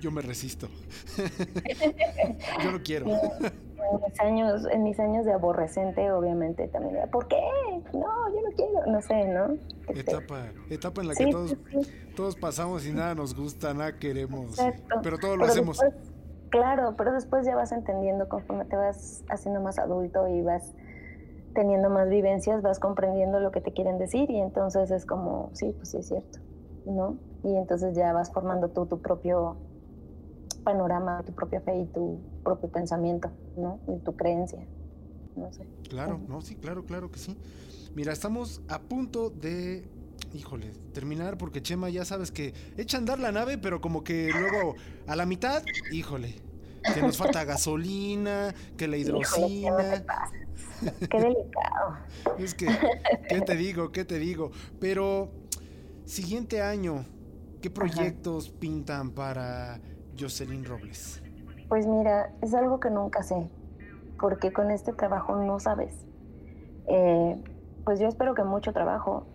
Yo 0.00 0.10
me 0.10 0.22
resisto. 0.22 0.68
yo 2.62 2.72
no 2.72 2.82
quiero. 2.82 3.06
En 3.08 4.00
mis 4.06 4.20
años, 4.20 4.62
en 4.70 4.84
mis 4.84 4.98
años 5.00 5.26
de 5.26 5.32
aborrecente, 5.32 6.10
obviamente 6.12 6.68
también 6.68 6.96
era, 6.96 7.06
¿por 7.08 7.26
qué? 7.26 7.40
No, 7.92 8.28
yo 8.32 8.40
no 8.40 8.56
quiero, 8.56 8.86
no 8.86 9.02
sé, 9.02 9.24
¿no? 9.26 9.54
Este, 9.88 10.12
etapa, 10.12 10.46
etapa 10.70 11.02
en 11.02 11.08
la 11.08 11.14
que 11.14 11.26
todos, 11.26 11.56
todos 12.14 12.36
pasamos 12.36 12.86
y 12.86 12.92
nada 12.92 13.16
nos 13.16 13.34
gusta, 13.34 13.74
nada 13.74 13.98
queremos, 13.98 14.56
pero 15.02 15.18
todo 15.18 15.36
lo 15.36 15.44
hacemos. 15.44 15.80
Claro, 16.52 16.94
pero 16.98 17.14
después 17.14 17.46
ya 17.46 17.56
vas 17.56 17.72
entendiendo 17.72 18.28
conforme 18.28 18.66
te 18.66 18.76
vas 18.76 19.24
haciendo 19.30 19.62
más 19.62 19.78
adulto 19.78 20.28
y 20.28 20.42
vas 20.42 20.74
teniendo 21.54 21.88
más 21.88 22.10
vivencias, 22.10 22.60
vas 22.60 22.78
comprendiendo 22.78 23.40
lo 23.40 23.50
que 23.50 23.62
te 23.62 23.72
quieren 23.72 23.98
decir 23.98 24.30
y 24.30 24.38
entonces 24.38 24.90
es 24.90 25.06
como, 25.06 25.48
sí, 25.54 25.72
pues 25.74 25.90
sí 25.90 25.96
es 25.96 26.08
cierto, 26.08 26.40
¿no? 26.84 27.16
Y 27.42 27.56
entonces 27.56 27.96
ya 27.96 28.12
vas 28.12 28.30
formando 28.30 28.68
tú 28.68 28.84
tu 28.84 29.00
propio 29.00 29.56
panorama, 30.62 31.22
tu 31.24 31.32
propia 31.32 31.62
fe 31.62 31.74
y 31.78 31.86
tu 31.86 32.20
propio 32.44 32.68
pensamiento, 32.68 33.30
¿no? 33.56 33.80
Y 33.88 33.98
tu 34.00 34.14
creencia, 34.14 34.62
no 35.34 35.50
sé. 35.54 35.66
Claro, 35.88 36.20
no, 36.28 36.42
sí, 36.42 36.54
claro, 36.56 36.84
claro 36.84 37.10
que 37.10 37.18
sí. 37.18 37.34
Mira, 37.94 38.12
estamos 38.12 38.60
a 38.68 38.78
punto 38.78 39.30
de 39.30 39.88
híjole, 40.34 40.72
terminar 40.92 41.38
porque 41.38 41.62
Chema 41.62 41.88
ya 41.90 42.04
sabes 42.04 42.30
que 42.30 42.54
echa 42.76 42.96
a 42.96 43.00
andar 43.00 43.18
la 43.18 43.32
nave, 43.32 43.58
pero 43.58 43.80
como 43.80 44.02
que 44.04 44.30
luego 44.32 44.74
a 45.06 45.16
la 45.16 45.26
mitad, 45.26 45.62
híjole, 45.90 46.36
que 46.94 47.02
nos 47.02 47.16
falta 47.16 47.44
gasolina, 47.44 48.54
que 48.76 48.88
la 48.88 48.96
hidrocina. 48.96 50.04
qué, 51.10 51.20
delicado. 51.20 51.98
es 52.38 52.54
que, 52.54 52.66
¿qué 53.28 53.40
te 53.40 53.56
digo? 53.56 53.92
¿Qué 53.92 54.04
te 54.04 54.18
digo? 54.18 54.50
Pero, 54.80 55.30
siguiente 56.04 56.62
año, 56.62 57.04
¿qué 57.60 57.70
proyectos 57.70 58.50
pintan 58.50 59.10
para 59.10 59.80
Jocelyn 60.18 60.64
Robles? 60.64 61.22
Pues 61.68 61.86
mira, 61.86 62.34
es 62.42 62.52
algo 62.54 62.80
que 62.80 62.90
nunca 62.90 63.22
sé, 63.22 63.48
porque 64.20 64.52
con 64.52 64.70
este 64.70 64.92
trabajo 64.92 65.36
no 65.36 65.58
sabes. 65.58 65.94
Eh, 66.86 67.42
pues 67.84 67.98
yo 67.98 68.08
espero 68.08 68.34
que 68.34 68.44
mucho 68.44 68.72
trabajo, 68.72 69.26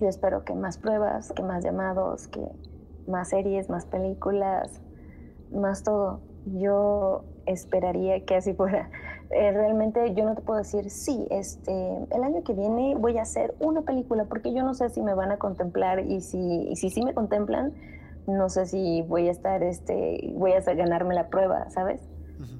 yo 0.00 0.08
espero 0.08 0.44
que 0.44 0.54
más 0.54 0.78
pruebas, 0.78 1.32
que 1.32 1.42
más 1.42 1.64
llamados, 1.64 2.28
que 2.28 2.40
más 3.06 3.28
series, 3.28 3.68
más 3.68 3.86
películas, 3.86 4.80
más 5.52 5.82
todo. 5.82 6.20
Yo 6.46 7.24
esperaría 7.46 8.24
que 8.24 8.36
así 8.36 8.54
fuera. 8.54 8.90
Eh, 9.30 9.50
realmente 9.50 10.14
yo 10.14 10.26
no 10.26 10.34
te 10.34 10.42
puedo 10.42 10.58
decir, 10.58 10.90
sí, 10.90 11.26
este, 11.30 11.72
el 11.72 12.22
año 12.22 12.44
que 12.44 12.52
viene 12.52 12.94
voy 12.94 13.18
a 13.18 13.22
hacer 13.22 13.54
una 13.58 13.80
película, 13.80 14.26
porque 14.26 14.52
yo 14.52 14.62
no 14.62 14.74
sé 14.74 14.90
si 14.90 15.00
me 15.00 15.14
van 15.14 15.32
a 15.32 15.38
contemplar 15.38 16.00
y 16.00 16.20
si 16.20 16.76
si, 16.76 16.90
sí 16.90 17.02
me 17.02 17.14
contemplan, 17.14 17.72
no 18.28 18.48
sé 18.50 18.66
si 18.66 19.02
voy 19.02 19.28
a 19.28 19.32
estar, 19.32 19.62
este, 19.62 20.30
voy 20.34 20.52
a 20.52 20.60
ganarme 20.60 21.14
la 21.14 21.30
prueba, 21.30 21.68
¿sabes? 21.70 22.02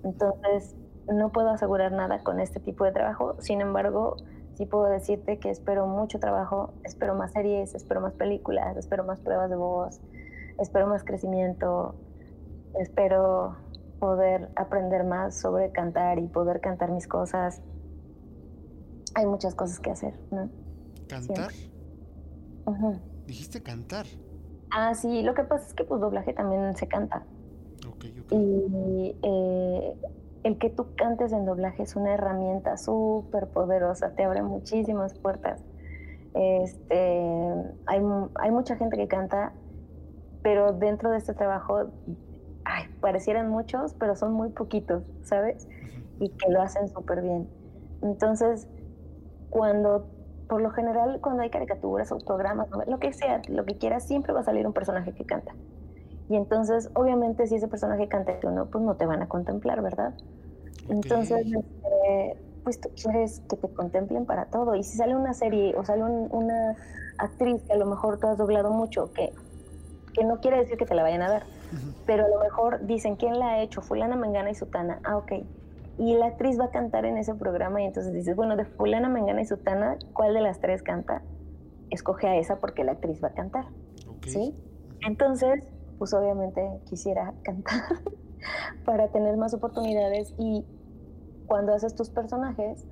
Entonces, 0.03 0.74
no 1.07 1.30
puedo 1.30 1.51
asegurar 1.51 1.93
nada 1.93 2.22
con 2.24 2.41
este 2.41 2.59
tipo 2.61 2.85
de 2.85 2.93
trabajo. 2.93 3.37
Sin 3.41 3.61
embargo, 3.61 4.16
sí 4.57 4.67
puedo 4.67 4.85
decirte 4.85 5.39
que 5.39 5.51
espero 5.51 5.87
mucho 5.87 6.19
trabajo, 6.19 6.75
espero 6.85 7.15
más 7.15 7.33
series, 7.33 7.75
espero 7.75 8.01
más 8.01 8.15
películas, 8.15 8.77
espero 8.77 9.05
más 9.05 9.21
pruebas 9.21 9.51
de 9.51 9.57
voz, 9.57 10.01
espero 10.59 10.87
más 10.87 11.05
crecimiento, 11.05 11.95
espero 12.79 13.57
poder 13.99 14.51
aprender 14.57 15.05
más 15.05 15.39
sobre 15.41 15.71
cantar 15.73 16.19
y 16.19 16.27
poder 16.27 16.61
cantar 16.61 16.91
mis 16.91 17.07
cosas. 17.07 17.63
Hay 19.15 19.27
muchas 19.27 19.55
cosas 19.55 19.81
que 19.81 19.91
hacer, 19.91 20.15
¿no? 20.31 20.51
¿Cantar? 21.09 21.53
Dijiste 23.27 23.63
cantar. 23.63 24.07
Ah, 24.71 24.95
sí, 24.95 25.23
lo 25.23 25.35
que 25.35 25.45
pasa 25.45 25.67
es 25.67 25.75
que 25.75 25.85
pues 25.85 26.01
doblaje 26.01 26.33
también 26.33 26.77
se 26.77 26.89
canta. 26.89 27.25
Ok, 27.87 28.07
ok. 28.23 28.33
Y 28.33 29.17
eh, 29.23 29.95
el 30.45 30.59
que 30.59 30.70
tú 30.70 30.95
cantes 30.97 31.32
en 31.32 31.47
doblaje 31.47 31.84
es 31.84 31.97
una 31.97 32.14
herramienta 32.14 32.78
súper 32.78 33.49
poderosa, 33.51 34.14
te 34.16 34.24
abre 34.24 34.42
muchísimas 34.42 35.14
puertas. 35.18 35.64
Este, 36.34 36.97
hay, 37.86 38.01
mu- 38.01 38.30
hay 38.36 38.51
mucha 38.53 38.76
gente 38.76 38.97
que 38.97 39.09
canta, 39.09 39.55
pero 40.42 40.72
dentro 40.72 41.11
de 41.11 41.18
este 41.18 41.34
trabajo, 41.34 41.92
ay, 42.64 42.84
parecieran 43.01 43.49
muchos, 43.51 43.95
pero 43.95 44.16
son 44.16 44.32
muy 44.34 44.51
poquitos, 44.51 45.05
¿sabes? 45.22 45.68
Y 46.18 46.30
que 46.30 46.51
lo 46.53 46.62
hacen 46.62 46.88
súper 46.88 47.22
bien. 47.22 47.51
Entonces, 48.03 48.68
cuando, 49.49 50.11
por 50.49 50.62
lo 50.62 50.70
general, 50.72 51.20
cuando 51.22 51.42
hay 51.42 51.51
caricaturas 51.51 52.12
o 52.12 52.18
programas, 52.18 52.68
lo 52.88 52.99
que 53.01 53.12
sea, 53.12 53.42
lo 53.49 53.64
que 53.66 53.78
quieras, 53.78 54.07
siempre 54.07 54.32
va 54.32 54.40
a 54.40 54.45
salir 54.45 54.66
un 54.66 54.74
personaje 54.74 55.14
que 55.14 55.26
canta. 55.26 55.57
Y 56.28 56.36
entonces, 56.36 56.90
obviamente, 56.95 57.47
si 57.49 57.57
ese 57.57 57.68
personaje 57.68 58.09
canta 58.09 58.32
y 58.32 58.40
tú 58.40 58.51
no, 58.51 58.70
pues 58.70 58.84
no 58.84 58.97
te 58.97 59.07
van 59.07 59.22
a 59.22 59.28
contemplar, 59.28 59.82
¿verdad? 59.82 60.14
Entonces, 60.89 61.47
este, 61.47 62.43
pues 62.62 62.80
tú 62.80 62.91
quieres 63.01 63.41
que 63.49 63.57
te 63.57 63.68
contemplen 63.72 64.26
para 64.26 64.47
todo. 64.47 64.74
Y 64.74 64.82
si 64.85 64.97
sale 64.97 65.14
una 65.16 65.35
serie 65.35 65.74
o 65.76 65.85
sale 65.85 66.03
un- 66.03 66.28
una 66.30 66.76
actriz 67.18 67.62
que 67.66 67.72
a 67.74 67.76
lo 67.76 67.87
mejor 67.87 68.18
tú 68.18 68.26
has 68.26 68.39
doblado 68.39 68.70
mucho, 68.70 69.12
que, 69.12 69.32
que 70.12 70.24
no 70.24 70.41
quiere 70.41 70.59
decir 70.59 70.76
que 70.76 70.87
te 70.87 70.95
la 70.95 71.03
vayan 71.03 71.22
a 71.22 71.28
dar, 71.30 71.47
pero 72.07 72.24
a 72.24 72.28
lo 72.28 72.39
mejor 72.41 72.87
dicen 72.87 73.16
quién 73.16 73.39
la 73.39 73.51
ha 73.51 73.62
hecho, 73.62 73.82
fulana, 73.82 74.16
mengana 74.16 74.51
y 74.51 74.55
sutana. 74.55 75.01
Ah, 75.05 75.16
ok. 75.16 75.32
Y 75.97 76.14
la 76.16 76.26
actriz 76.26 76.59
va 76.59 76.66
a 76.66 76.70
cantar 76.70 77.05
en 77.05 77.16
ese 77.18 77.35
programa 77.35 77.80
y 77.82 77.87
entonces 77.87 78.12
dices, 78.12 78.35
bueno, 78.37 78.57
de 78.57 78.64
fulana, 78.64 79.09
mengana 79.09 79.43
y 79.43 79.47
sutana, 79.47 79.97
¿cuál 80.12 80.35
de 80.35 80.41
las 80.41 80.61
tres 80.61 80.82
canta? 80.82 81.22
Escoge 81.91 82.26
a 82.28 82.37
esa 82.37 82.61
porque 82.61 82.82
la 82.85 82.93
actriz 82.93 83.22
va 83.22 83.28
a 83.28 83.35
cantar. 83.35 83.66
¿sí? 84.30 84.57
Entonces, 85.07 85.62
pues 85.99 86.12
obviamente 86.14 86.80
quisiera 86.87 87.35
cantar 87.45 87.82
para 88.84 89.09
tener 89.09 89.36
más 89.36 89.55
oportunidades 89.55 90.34
y 90.38 90.64
cuando 91.47 91.74
haces 91.74 91.95
tus 91.95 92.11
personajes, 92.11 92.86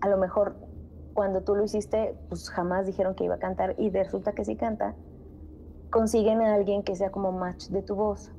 a 0.00 0.08
lo 0.08 0.18
mejor 0.18 0.56
cuando 1.12 1.42
tú 1.42 1.56
lo 1.56 1.64
hiciste, 1.64 2.16
pues 2.28 2.48
jamás 2.48 2.86
dijeron 2.86 3.14
que 3.14 3.24
iba 3.24 3.34
a 3.34 3.38
cantar 3.38 3.74
y 3.78 3.90
resulta 3.90 4.32
que 4.32 4.44
sí 4.44 4.56
canta, 4.56 4.94
consiguen 5.90 6.40
a 6.42 6.54
alguien 6.54 6.82
que 6.82 6.94
sea 6.94 7.10
como 7.10 7.32
match 7.32 7.68
de 7.68 7.82
tu 7.82 7.96
voz 7.96 8.30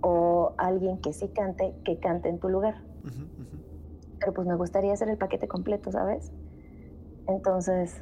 o 0.00 0.54
alguien 0.58 0.98
que 0.98 1.12
sí 1.12 1.28
cante, 1.28 1.74
que 1.84 1.98
cante 1.98 2.28
en 2.28 2.38
tu 2.38 2.48
lugar. 2.48 2.82
Ujú. 3.04 3.26
Pero 4.18 4.32
pues 4.32 4.46
me 4.46 4.56
gustaría 4.56 4.92
hacer 4.92 5.08
el 5.08 5.18
paquete 5.18 5.48
completo, 5.48 5.92
¿sabes? 5.92 6.32
Entonces, 7.26 8.00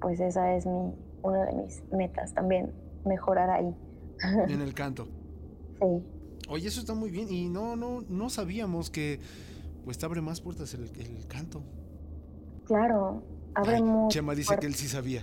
pues 0.00 0.20
esa 0.20 0.54
es 0.54 0.66
mi, 0.66 0.94
una 1.22 1.44
de 1.44 1.54
mis 1.54 1.82
metas 1.90 2.34
también, 2.34 2.72
mejorar 3.04 3.50
ahí. 3.50 3.74
En 4.48 4.60
el 4.60 4.74
canto. 4.74 5.06
Sí. 5.80 6.13
Oye, 6.48 6.68
eso 6.68 6.80
está 6.80 6.94
muy 6.94 7.10
bien. 7.10 7.30
Y 7.32 7.48
no, 7.48 7.76
no, 7.76 8.02
no 8.08 8.28
sabíamos 8.30 8.90
que 8.90 9.20
pues 9.84 9.98
te 9.98 10.06
abre 10.06 10.20
más 10.20 10.40
puertas 10.40 10.72
el, 10.74 10.84
el 10.98 11.26
canto. 11.26 11.62
Claro, 12.64 13.22
abre 13.54 13.76
Ay, 13.76 13.82
mucho. 13.82 14.14
Chema 14.14 14.34
dice 14.34 14.56
que 14.58 14.66
él 14.66 14.74
sí 14.74 14.88
sabía. 14.88 15.20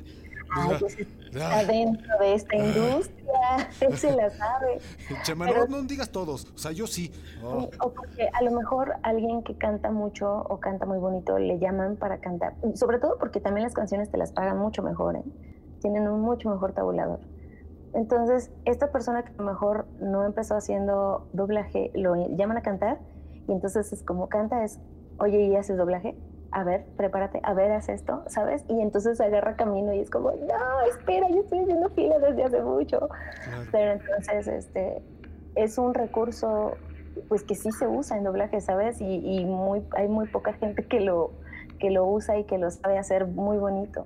Ay, 0.53 0.67
Ah, 0.73 0.77
pues 0.79 0.97
está 0.99 1.59
ah, 1.59 1.63
dentro 1.63 2.19
de 2.19 2.33
esta 2.33 2.55
industria, 2.57 3.69
él 3.81 3.97
se 3.97 4.11
la 4.13 4.29
sabe. 4.31 4.79
Chema, 5.23 5.45
pero- 5.45 5.65
no, 5.67 5.77
no 5.77 5.83
digas 5.83 6.11
todos. 6.11 6.45
O 6.53 6.57
sea, 6.57 6.73
yo 6.73 6.87
sí. 6.87 7.09
Oh, 7.41 7.69
O 7.79 7.93
porque 7.93 8.27
a 8.33 8.43
lo 8.43 8.51
mejor 8.51 8.95
alguien 9.03 9.43
que 9.43 9.57
canta 9.57 9.91
mucho 9.91 10.29
o 10.29 10.59
canta 10.59 10.85
muy 10.85 10.97
bonito 10.99 11.39
le 11.39 11.57
llaman 11.57 11.95
para 11.95 12.19
cantar. 12.19 12.55
Sobre 12.75 12.99
todo 12.99 13.17
porque 13.17 13.39
también 13.39 13.63
las 13.63 13.73
canciones 13.73 14.11
te 14.11 14.17
las 14.17 14.33
pagan 14.33 14.57
mucho 14.59 14.83
mejor, 14.83 15.15
¿eh? 15.15 15.23
Tienen 15.81 16.07
un 16.09 16.19
mucho 16.21 16.49
mejor 16.49 16.73
tabulador. 16.73 17.21
Entonces, 17.93 18.51
esta 18.65 18.91
persona 18.91 19.23
que 19.23 19.31
a 19.31 19.37
lo 19.37 19.43
mejor 19.43 19.85
no 19.99 20.25
empezó 20.25 20.55
haciendo 20.55 21.27
doblaje, 21.33 21.91
lo 21.93 22.15
llaman 22.15 22.57
a 22.57 22.61
cantar 22.61 22.99
y 23.47 23.51
entonces 23.51 23.91
es 23.91 24.03
como 24.03 24.29
canta, 24.29 24.63
es, 24.63 24.79
oye, 25.19 25.41
¿y 25.41 25.55
haces 25.55 25.77
doblaje? 25.77 26.15
A 26.51 26.63
ver, 26.63 26.85
prepárate, 26.97 27.39
a 27.43 27.53
ver, 27.53 27.71
haz 27.71 27.89
esto, 27.89 28.23
¿sabes? 28.27 28.63
Y 28.67 28.81
entonces 28.81 29.19
agarra 29.21 29.55
camino 29.55 29.93
y 29.93 29.99
es 29.99 30.09
como, 30.09 30.31
no, 30.31 30.81
espera, 30.89 31.29
yo 31.29 31.41
estoy 31.41 31.59
haciendo 31.59 31.89
fila 31.89 32.19
desde 32.19 32.43
hace 32.43 32.61
mucho. 32.61 33.09
claro. 33.43 33.69
Pero 33.71 33.91
entonces, 33.93 34.47
este, 34.47 35.01
es 35.55 35.77
un 35.77 35.93
recurso, 35.93 36.73
pues 37.29 37.43
que 37.43 37.55
sí 37.55 37.71
se 37.71 37.87
usa 37.87 38.17
en 38.17 38.23
doblaje, 38.23 38.59
¿sabes? 38.61 39.01
Y, 39.01 39.39
y 39.39 39.45
muy, 39.45 39.83
hay 39.95 40.07
muy 40.07 40.27
poca 40.27 40.53
gente 40.53 40.85
que 40.85 40.99
lo, 41.01 41.31
que 41.79 41.89
lo 41.89 42.05
usa 42.05 42.37
y 42.37 42.45
que 42.45 42.57
lo 42.57 42.69
sabe 42.69 42.97
hacer 42.97 43.27
muy 43.27 43.57
bonito. 43.57 44.05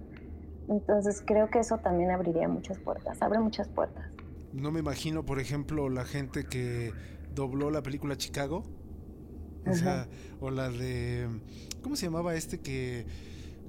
Entonces 0.67 1.23
creo 1.25 1.49
que 1.49 1.59
eso 1.59 1.77
también 1.77 2.11
abriría 2.11 2.47
muchas 2.47 2.79
puertas, 2.79 3.21
abre 3.21 3.39
muchas 3.39 3.67
puertas. 3.67 4.05
No 4.51 4.71
me 4.71 4.79
imagino, 4.79 5.25
por 5.25 5.39
ejemplo, 5.39 5.89
la 5.89 6.05
gente 6.05 6.45
que 6.45 6.93
dobló 7.33 7.69
la 7.69 7.83
película 7.83 8.17
Chicago. 8.17 8.63
O 9.67 9.73
sea, 9.73 10.07
o 10.39 10.51
la 10.51 10.69
de. 10.69 11.27
¿Cómo 11.81 11.95
se 11.95 12.05
llamaba 12.05 12.35
este 12.35 12.59
que. 12.59 13.05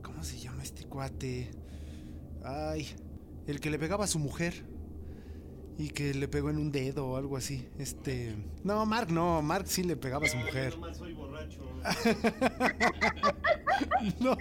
¿Cómo 0.03 0.23
se 0.23 0.39
llama 0.39 0.63
este 0.63 0.85
cuate? 0.85 1.51
Ay, 2.45 2.87
el 3.47 3.61
que 3.61 3.71
le 3.71 3.79
pegaba 3.79 4.05
a 4.05 4.09
su 4.09 4.19
mujer. 4.19 4.67
Y 5.79 5.91
que 5.91 6.15
le 6.15 6.27
pegó 6.29 6.49
en 6.49 6.57
un 6.59 6.73
dedo 6.73 7.07
o 7.07 7.17
algo 7.17 7.37
así. 7.37 7.69
Este. 7.79 8.37
No, 8.63 8.87
Mark 8.87 9.11
no, 9.11 9.43
Mark 9.43 9.67
sí 9.67 9.83
le 9.83 9.97
pegaba 9.97 10.27
a 10.27 10.29
su 10.29 10.37
mujer. 10.37 10.79
no, 14.21 14.37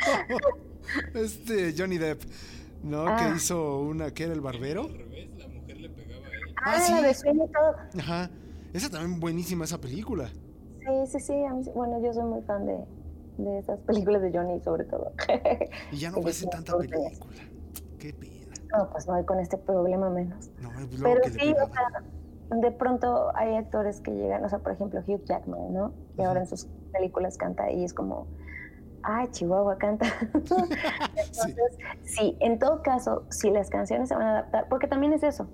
este 1.14 1.74
Johnny 1.78 1.98
Depp. 1.98 2.22
¿No? 2.84 3.06
Ah. 3.08 3.18
Que 3.18 3.36
hizo 3.36 3.80
una. 3.80 4.12
que 4.12 4.26
era 4.26 4.34
el 4.34 4.42
barbero? 4.42 4.84
Al 4.84 4.94
revés, 4.98 5.30
la 5.38 5.48
mujer 5.48 5.78
le 5.78 5.90
pegaba 5.90 6.26
a 6.28 6.30
él. 6.30 6.56
Ah, 6.58 6.74
Ah, 6.76 6.80
sí. 6.80 6.94
de 7.26 7.48
Todd. 7.48 8.00
Ajá. 8.00 8.30
Esa 8.74 8.90
también 8.90 9.20
buenísima 9.20 9.66
esa 9.66 9.80
película. 9.80 10.28
Sí, 10.28 11.08
sí, 11.08 11.20
sí. 11.20 11.34
mí 11.34 11.64
bueno, 11.74 12.00
yo 12.04 12.14
soy 12.14 12.24
muy 12.24 12.42
fan 12.42 12.66
de, 12.66 12.78
de 13.38 13.60
esas 13.60 13.80
películas 13.80 14.22
de 14.22 14.32
Johnny, 14.32 14.60
sobre 14.62 14.84
todo. 14.84 15.14
Y 15.92 15.98
ya 15.98 16.12
no 16.12 16.22
sí, 16.32 16.46
tanta 16.50 16.78
película. 16.78 17.10
Qué 17.98 18.14
pena. 18.14 18.34
no, 18.78 18.90
pues 18.92 19.08
no, 19.08 19.20
y 19.20 19.26
con 19.26 19.40
este 19.40 19.58
problema 19.58 20.10
menos. 20.10 20.50
No, 20.62 20.70
pues 20.74 21.00
luego 21.00 21.22
Pero 21.22 21.22
que 21.22 21.40
sí, 21.40 21.54
o 21.54 21.74
sea, 21.74 22.60
de 22.60 22.72
pronto 22.72 23.36
hay 23.36 23.56
actores 23.56 24.02
que 24.02 24.12
llegan, 24.12 24.44
o 24.46 24.50
sea, 24.50 24.60
por 24.60 24.74
ejemplo, 24.74 25.02
Hugh 25.08 25.24
Jackman, 25.26 25.74
¿no? 25.74 25.94
Y 26.18 26.22
ahora 26.22 26.42
en 26.42 26.48
sus 26.48 26.68
películas 26.92 27.38
canta 27.38 27.72
y 27.72 27.84
es 27.84 27.94
como, 27.94 28.28
ay, 29.06 29.28
Chihuahua 29.32 29.78
canta. 29.78 30.06
Entonces, 30.34 30.78
sí, 32.04 32.38
en 32.40 32.60
todo 32.60 32.82
caso, 32.82 33.26
si 33.30 33.50
las 33.50 33.70
canciones 33.70 34.10
se 34.10 34.16
van 34.16 34.28
a 34.28 34.32
adaptar, 34.32 34.68
porque 34.70 34.88
también 34.88 35.14
es 35.14 35.24
eso. 35.24 35.48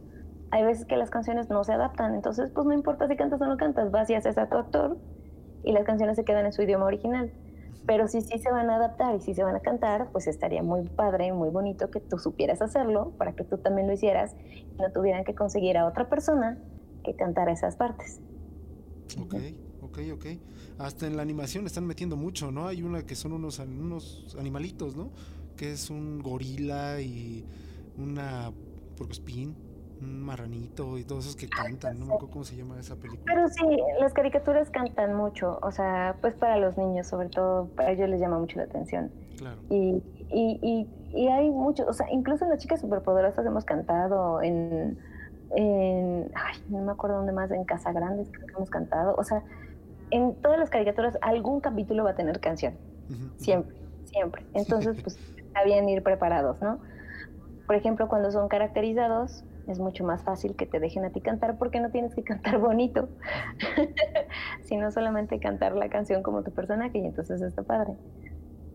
Hay 0.51 0.63
veces 0.63 0.85
que 0.85 0.97
las 0.97 1.09
canciones 1.09 1.49
no 1.49 1.63
se 1.63 1.71
adaptan, 1.71 2.13
entonces 2.13 2.51
pues 2.51 2.67
no 2.67 2.73
importa 2.73 3.07
si 3.07 3.15
cantas 3.15 3.39
o 3.39 3.45
no 3.45 3.55
cantas, 3.55 3.89
vas 3.89 4.09
y 4.09 4.15
haces 4.15 4.37
a 4.37 4.49
tu 4.49 4.57
actor 4.57 4.97
y 5.63 5.71
las 5.71 5.85
canciones 5.85 6.17
se 6.17 6.25
quedan 6.25 6.45
en 6.45 6.51
su 6.51 6.61
idioma 6.61 6.85
original. 6.85 7.31
Pero 7.85 8.09
si 8.09 8.21
sí 8.21 8.37
se 8.37 8.51
van 8.51 8.69
a 8.69 8.75
adaptar 8.75 9.15
y 9.15 9.21
si 9.21 9.33
se 9.33 9.43
van 9.43 9.55
a 9.55 9.61
cantar, 9.61 10.09
pues 10.11 10.27
estaría 10.27 10.61
muy 10.61 10.83
padre, 10.89 11.31
muy 11.31 11.49
bonito 11.49 11.89
que 11.89 12.01
tú 12.01 12.19
supieras 12.19 12.61
hacerlo 12.61 13.13
para 13.17 13.31
que 13.31 13.45
tú 13.45 13.59
también 13.59 13.87
lo 13.87 13.93
hicieras 13.93 14.35
y 14.43 14.75
no 14.77 14.91
tuvieran 14.91 15.23
que 15.23 15.35
conseguir 15.35 15.77
a 15.77 15.85
otra 15.85 16.09
persona 16.09 16.59
que 17.05 17.15
cantara 17.15 17.53
esas 17.53 17.77
partes. 17.77 18.19
Ok, 19.21 19.35
ok, 19.91 19.99
ok. 20.13 20.25
Hasta 20.79 21.05
en 21.05 21.15
la 21.15 21.21
animación 21.21 21.65
están 21.65 21.85
metiendo 21.85 22.15
mucho, 22.15 22.51
¿no? 22.51 22.67
Hay 22.67 22.81
una 22.81 23.03
que 23.03 23.15
son 23.15 23.33
unos, 23.33 23.59
unos 23.59 24.35
animalitos, 24.39 24.95
¿no? 24.95 25.09
Que 25.57 25.73
es 25.73 25.89
un 25.89 26.21
gorila 26.21 27.01
y 27.01 27.45
una 27.97 28.51
porcospín, 28.97 29.55
un 30.01 30.21
marranito 30.21 30.97
y 30.97 31.03
todos 31.03 31.25
esos 31.25 31.35
que 31.35 31.47
cantan. 31.47 31.99
No 31.99 32.05
me 32.05 32.13
acuerdo 32.13 32.31
cómo 32.31 32.45
se 32.45 32.55
llama 32.55 32.79
esa 32.79 32.95
película. 32.95 33.23
Pero 33.25 33.47
sí, 33.49 33.65
las 33.99 34.13
caricaturas 34.13 34.69
cantan 34.69 35.13
mucho, 35.13 35.59
o 35.61 35.71
sea, 35.71 36.15
pues 36.21 36.33
para 36.33 36.57
los 36.57 36.77
niños, 36.77 37.07
sobre 37.07 37.29
todo, 37.29 37.67
para 37.75 37.91
ellos 37.91 38.09
les 38.09 38.19
llama 38.19 38.39
mucho 38.39 38.57
la 38.57 38.63
atención. 38.63 39.11
Claro. 39.37 39.59
Y, 39.69 40.01
y, 40.31 40.59
y, 40.61 40.87
y 41.13 41.27
hay 41.27 41.49
muchos, 41.49 41.87
o 41.87 41.93
sea, 41.93 42.11
incluso 42.11 42.45
en 42.45 42.51
las 42.51 42.59
chicas 42.59 42.79
superpoderosas 42.81 43.45
hemos 43.45 43.65
cantado 43.65 44.41
en, 44.41 44.97
en, 45.55 46.31
ay, 46.33 46.57
no 46.69 46.81
me 46.81 46.91
acuerdo 46.91 47.17
dónde 47.17 47.33
más, 47.33 47.51
en 47.51 47.65
Casa 47.65 47.91
Grandes 47.91 48.29
creo 48.31 48.47
que 48.47 48.53
hemos 48.53 48.69
cantado, 48.69 49.15
o 49.17 49.23
sea, 49.23 49.43
en 50.11 50.35
todas 50.35 50.59
las 50.59 50.69
caricaturas 50.69 51.17
algún 51.21 51.61
capítulo 51.61 52.03
va 52.03 52.11
a 52.11 52.15
tener 52.15 52.39
canción, 52.39 52.75
siempre, 53.37 53.75
siempre. 54.05 54.45
Entonces, 54.53 55.01
pues 55.01 55.17
está 55.37 55.63
bien 55.63 55.89
ir 55.89 56.03
preparados, 56.03 56.61
¿no? 56.61 56.79
Por 57.65 57.75
ejemplo, 57.75 58.07
cuando 58.07 58.31
son 58.31 58.49
caracterizados, 58.49 59.43
es 59.67 59.79
mucho 59.79 60.03
más 60.03 60.23
fácil 60.23 60.55
que 60.55 60.65
te 60.65 60.79
dejen 60.79 61.05
a 61.05 61.11
ti 61.11 61.21
cantar 61.21 61.57
porque 61.57 61.79
no 61.79 61.89
tienes 61.91 62.13
que 62.13 62.23
cantar 62.31 62.59
bonito, 62.59 63.09
sino 64.63 64.91
solamente 64.91 65.39
cantar 65.39 65.75
la 65.75 65.89
canción 65.89 66.23
como 66.23 66.43
tu 66.43 66.51
personaje 66.51 66.97
y 66.99 67.05
entonces 67.05 67.41
está 67.41 67.63
padre. 67.63 67.93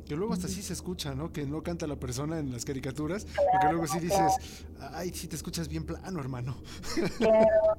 Que 0.06 0.14
luego 0.14 0.34
hasta 0.34 0.46
sí 0.46 0.62
se 0.62 0.72
escucha, 0.72 1.16
¿no? 1.16 1.32
Que 1.32 1.46
no 1.46 1.64
canta 1.64 1.88
la 1.88 1.96
persona 1.96 2.38
en 2.38 2.52
las 2.52 2.64
caricaturas. 2.64 3.26
Porque 3.26 3.72
luego 3.72 3.88
sí 3.88 3.98
dices, 3.98 4.64
ay, 4.92 5.10
sí 5.10 5.26
te 5.26 5.34
escuchas 5.34 5.68
bien 5.68 5.84
plano, 5.84 6.20
hermano. 6.20 6.54
Claro. 7.18 7.76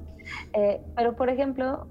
Eh, 0.52 0.78
pero, 0.94 1.16
por 1.16 1.30
ejemplo, 1.30 1.88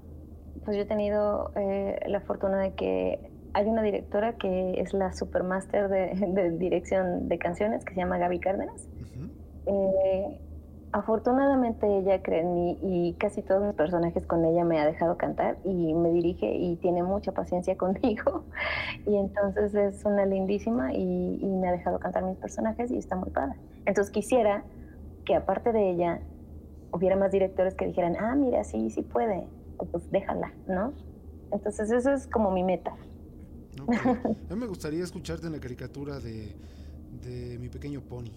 pues 0.64 0.76
yo 0.76 0.82
he 0.82 0.86
tenido 0.86 1.50
eh, 1.56 2.00
la 2.06 2.20
fortuna 2.20 2.58
de 2.58 2.72
que 2.72 3.30
hay 3.54 3.66
una 3.66 3.82
directora 3.82 4.34
que 4.34 4.80
es 4.80 4.92
la 4.92 5.12
supermaster 5.12 5.88
de, 5.88 6.14
de 6.32 6.50
dirección 6.50 7.28
de 7.28 7.38
canciones 7.38 7.84
que 7.84 7.94
se 7.94 8.00
llama 8.00 8.18
Gaby 8.18 8.40
Cárdenas. 8.40 8.88
Eh, 9.66 10.40
afortunadamente 10.92 11.86
ella 11.98 12.22
cree 12.22 12.40
en 12.40 12.54
mí 12.54 12.78
y 12.80 13.12
casi 13.18 13.42
todos 13.42 13.62
mis 13.62 13.74
personajes 13.74 14.24
con 14.26 14.44
ella 14.44 14.64
me 14.64 14.80
ha 14.80 14.86
dejado 14.86 15.18
cantar 15.18 15.58
y 15.64 15.92
me 15.92 16.10
dirige 16.10 16.50
y 16.54 16.76
tiene 16.76 17.02
mucha 17.02 17.32
paciencia 17.32 17.76
conmigo 17.76 18.44
y 19.06 19.16
entonces 19.16 19.74
es 19.74 20.04
una 20.06 20.24
lindísima 20.24 20.94
y, 20.94 21.38
y 21.42 21.46
me 21.46 21.68
ha 21.68 21.72
dejado 21.72 21.98
cantar 21.98 22.24
mis 22.24 22.38
personajes 22.38 22.90
y 22.90 22.96
está 22.96 23.16
muy 23.16 23.30
padre. 23.30 23.58
Entonces 23.84 24.10
quisiera 24.10 24.64
que 25.26 25.34
aparte 25.34 25.72
de 25.72 25.90
ella 25.90 26.20
hubiera 26.92 27.16
más 27.16 27.30
directores 27.30 27.74
que 27.74 27.86
dijeran, 27.86 28.16
ah, 28.18 28.34
mira, 28.34 28.64
sí, 28.64 28.90
sí 28.90 29.02
puede, 29.02 29.46
pues 29.86 30.10
déjala, 30.10 30.52
¿no? 30.66 30.92
Entonces 31.52 31.90
eso 31.90 32.12
es 32.12 32.26
como 32.26 32.50
mi 32.50 32.62
meta. 32.64 32.92
Ok. 33.82 33.92
A 34.50 34.54
mí 34.54 34.60
me 34.60 34.66
gustaría 34.66 35.04
escucharte 35.04 35.46
en 35.46 35.52
la 35.52 35.60
caricatura 35.60 36.18
de, 36.20 36.54
de 37.22 37.58
mi 37.58 37.68
pequeño 37.68 38.00
pony. 38.00 38.30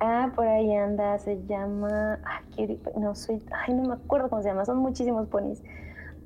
Ah, 0.00 0.32
por 0.34 0.46
ahí 0.48 0.74
anda, 0.74 1.16
se 1.18 1.44
llama, 1.46 2.18
ay, 2.24 2.44
qué- 2.56 2.80
no 2.98 3.14
soy, 3.14 3.40
ay, 3.52 3.74
no 3.74 3.82
me 3.88 3.94
acuerdo 3.94 4.28
cómo 4.28 4.42
se 4.42 4.48
llama, 4.48 4.64
son 4.64 4.78
muchísimos 4.78 5.28
ponis, 5.28 5.62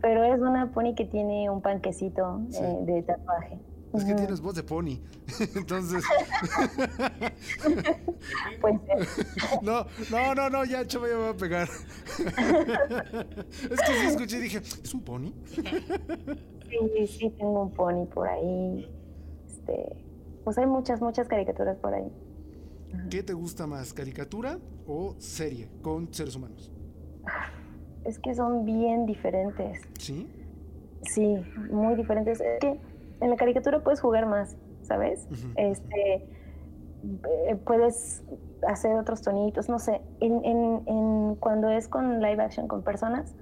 pero 0.01 0.25
es 0.25 0.41
una 0.41 0.73
pony 0.73 0.95
que 0.95 1.05
tiene 1.05 1.51
un 1.51 1.61
panquecito 1.61 2.41
Sí. 2.51 2.59
eh, 2.63 2.79
de 2.87 3.03
tatuaje. 3.03 3.59
Es 3.97 4.05
que 4.05 4.15
tienes 4.15 4.41
voz 4.41 4.55
de 4.55 4.63
pony. 4.63 5.01
Entonces. 5.55 6.05
Pues 8.61 8.75
No, 9.63 9.87
no, 10.11 10.35
no, 10.35 10.51
no, 10.51 10.65
ya, 10.65 10.87
chava, 10.87 11.09
ya 11.09 11.15
me 11.15 11.23
va 11.23 11.31
a 11.31 11.37
pegar. 11.37 11.69
Es 12.19 13.81
que 13.81 13.93
sí 14.01 14.07
escuché 14.07 14.39
y 14.39 14.41
dije, 14.41 14.59
¿es 14.59 14.95
un 14.95 15.03
pony? 15.03 15.33
sí, 16.69 17.07
sí, 17.07 17.31
tengo 17.31 17.63
un 17.63 17.73
pony 17.73 18.07
por 18.07 18.29
ahí. 18.29 18.89
Este, 19.47 19.97
pues 20.45 20.59
hay 20.59 20.67
muchas, 20.67 21.01
muchas 21.01 21.29
caricaturas 21.29 21.77
por 21.79 21.95
ahí. 21.95 22.11
¿Qué 23.11 23.23
te 23.23 23.33
gusta 23.33 23.67
más, 23.67 23.93
caricatura 23.93 24.59
o 24.87 25.15
serie 25.19 25.69
con 25.83 26.13
seres 26.13 26.37
humanos? 26.37 26.73
Es 28.05 28.19
que 28.19 28.35
son 28.35 28.65
bien 28.65 29.07
diferentes. 29.07 29.83
¿Sí? 29.99 30.29
Sí, 31.03 31.37
muy 31.71 31.95
diferentes. 31.97 32.41
Es 32.41 32.61
que 32.61 32.79
en 33.21 33.31
la 33.31 33.37
caricatura 33.37 33.81
puedes 33.83 34.01
jugar 34.01 34.27
más, 34.27 34.57
¿sabes? 34.83 35.27
Este, 35.57 36.29
eh, 37.49 37.57
puedes 37.65 38.25
hacer 38.67 38.97
otros 38.97 39.23
tonitos, 39.23 39.69
no 39.69 39.79
sé. 39.79 40.01
En, 40.21 40.45
en- 40.45 40.83
en- 40.87 41.35
cuando 41.37 41.69
es 41.71 41.89
con 41.89 42.21
live 42.21 42.43
action 42.43 42.69
con 42.69 42.83
personas, 42.83 43.35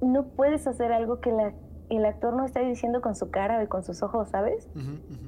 no 0.00 0.24
puedes 0.28 0.66
hacer 0.66 0.92
algo 0.92 1.20
que 1.20 1.32
la- 1.32 1.52
el 1.90 2.04
actor 2.06 2.34
no 2.34 2.44
esté 2.44 2.60
diciendo 2.64 3.00
con 3.00 3.14
su 3.14 3.30
cara 3.30 3.62
y 3.62 3.66
con 3.66 3.82
sus 3.84 4.02
ojos, 4.02 4.28
¿sabes? 4.30 4.68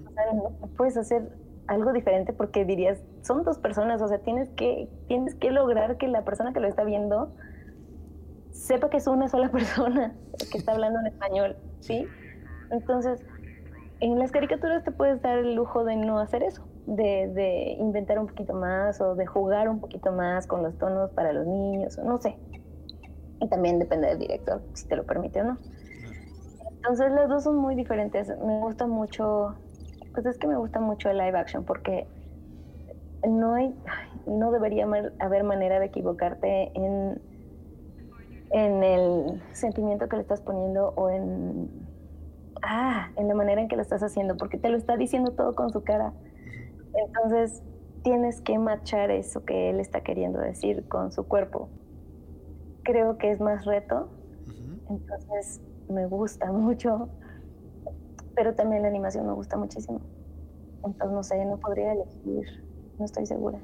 O 0.09 0.11
sea, 0.13 0.33
no 0.33 0.51
puedes 0.77 0.97
hacer 0.97 1.31
algo 1.67 1.93
diferente 1.93 2.33
porque 2.33 2.65
dirías, 2.65 3.03
son 3.23 3.43
dos 3.45 3.59
personas, 3.59 4.01
o 4.01 4.09
sea, 4.09 4.19
tienes 4.19 4.49
que, 4.51 4.89
tienes 5.09 5.35
que 5.35 5.51
lograr 5.51 5.97
que 5.99 6.09
la 6.09 6.25
persona 6.25 6.53
que 6.53 6.61
lo 6.61 6.69
está 6.69 6.85
viendo 6.85 7.35
sepa 8.53 8.89
que 8.89 8.97
es 8.99 9.07
una 9.07 9.29
sola 9.29 9.49
persona 9.53 10.15
que 10.51 10.59
está 10.59 10.73
hablando 10.73 11.01
en 11.01 11.07
español, 11.07 11.57
¿sí? 11.81 12.07
Entonces, 12.71 13.23
en 14.01 14.19
las 14.19 14.31
caricaturas 14.31 14.85
te 14.85 14.93
puedes 14.93 15.23
dar 15.23 15.39
el 15.39 15.55
lujo 15.55 15.85
de 15.85 15.97
no 15.97 16.19
hacer 16.19 16.43
eso, 16.43 16.67
de, 16.87 17.29
de 17.29 17.77
inventar 17.79 18.19
un 18.19 18.27
poquito 18.27 18.53
más 18.53 19.01
o 19.01 19.15
de 19.15 19.27
jugar 19.27 19.69
un 19.69 19.81
poquito 19.81 20.13
más 20.13 20.47
con 20.47 20.63
los 20.63 20.77
tonos 20.77 21.11
para 21.13 21.33
los 21.33 21.47
niños, 21.47 21.97
o 21.99 22.05
no 22.05 22.19
sé. 22.19 22.37
Y 23.41 23.49
también 23.49 23.79
depende 23.79 24.09
del 24.09 24.19
director, 24.19 24.63
si 24.75 24.87
te 24.87 24.97
lo 24.97 25.05
permite 25.05 25.41
o 25.41 25.45
no. 25.45 25.59
Entonces 26.77 27.11
las 27.13 27.29
dos 27.29 27.45
son 27.45 27.57
muy 27.57 27.75
diferentes. 27.75 28.29
Me 28.29 28.61
gusta 28.61 28.87
mucho, 28.87 29.55
pues 30.13 30.27
es 30.27 30.39
que 30.39 30.47
me 30.47 30.57
gusta 30.57 30.79
mucho 30.79 31.11
el 31.11 31.19
live 31.19 31.39
action 31.39 31.65
porque 31.65 32.07
no 33.27 33.55
hay, 33.55 33.75
ay, 33.87 34.23
no 34.27 34.53
debería 34.53 34.87
haber 35.19 35.45
manera 35.45 35.81
de 35.81 35.87
equivocarte 35.87 36.71
en, 36.75 37.21
en 38.51 38.83
el 38.85 39.43
sentimiento 39.53 40.09
que 40.09 40.17
le 40.17 40.23
estás 40.23 40.41
poniendo 40.43 40.93
o 40.97 41.09
en, 41.11 41.86
ah, 42.67 43.11
en 43.17 43.29
la 43.29 43.35
manera 43.35 43.61
en 43.61 43.69
que 43.69 43.77
lo 43.77 43.83
estás 43.83 44.03
haciendo, 44.03 44.37
porque 44.37 44.59
te 44.59 44.69
lo 44.69 44.77
está 44.77 44.97
diciendo 44.97 45.33
todo 45.33 45.55
con 45.55 45.71
su 45.71 45.83
cara. 45.83 46.13
Entonces 46.95 47.63
tienes 48.03 48.41
que 48.41 48.59
machar 48.59 49.11
eso 49.11 49.45
que 49.45 49.71
él 49.71 49.81
está 49.81 50.03
queriendo 50.03 50.39
decir 50.39 50.87
con 50.89 51.13
su 51.13 51.25
cuerpo. 51.27 51.69
Creo 52.83 53.19
que 53.19 53.31
es 53.31 53.41
más 53.41 53.65
reto, 53.65 54.09
entonces 54.89 55.61
me 55.89 56.07
gusta 56.07 56.53
mucho, 56.53 57.09
pero 58.35 58.55
también 58.55 58.83
la 58.83 58.89
animación 58.89 59.27
me 59.27 59.33
gusta 59.33 59.57
muchísimo. 59.57 60.01
Entonces 60.85 61.11
no 61.11 61.23
sé, 61.23 61.45
no 61.45 61.59
podría 61.59 61.93
elegir, 61.93 62.65
no 62.99 63.05
estoy 63.05 63.27
segura. 63.27 63.59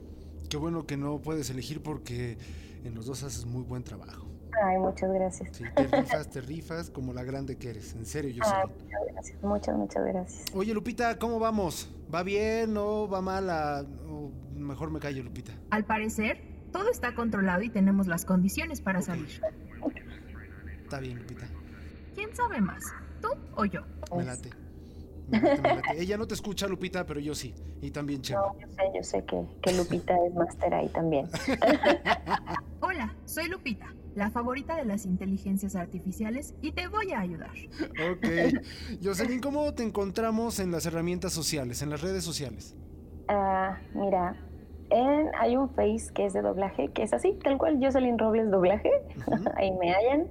Qué 0.48 0.56
bueno 0.56 0.86
que 0.86 0.96
no 0.96 1.18
puedes 1.18 1.50
elegir 1.50 1.82
porque 1.82 2.36
en 2.84 2.94
los 2.94 3.06
dos 3.06 3.22
haces 3.22 3.46
muy 3.46 3.62
buen 3.62 3.84
trabajo. 3.84 4.31
Ay, 4.62 4.78
muchas 4.78 5.10
gracias. 5.12 5.56
Sí, 5.56 5.64
te 5.74 5.86
rifas, 6.00 6.28
te 6.30 6.40
rifas 6.40 6.90
como 6.90 7.12
la 7.12 7.24
grande 7.24 7.56
que 7.56 7.70
eres. 7.70 7.94
En 7.94 8.04
serio, 8.06 8.30
yo 8.30 8.42
Ay, 8.44 8.50
sé. 8.50 8.74
muchas 8.84 9.00
gracias, 9.12 9.42
muchas, 9.42 9.76
muchas 9.76 10.04
gracias. 10.04 10.44
Oye, 10.54 10.74
Lupita, 10.74 11.18
¿cómo 11.18 11.38
vamos? 11.38 11.90
¿Va 12.14 12.22
bien 12.22 12.76
o 12.76 13.08
va 13.08 13.20
mal? 13.22 13.48
a- 13.50 13.84
o 14.08 14.30
mejor 14.54 14.90
me 14.90 15.00
callo, 15.00 15.22
Lupita. 15.22 15.52
Al 15.70 15.84
parecer, 15.84 16.40
todo 16.72 16.90
está 16.90 17.14
controlado 17.14 17.62
y 17.62 17.70
tenemos 17.70 18.06
las 18.06 18.24
condiciones 18.24 18.80
para 18.80 19.00
salir. 19.00 19.40
Está 20.82 21.00
bien, 21.00 21.18
Lupita. 21.18 21.46
¿Quién 22.14 22.34
sabe 22.36 22.60
más? 22.60 22.82
¿Tú 23.22 23.28
o 23.56 23.64
yo? 23.64 23.80
Me 24.14 24.24
late. 24.24 24.50
Me 25.28 25.40
late, 25.40 25.62
me 25.62 25.74
late. 25.76 26.00
Ella 26.02 26.18
no 26.18 26.26
te 26.26 26.34
escucha, 26.34 26.66
Lupita, 26.68 27.06
pero 27.06 27.20
yo 27.20 27.34
sí. 27.34 27.54
Y 27.80 27.90
también 27.90 28.20
Chema. 28.20 28.42
No, 28.42 28.58
yo 28.60 28.66
sé, 28.68 28.82
yo 28.94 29.02
sé 29.02 29.24
que, 29.24 29.46
que 29.62 29.72
Lupita 29.76 30.14
es 30.26 30.34
máster 30.34 30.74
ahí 30.74 30.88
también. 30.90 31.28
Hola, 32.80 33.14
soy 33.24 33.48
Lupita, 33.48 33.86
la 34.14 34.30
favorita 34.30 34.76
de 34.76 34.84
las 34.84 35.06
inteligencias 35.06 35.74
artificiales 35.74 36.54
y 36.60 36.72
te 36.72 36.86
voy 36.88 37.12
a 37.12 37.20
ayudar. 37.20 37.50
Ok. 37.98 38.26
Jocelyn, 39.02 39.40
¿cómo 39.40 39.72
te 39.74 39.82
encontramos 39.82 40.58
en 40.58 40.70
las 40.70 40.84
herramientas 40.86 41.32
sociales, 41.32 41.82
en 41.82 41.90
las 41.90 42.00
redes 42.02 42.24
sociales? 42.24 42.76
Ah, 43.28 43.78
mira, 43.94 44.36
en- 44.90 45.30
hay 45.40 45.56
un 45.56 45.70
face 45.74 46.12
que 46.14 46.26
es 46.26 46.32
de 46.34 46.42
doblaje, 46.42 46.92
que 46.92 47.02
es 47.04 47.12
así, 47.14 47.38
tal 47.42 47.56
cual, 47.58 47.78
Jocelyn 47.82 48.18
Robles 48.18 48.50
doblaje, 48.50 48.90
Ujú. 49.16 49.44
ahí 49.56 49.72
me 49.72 49.92
hallan. 49.92 50.28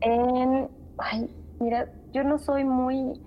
En, 0.00 0.68
ay, 0.98 1.30
mira, 1.60 1.90
yo 2.12 2.24
no 2.24 2.38
soy 2.38 2.64
muy, 2.64 3.20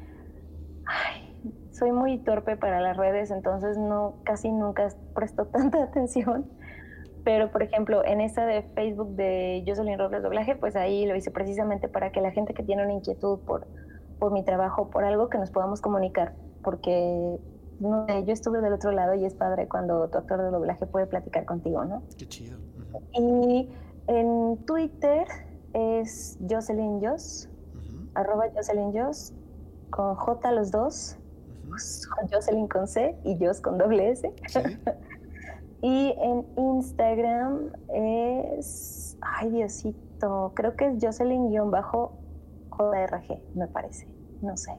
ay, 0.85 1.57
soy 1.71 1.91
muy 1.91 2.19
torpe 2.23 2.55
para 2.57 2.79
las 2.81 2.95
redes, 2.97 3.31
entonces 3.31 3.77
no, 3.77 4.21
casi 4.25 4.51
nunca 4.51 4.89
presto 5.15 5.45
tanta 5.51 5.83
atención. 5.83 6.51
Pero, 7.23 7.51
por 7.51 7.61
ejemplo, 7.61 8.03
en 8.03 8.19
esta 8.21 8.45
de 8.45 8.63
Facebook 8.73 9.15
de 9.15 9.63
Jocelyn 9.67 9.99
Robles 9.99 10.23
Doblaje, 10.23 10.55
pues 10.55 10.75
ahí 10.75 11.05
lo 11.05 11.15
hice 11.15 11.29
precisamente 11.29 11.87
para 11.87 12.11
que 12.11 12.21
la 12.21 12.31
gente 12.31 12.53
que 12.53 12.63
tiene 12.63 12.83
una 12.83 12.93
inquietud 12.93 13.39
por, 13.39 13.67
por 14.19 14.31
mi 14.31 14.43
trabajo, 14.43 14.89
por 14.89 15.03
algo, 15.03 15.29
que 15.29 15.37
nos 15.37 15.51
podamos 15.51 15.81
comunicar. 15.81 16.33
Porque, 16.63 17.37
no 17.79 18.05
sé, 18.07 18.25
yo 18.25 18.33
estuve 18.33 18.61
del 18.61 18.73
otro 18.73 18.91
lado 18.91 19.13
y 19.13 19.25
es 19.25 19.35
padre 19.35 19.67
cuando 19.67 20.07
tu 20.09 20.17
actor 20.17 20.41
de 20.41 20.49
doblaje 20.49 20.87
puede 20.87 21.05
platicar 21.05 21.45
contigo, 21.45 21.85
¿no? 21.85 22.01
Qué 22.17 22.27
chido. 22.27 22.57
Y 23.13 23.69
en 24.07 24.57
Twitter 24.65 25.27
es 25.73 26.39
Jocelyn 26.49 27.01
Jos, 27.01 27.49
arroba 28.15 28.45
Jocelyn 28.55 28.93
Jos, 28.93 29.33
con 29.91 30.15
J 30.15 30.51
los 30.53 30.71
dos, 30.71 31.17
ujú. 31.67 32.27
Jocelyn 32.31 32.67
con 32.67 32.87
C 32.87 33.15
y 33.23 33.37
Jos 33.43 33.61
con 33.61 33.77
doble 33.77 34.09
S. 34.09 34.33
Sí. 34.47 34.59
Y 35.81 36.13
en 36.21 36.45
Instagram 36.57 37.71
es, 37.93 39.17
ay 39.21 39.49
Diosito, 39.49 40.53
creo 40.55 40.75
que 40.75 40.87
es 40.87 41.03
Jocelyn-JRG, 41.03 43.41
me 43.55 43.67
parece, 43.67 44.07
no 44.41 44.55
sé. 44.57 44.71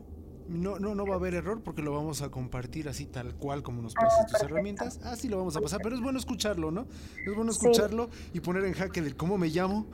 No, 0.49 0.79
no, 0.81 0.95
no 0.97 1.07
va 1.07 1.15
a 1.15 1.19
haber 1.19 1.35
error 1.35 1.63
porque 1.63 1.83
lo 1.83 1.93
vamos 1.93 2.21
a 2.21 2.29
compartir 2.31 2.89
así 2.89 3.07
tal 3.07 3.37
cual 3.37 3.63
como 3.63 3.81
nos 3.81 3.95
Ah, 3.97 4.01
pasas 4.03 4.27
tus 4.27 4.33
perfecto. 4.33 4.55
herramientas. 4.55 5.01
Así 5.05 5.29
lo 5.29 5.39
vamos 5.39 5.57
a 5.57 5.61
pasar, 5.61 5.81
pero 5.83 5.95
es 5.95 6.03
bueno 6.03 6.19
escucharlo, 6.19 6.71
¿no? 6.73 6.87
Es 7.27 7.35
bueno 7.35 7.53
Sí. 7.53 7.67
escucharlo 7.69 8.09
y 8.33 8.41
poner 8.41 8.65
en 8.65 8.73
jaque 8.75 9.01
del 9.03 9.17
cómo 9.17 9.39
me 9.39 9.47
llamo. 9.49 9.87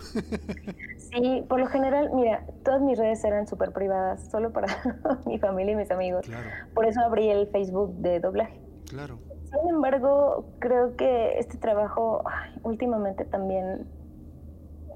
Sí, 1.12 1.44
por 1.48 1.60
lo 1.60 1.66
general, 1.66 2.10
mira, 2.14 2.46
todas 2.64 2.80
mis 2.80 2.98
redes 2.98 3.22
eran 3.24 3.46
súper 3.46 3.72
privadas, 3.72 4.30
solo 4.30 4.50
para 4.52 4.66
mi 5.26 5.38
familia 5.38 5.74
y 5.74 5.76
mis 5.76 5.90
amigos. 5.90 6.24
Claro, 6.26 6.48
Por 6.74 6.86
eso 6.86 7.00
abrí 7.02 7.28
el 7.28 7.46
Facebook 7.48 7.94
de 7.98 8.18
doblaje. 8.20 8.58
claro. 8.88 9.18
Sin 9.50 9.68
embargo, 9.70 10.46
creo 10.58 10.96
que 10.96 11.38
este 11.38 11.58
trabajo 11.58 12.22
ay, 12.26 12.60
últimamente 12.62 13.24
también, 13.24 13.86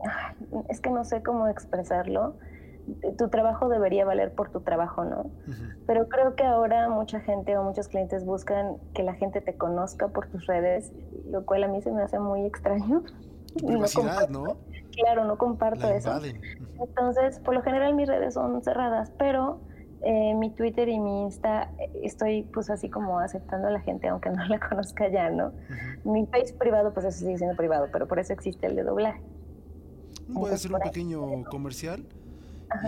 ay, 0.05 0.49
es 0.69 0.81
que 0.81 0.91
no 0.91 1.05
sé 1.05 1.23
cómo 1.23 1.49
expresarlo. 1.49 2.37
Tu 3.17 3.29
trabajo 3.29 3.69
debería 3.69 4.05
valer 4.05 4.35
por 4.35 4.51
tu 4.51 4.61
trabajo, 4.61 5.05
¿no? 5.05 5.31
Pero 5.87 6.09
creo 6.09 6.35
que 6.35 6.45
ahora 6.45 6.89
mucha 6.89 7.21
gente 7.21 7.57
o 7.57 7.63
muchos 7.63 7.89
clientes 7.89 8.25
buscan 8.25 8.77
que 8.95 9.03
la 9.03 9.15
gente 9.15 9.41
te 9.41 9.57
conozca 9.57 10.09
por 10.09 10.27
tus 10.29 10.47
redes, 10.47 10.93
lo 11.31 11.45
cual 11.45 11.65
a 11.65 11.69
mí 11.69 11.81
se 11.83 11.91
me 11.93 12.03
hace 12.03 12.19
muy 12.19 12.45
extraño. 12.45 13.03
No 13.63 13.67
privacidad, 13.69 14.29
comparto- 14.29 14.33
¿no? 14.33 14.57
Claro, 14.97 15.25
no 15.25 15.39
comparto 15.39 15.89
eso. 15.89 16.21
Entonces, 16.79 17.39
por 17.41 17.55
lo 17.55 17.63
general 17.63 17.95
mis 17.95 18.09
redes 18.09 18.35
son 18.35 18.63
cerradas, 18.63 19.13
pero 19.19 19.61
eh, 20.05 20.35
mi 20.35 20.51
Twitter 20.51 20.89
y 20.89 20.99
mi 20.99 21.23
Insta 21.25 21.71
eh, 21.79 21.91
estoy 22.03 22.43
pues 22.43 22.71
así 22.71 22.89
como 22.91 23.19
aceptando 23.21 23.69
a 23.69 23.71
la 23.71 23.81
gente 23.81 24.09
aunque 24.09 24.31
no 24.31 24.45
la 24.49 24.59
conozca 24.61 25.09
ya, 25.11 25.31
¿no? 25.31 25.53
Mi 26.05 26.27
Face 26.27 26.55
privado 26.55 26.93
pues 26.93 27.07
eso 27.07 27.19
sigue 27.19 27.39
siendo 27.39 27.57
privado, 27.57 27.89
pero 27.93 28.07
por 28.09 28.19
eso 28.19 28.33
existe 28.33 28.67
el 28.67 28.77
de 28.77 28.83
doblaje. 28.85 29.21
Voy 30.29 30.51
a 30.51 30.55
hacer 30.55 30.73
un 30.73 30.81
pequeño 30.81 31.45
comercial. 31.51 32.05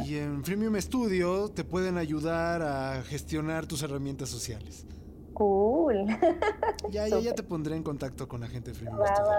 Y 0.06 0.16
en 0.16 0.42
Freemium 0.44 0.76
Studio 0.80 1.50
te 1.50 1.62
pueden 1.62 1.98
ayudar 1.98 2.62
a 2.62 3.02
gestionar 3.02 3.66
tus 3.66 3.82
herramientas 3.82 4.28
sociales. 4.30 4.86
Cool. 5.34 6.06
Ya, 6.90 7.08
ya, 7.08 7.18
ya 7.18 7.32
te 7.34 7.42
pondré 7.42 7.76
en 7.76 7.82
contacto 7.82 8.28
con 8.28 8.40
la 8.42 8.46
gente 8.46 8.70
de 8.70 8.76
Freemium 8.76 9.00
Va, 9.00 9.06
Studio. 9.06 9.30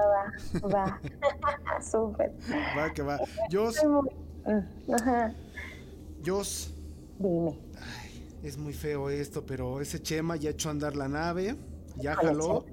va, 0.63 0.67
va. 0.67 0.85
Va. 0.89 1.81
Súper. 1.81 2.33
Va, 2.77 2.91
que 2.91 3.01
va. 3.03 3.19
Jos, 3.51 3.81
Mm, 4.45 4.93
Ajá. 4.93 5.33
Jos, 6.25 6.73
Dime. 7.17 7.57
Es 8.45 8.57
muy 8.57 8.73
feo 8.73 9.09
esto, 9.09 9.45
pero 9.45 9.81
ese 9.81 10.01
Chema 10.01 10.35
ya 10.35 10.51
echó 10.51 10.69
a 10.69 10.71
andar 10.71 10.95
la 10.95 11.07
nave, 11.07 11.55
ya 11.97 12.15
jaló. 12.15 12.65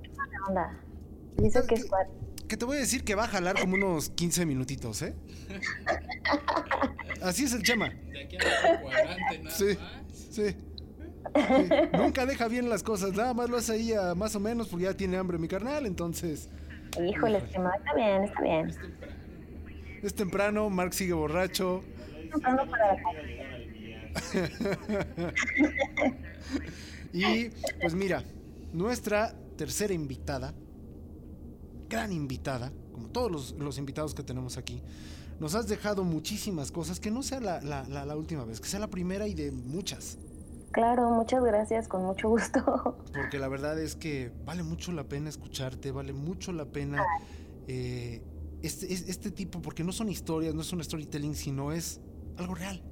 Que 1.36 1.46
es 1.46 1.54
cuat- 1.88 2.08
Que 2.48 2.56
te 2.56 2.64
voy 2.66 2.76
a 2.76 2.80
decir 2.80 3.04
que 3.04 3.14
va 3.14 3.24
a 3.24 3.28
jalar 3.28 3.58
como 3.58 3.74
unos 3.74 4.10
15 4.10 4.44
minutitos, 4.44 5.00
¿eh? 5.02 5.14
Así 7.22 7.44
es 7.44 7.52
el 7.54 7.62
Chema. 7.62 7.88
De 7.88 8.22
aquí 8.24 8.36
a 8.36 8.70
un 8.72 8.82
cuadrante 8.82 9.38
nada 9.38 9.56
Sí, 9.56 9.64
más. 9.80 10.14
sí. 10.30 10.44
Sí. 10.50 10.56
Nunca 11.96 12.26
deja 12.26 12.48
bien 12.48 12.68
las 12.68 12.82
cosas, 12.82 13.12
nada 13.14 13.32
más 13.32 13.48
lo 13.48 13.56
hace 13.56 13.72
ahí 13.72 13.92
a 13.94 14.14
más 14.14 14.34
o 14.36 14.40
menos 14.40 14.68
porque 14.68 14.84
ya 14.84 14.94
tiene 14.94 15.16
hambre 15.16 15.38
mi 15.38 15.48
carnal, 15.48 15.86
entonces 15.86 16.48
Híjole, 17.02 17.42
Chema, 17.50 17.70
está 17.76 17.94
bien, 17.94 18.24
está 18.24 18.42
bien. 18.42 18.74
es 20.02 20.14
temprano, 20.14 20.68
Mark 20.68 20.92
sigue 20.92 21.14
borracho. 21.14 21.82
Temprano 22.30 22.68
para 22.70 22.94
la 22.94 23.02
Y 27.12 27.50
pues 27.80 27.94
mira, 27.94 28.24
nuestra 28.72 29.34
tercera 29.56 29.92
invitada, 29.92 30.54
gran 31.88 32.10
invitada, 32.12 32.72
como 32.92 33.08
todos 33.08 33.30
los, 33.30 33.52
los 33.58 33.76
invitados 33.78 34.14
que 34.14 34.22
tenemos 34.22 34.56
aquí, 34.56 34.82
nos 35.38 35.54
has 35.54 35.68
dejado 35.68 36.04
muchísimas 36.04 36.72
cosas, 36.72 37.00
que 37.00 37.10
no 37.10 37.22
sea 37.22 37.40
la, 37.40 37.60
la- 37.60 37.84
la- 37.88 38.06
la 38.06 38.16
última 38.16 38.44
vez, 38.44 38.60
que 38.60 38.68
sea 38.68 38.80
la 38.80 38.88
primera 38.88 39.26
y 39.26 39.34
de 39.34 39.50
muchas. 39.52 40.18
Claro, 40.70 41.10
muchas 41.10 41.42
gracias, 41.44 41.86
con 41.86 42.02
mucho 42.04 42.30
gusto. 42.30 42.96
Porque 43.14 43.38
la 43.38 43.48
verdad 43.48 43.78
es 43.78 43.94
que 43.94 44.32
vale 44.46 44.62
mucho 44.62 44.90
la 44.92 45.04
pena 45.04 45.28
escucharte, 45.28 45.90
vale 45.90 46.14
mucho 46.14 46.50
la 46.52 46.64
pena 46.64 47.04
eh, 47.68 48.22
este, 48.62 48.90
es- 48.90 49.06
este 49.08 49.30
tipo, 49.30 49.60
porque 49.60 49.84
no 49.84 49.92
son 49.92 50.08
historias, 50.08 50.54
no 50.54 50.62
es 50.62 50.72
un 50.72 50.82
storytelling, 50.82 51.34
sino 51.34 51.72
es 51.72 52.00
algo 52.38 52.54
real. 52.54 52.82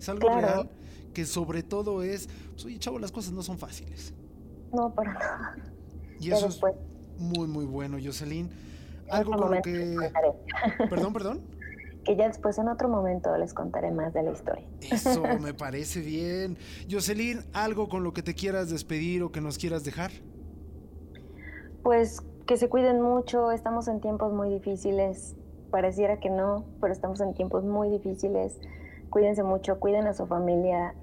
Es 0.00 0.08
algo 0.08 0.26
Claro. 0.28 0.40
real 0.40 0.70
que 1.14 1.26
sobre 1.26 1.62
todo 1.62 2.02
es, 2.02 2.28
pues, 2.52 2.64
oye 2.64 2.78
chavo, 2.78 2.98
las 2.98 3.12
cosas 3.12 3.32
no 3.32 3.42
son 3.42 3.58
fáciles. 3.58 4.14
No, 4.72 4.94
para 4.94 5.12
nada. 5.14 5.56
Y 6.18 6.28
Ya 6.28 6.36
eso 6.36 6.46
es 6.48 6.60
muy, 7.18 7.46
muy 7.48 7.64
bueno, 7.66 7.98
Jocelyn. 8.02 8.48
Algo 9.10 9.32
con 9.36 9.54
lo 9.56 9.62
que... 9.62 9.96
Perdón, 10.90 11.12
perdón. 11.12 11.40
Que 12.04 12.16
ya 12.16 12.28
después 12.28 12.56
en 12.58 12.68
otro 12.68 12.88
momento 12.88 13.36
les 13.36 13.52
contaré 13.52 13.90
más 13.90 14.14
de 14.14 14.22
la 14.22 14.30
historia. 14.32 14.64
Eso 14.80 15.22
me 15.42 15.52
parece 15.52 16.00
bien. 16.00 16.56
Jocelyn, 16.90 17.40
algo 17.52 17.88
con 17.88 18.04
lo 18.04 18.12
que 18.14 18.22
te 18.22 18.34
quieras 18.34 18.70
despedir 18.70 19.22
o 19.22 19.32
que 19.32 19.40
nos 19.40 19.58
quieras 19.58 19.84
dejar. 19.84 20.12
Pues 21.82 22.20
que 22.46 22.56
se 22.56 22.68
cuiden 22.68 23.00
mucho, 23.00 23.50
estamos 23.52 23.88
en 23.88 24.00
tiempos 24.00 24.32
muy 24.32 24.48
difíciles. 24.50 25.34
Pareciera 25.70 26.18
que 26.20 26.30
no, 26.30 26.64
pero 26.80 26.92
estamos 26.92 27.20
en 27.20 27.34
tiempos 27.34 27.64
muy 27.64 27.88
difíciles. 27.90 28.58
Cuídense 29.10 29.42
mucho, 29.42 29.78
cuiden 29.80 30.06
a 30.06 30.14
su 30.14 30.26
familia, 30.26 30.94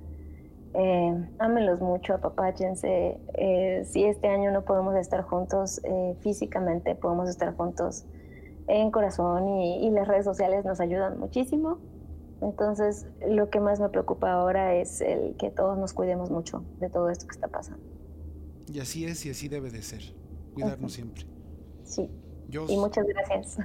eh, 0.74 1.30
ámenlos 1.40 1.82
mucho, 1.82 2.14
apapáchense. 2.16 3.20
Eh, 3.34 3.84
si 3.86 4.06
este 4.06 4.28
año 4.28 4.52
no 4.52 4.64
podemos 4.64 4.96
estar 4.96 5.22
juntos 5.24 5.82
eh, 5.84 6.16
físicamente, 6.22 6.96
podemos 6.96 7.30
estar 7.30 7.56
juntos 7.56 8.06
en 8.68 8.92
corazón 8.92 9.48
y, 9.48 9.86
y 9.86 9.92
las 9.92 10.08
redes 10.08 10.26
sociales 10.26 10.66
nos 10.66 10.80
ayudan 10.80 11.20
muchísimo. 11.20 11.80
Entonces, 12.42 13.08
lo 13.28 13.50
que 13.50 13.60
más 13.60 13.80
me 13.80 13.90
preocupa 13.90 14.32
ahora 14.32 14.76
es 14.76 15.02
el 15.02 15.36
que 15.38 15.50
todos 15.50 15.78
nos 15.78 15.94
cuidemos 15.94 16.30
mucho 16.30 16.64
de 16.80 16.90
todo 16.90 17.10
esto 17.10 17.26
que 17.28 17.34
está 17.34 17.48
pasando. 17.48 17.84
Y 18.72 18.80
así 18.80 19.06
es 19.06 19.26
y 19.26 19.32
así 19.32 19.48
debe 19.48 19.72
de 19.72 19.82
ser. 19.82 20.02
Cuidarnos 20.54 20.94
siempre. 20.94 21.24
Sí, 21.84 22.10
Jos, 22.52 22.70
y 22.70 22.78
muchas 22.78 23.06
gracias. 23.08 23.58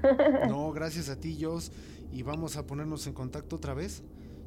no, 0.48 0.72
gracias 0.72 1.08
a 1.08 1.16
ti, 1.16 1.36
Jos. 1.42 1.72
Y 2.12 2.22
vamos 2.22 2.56
a 2.56 2.66
ponernos 2.66 3.06
en 3.06 3.14
contacto 3.14 3.56
otra 3.56 3.74
vez. 3.74 4.02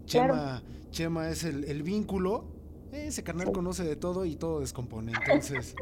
Claro. 0.07 0.33
Chema, 0.33 0.63
Chema 0.91 1.29
es 1.29 1.43
el, 1.43 1.63
el 1.65 1.83
vínculo. 1.83 2.45
Ese 2.91 3.23
carnal 3.23 3.51
conoce 3.51 3.83
de 3.83 3.95
todo 3.97 4.25
y 4.25 4.35
todo 4.35 4.61
descompone. 4.61 5.11
Entonces, 5.11 5.75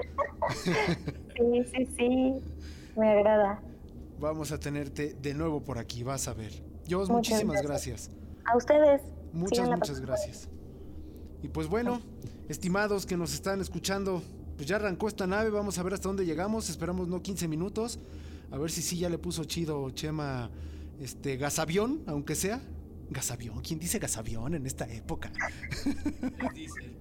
Sí, 0.63 1.63
sí, 1.73 1.87
sí. 1.97 2.33
Me 2.95 3.09
agrada. 3.11 3.61
vamos 4.19 4.51
a 4.51 4.59
tenerte 4.59 5.13
de 5.21 5.33
nuevo 5.33 5.63
por 5.63 5.77
aquí, 5.77 6.03
vas 6.03 6.27
a 6.27 6.33
ver. 6.33 6.51
Muchas 6.89 7.09
muchísimas 7.09 7.61
gracias. 7.61 8.09
gracias. 8.09 8.11
A 8.45 8.57
ustedes. 8.57 9.01
Muchas, 9.31 9.69
muchas 9.69 9.99
gracias. 10.01 10.49
Y 11.41 11.47
pues 11.49 11.67
bueno, 11.67 12.01
estimados 12.49 13.05
que 13.05 13.17
nos 13.17 13.33
están 13.33 13.61
escuchando, 13.61 14.21
pues 14.55 14.67
ya 14.67 14.75
arrancó 14.77 15.07
esta 15.07 15.27
nave, 15.27 15.49
vamos 15.49 15.77
a 15.77 15.83
ver 15.83 15.93
hasta 15.93 16.07
dónde 16.09 16.25
llegamos, 16.25 16.69
esperamos 16.69 17.07
no 17.07 17.21
15 17.21 17.47
minutos, 17.47 17.99
a 18.51 18.57
ver 18.57 18.69
si 18.71 18.81
sí 18.81 18.97
ya 18.97 19.09
le 19.09 19.17
puso 19.17 19.43
chido 19.45 19.89
Chema 19.91 20.49
este 21.01 21.37
gasavión, 21.37 22.01
aunque 22.05 22.35
sea. 22.35 22.61
Gasavión, 23.09 23.61
¿quién 23.61 23.79
dice 23.79 23.99
gasavión 23.99 24.55
en 24.55 24.65
esta 24.65 24.85
época? 24.91 25.31
Es 26.39 26.53
diésel, 26.53 26.97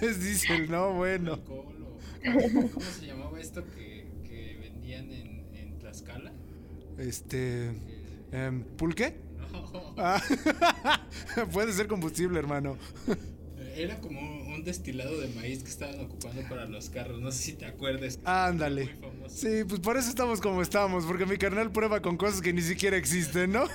es 0.00 0.20
diésel, 0.22 0.70
no, 0.70 0.92
bueno. 0.92 1.40
¿Cómo 1.44 2.80
se 2.98 3.06
llamaba 3.06 3.40
esto 3.40 3.64
que, 3.74 4.06
que 4.24 4.56
vendían 4.60 5.10
en, 5.10 5.44
en 5.54 5.78
Tlaxcala? 5.78 6.32
Este 6.98 7.72
em, 8.32 8.62
¿pulqué? 8.76 9.16
No, 9.52 9.94
Ah, 9.96 10.20
puede 11.52 11.72
ser 11.72 11.86
combustible, 11.86 12.38
hermano. 12.38 12.76
Era 13.76 14.00
como 14.00 14.20
un, 14.20 14.64
destilado 14.64 15.20
de 15.20 15.28
maíz 15.28 15.62
que 15.62 15.68
estaban 15.68 16.00
ocupando 16.00 16.40
para 16.48 16.64
los 16.64 16.88
carros. 16.88 17.20
No 17.20 17.30
sé 17.30 17.42
si 17.42 17.52
te 17.52 17.66
acuerdas. 17.66 18.18
Ándale. 18.24 18.90
Sí, 19.28 19.64
pues 19.68 19.80
por 19.80 19.96
eso 19.96 20.08
estamos 20.08 20.40
como 20.40 20.62
estamos, 20.62 21.04
porque 21.04 21.26
mi 21.26 21.36
carnal 21.36 21.70
prueba 21.70 22.00
con 22.00 22.16
cosas 22.16 22.40
que 22.40 22.52
ni 22.52 22.62
siquiera 22.62 22.96
existen, 22.96 23.52
¿no? 23.52 23.66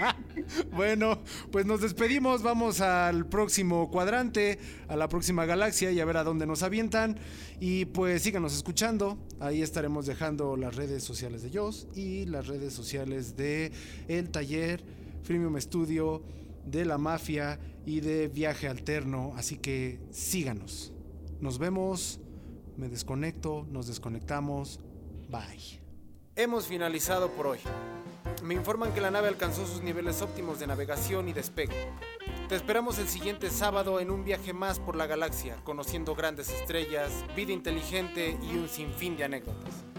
bueno, 0.72 1.22
pues 1.50 1.66
nos 1.66 1.80
despedimos, 1.80 2.42
vamos 2.42 2.80
al 2.80 3.26
próximo 3.26 3.90
cuadrante, 3.90 4.58
a 4.86 4.96
la 4.96 5.08
próxima 5.08 5.44
galaxia 5.44 5.90
y 5.90 5.98
a 5.98 6.04
ver 6.04 6.18
a 6.18 6.24
dónde 6.24 6.46
nos 6.46 6.62
avientan. 6.62 7.18
Y 7.58 7.86
pues 7.86 8.22
síganos 8.22 8.54
escuchando, 8.54 9.18
ahí 9.40 9.62
estaremos 9.62 10.06
dejando 10.06 10.56
las 10.56 10.76
redes 10.76 11.02
sociales 11.02 11.42
de 11.42 11.58
Joss 11.58 11.88
y 11.96 12.26
las 12.26 12.46
redes 12.46 12.72
sociales 12.72 13.36
de 13.36 13.72
El 14.08 14.30
Taller, 14.30 14.84
Freemium 15.24 15.58
Studio, 15.60 16.22
de 16.64 16.84
La 16.84 16.98
Mafia 16.98 17.58
y 17.84 18.00
de 18.00 18.28
Viaje 18.28 18.68
Alterno, 18.68 19.32
así 19.36 19.58
que 19.58 20.00
síganos. 20.10 20.92
Nos 21.40 21.58
vemos. 21.58 22.20
Me 22.76 22.88
desconecto, 22.88 23.66
nos 23.70 23.86
desconectamos. 23.86 24.80
Bye. 25.28 25.80
Hemos 26.36 26.66
finalizado 26.66 27.30
por 27.32 27.46
hoy. 27.48 27.58
Me 28.42 28.54
informan 28.54 28.92
que 28.94 29.00
la 29.00 29.10
nave 29.10 29.28
alcanzó 29.28 29.66
sus 29.66 29.82
niveles 29.82 30.22
óptimos 30.22 30.58
de 30.58 30.66
navegación 30.66 31.28
y 31.28 31.32
despegue. 31.32 31.90
Te 32.48 32.56
esperamos 32.56 32.98
el 32.98 33.08
siguiente 33.08 33.50
sábado 33.50 34.00
en 34.00 34.10
un 34.10 34.24
viaje 34.24 34.52
más 34.52 34.78
por 34.78 34.96
la 34.96 35.06
galaxia, 35.06 35.56
conociendo 35.64 36.14
grandes 36.14 36.48
estrellas, 36.50 37.12
vida 37.36 37.52
inteligente 37.52 38.38
y 38.42 38.56
un 38.56 38.68
sinfín 38.68 39.16
de 39.16 39.24
anécdotas. 39.24 39.91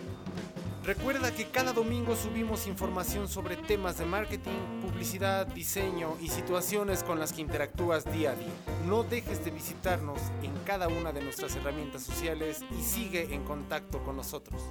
Recuerda 0.83 1.31
que 1.31 1.45
cada 1.45 1.71
domingo 1.71 2.13
subimos 2.13 2.67
información 2.67 3.29
sobre 3.29 3.55
temas 3.55 3.97
de 3.97 4.05
marketing, 4.05 4.81
publicidad, 4.81 5.47
diseño 5.47 6.17
y 6.19 6.27
situaciones 6.27 7.03
con 7.03 7.21
las 7.21 7.31
que 7.31 7.39
interactúas 7.39 8.03
día 8.11 8.31
a 8.31 8.35
día. 8.35 8.51
No 8.85 9.03
dejes 9.03 9.45
de 9.45 9.51
visitarnos 9.51 10.19
en 10.41 10.51
cada 10.65 10.89
una 10.89 11.13
de 11.13 11.21
nuestras 11.21 11.55
herramientas 11.55 12.03
sociales 12.03 12.65
y 12.77 12.83
sigue 12.83 13.33
en 13.33 13.45
contacto 13.45 14.03
con 14.03 14.17
nosotros. 14.17 14.61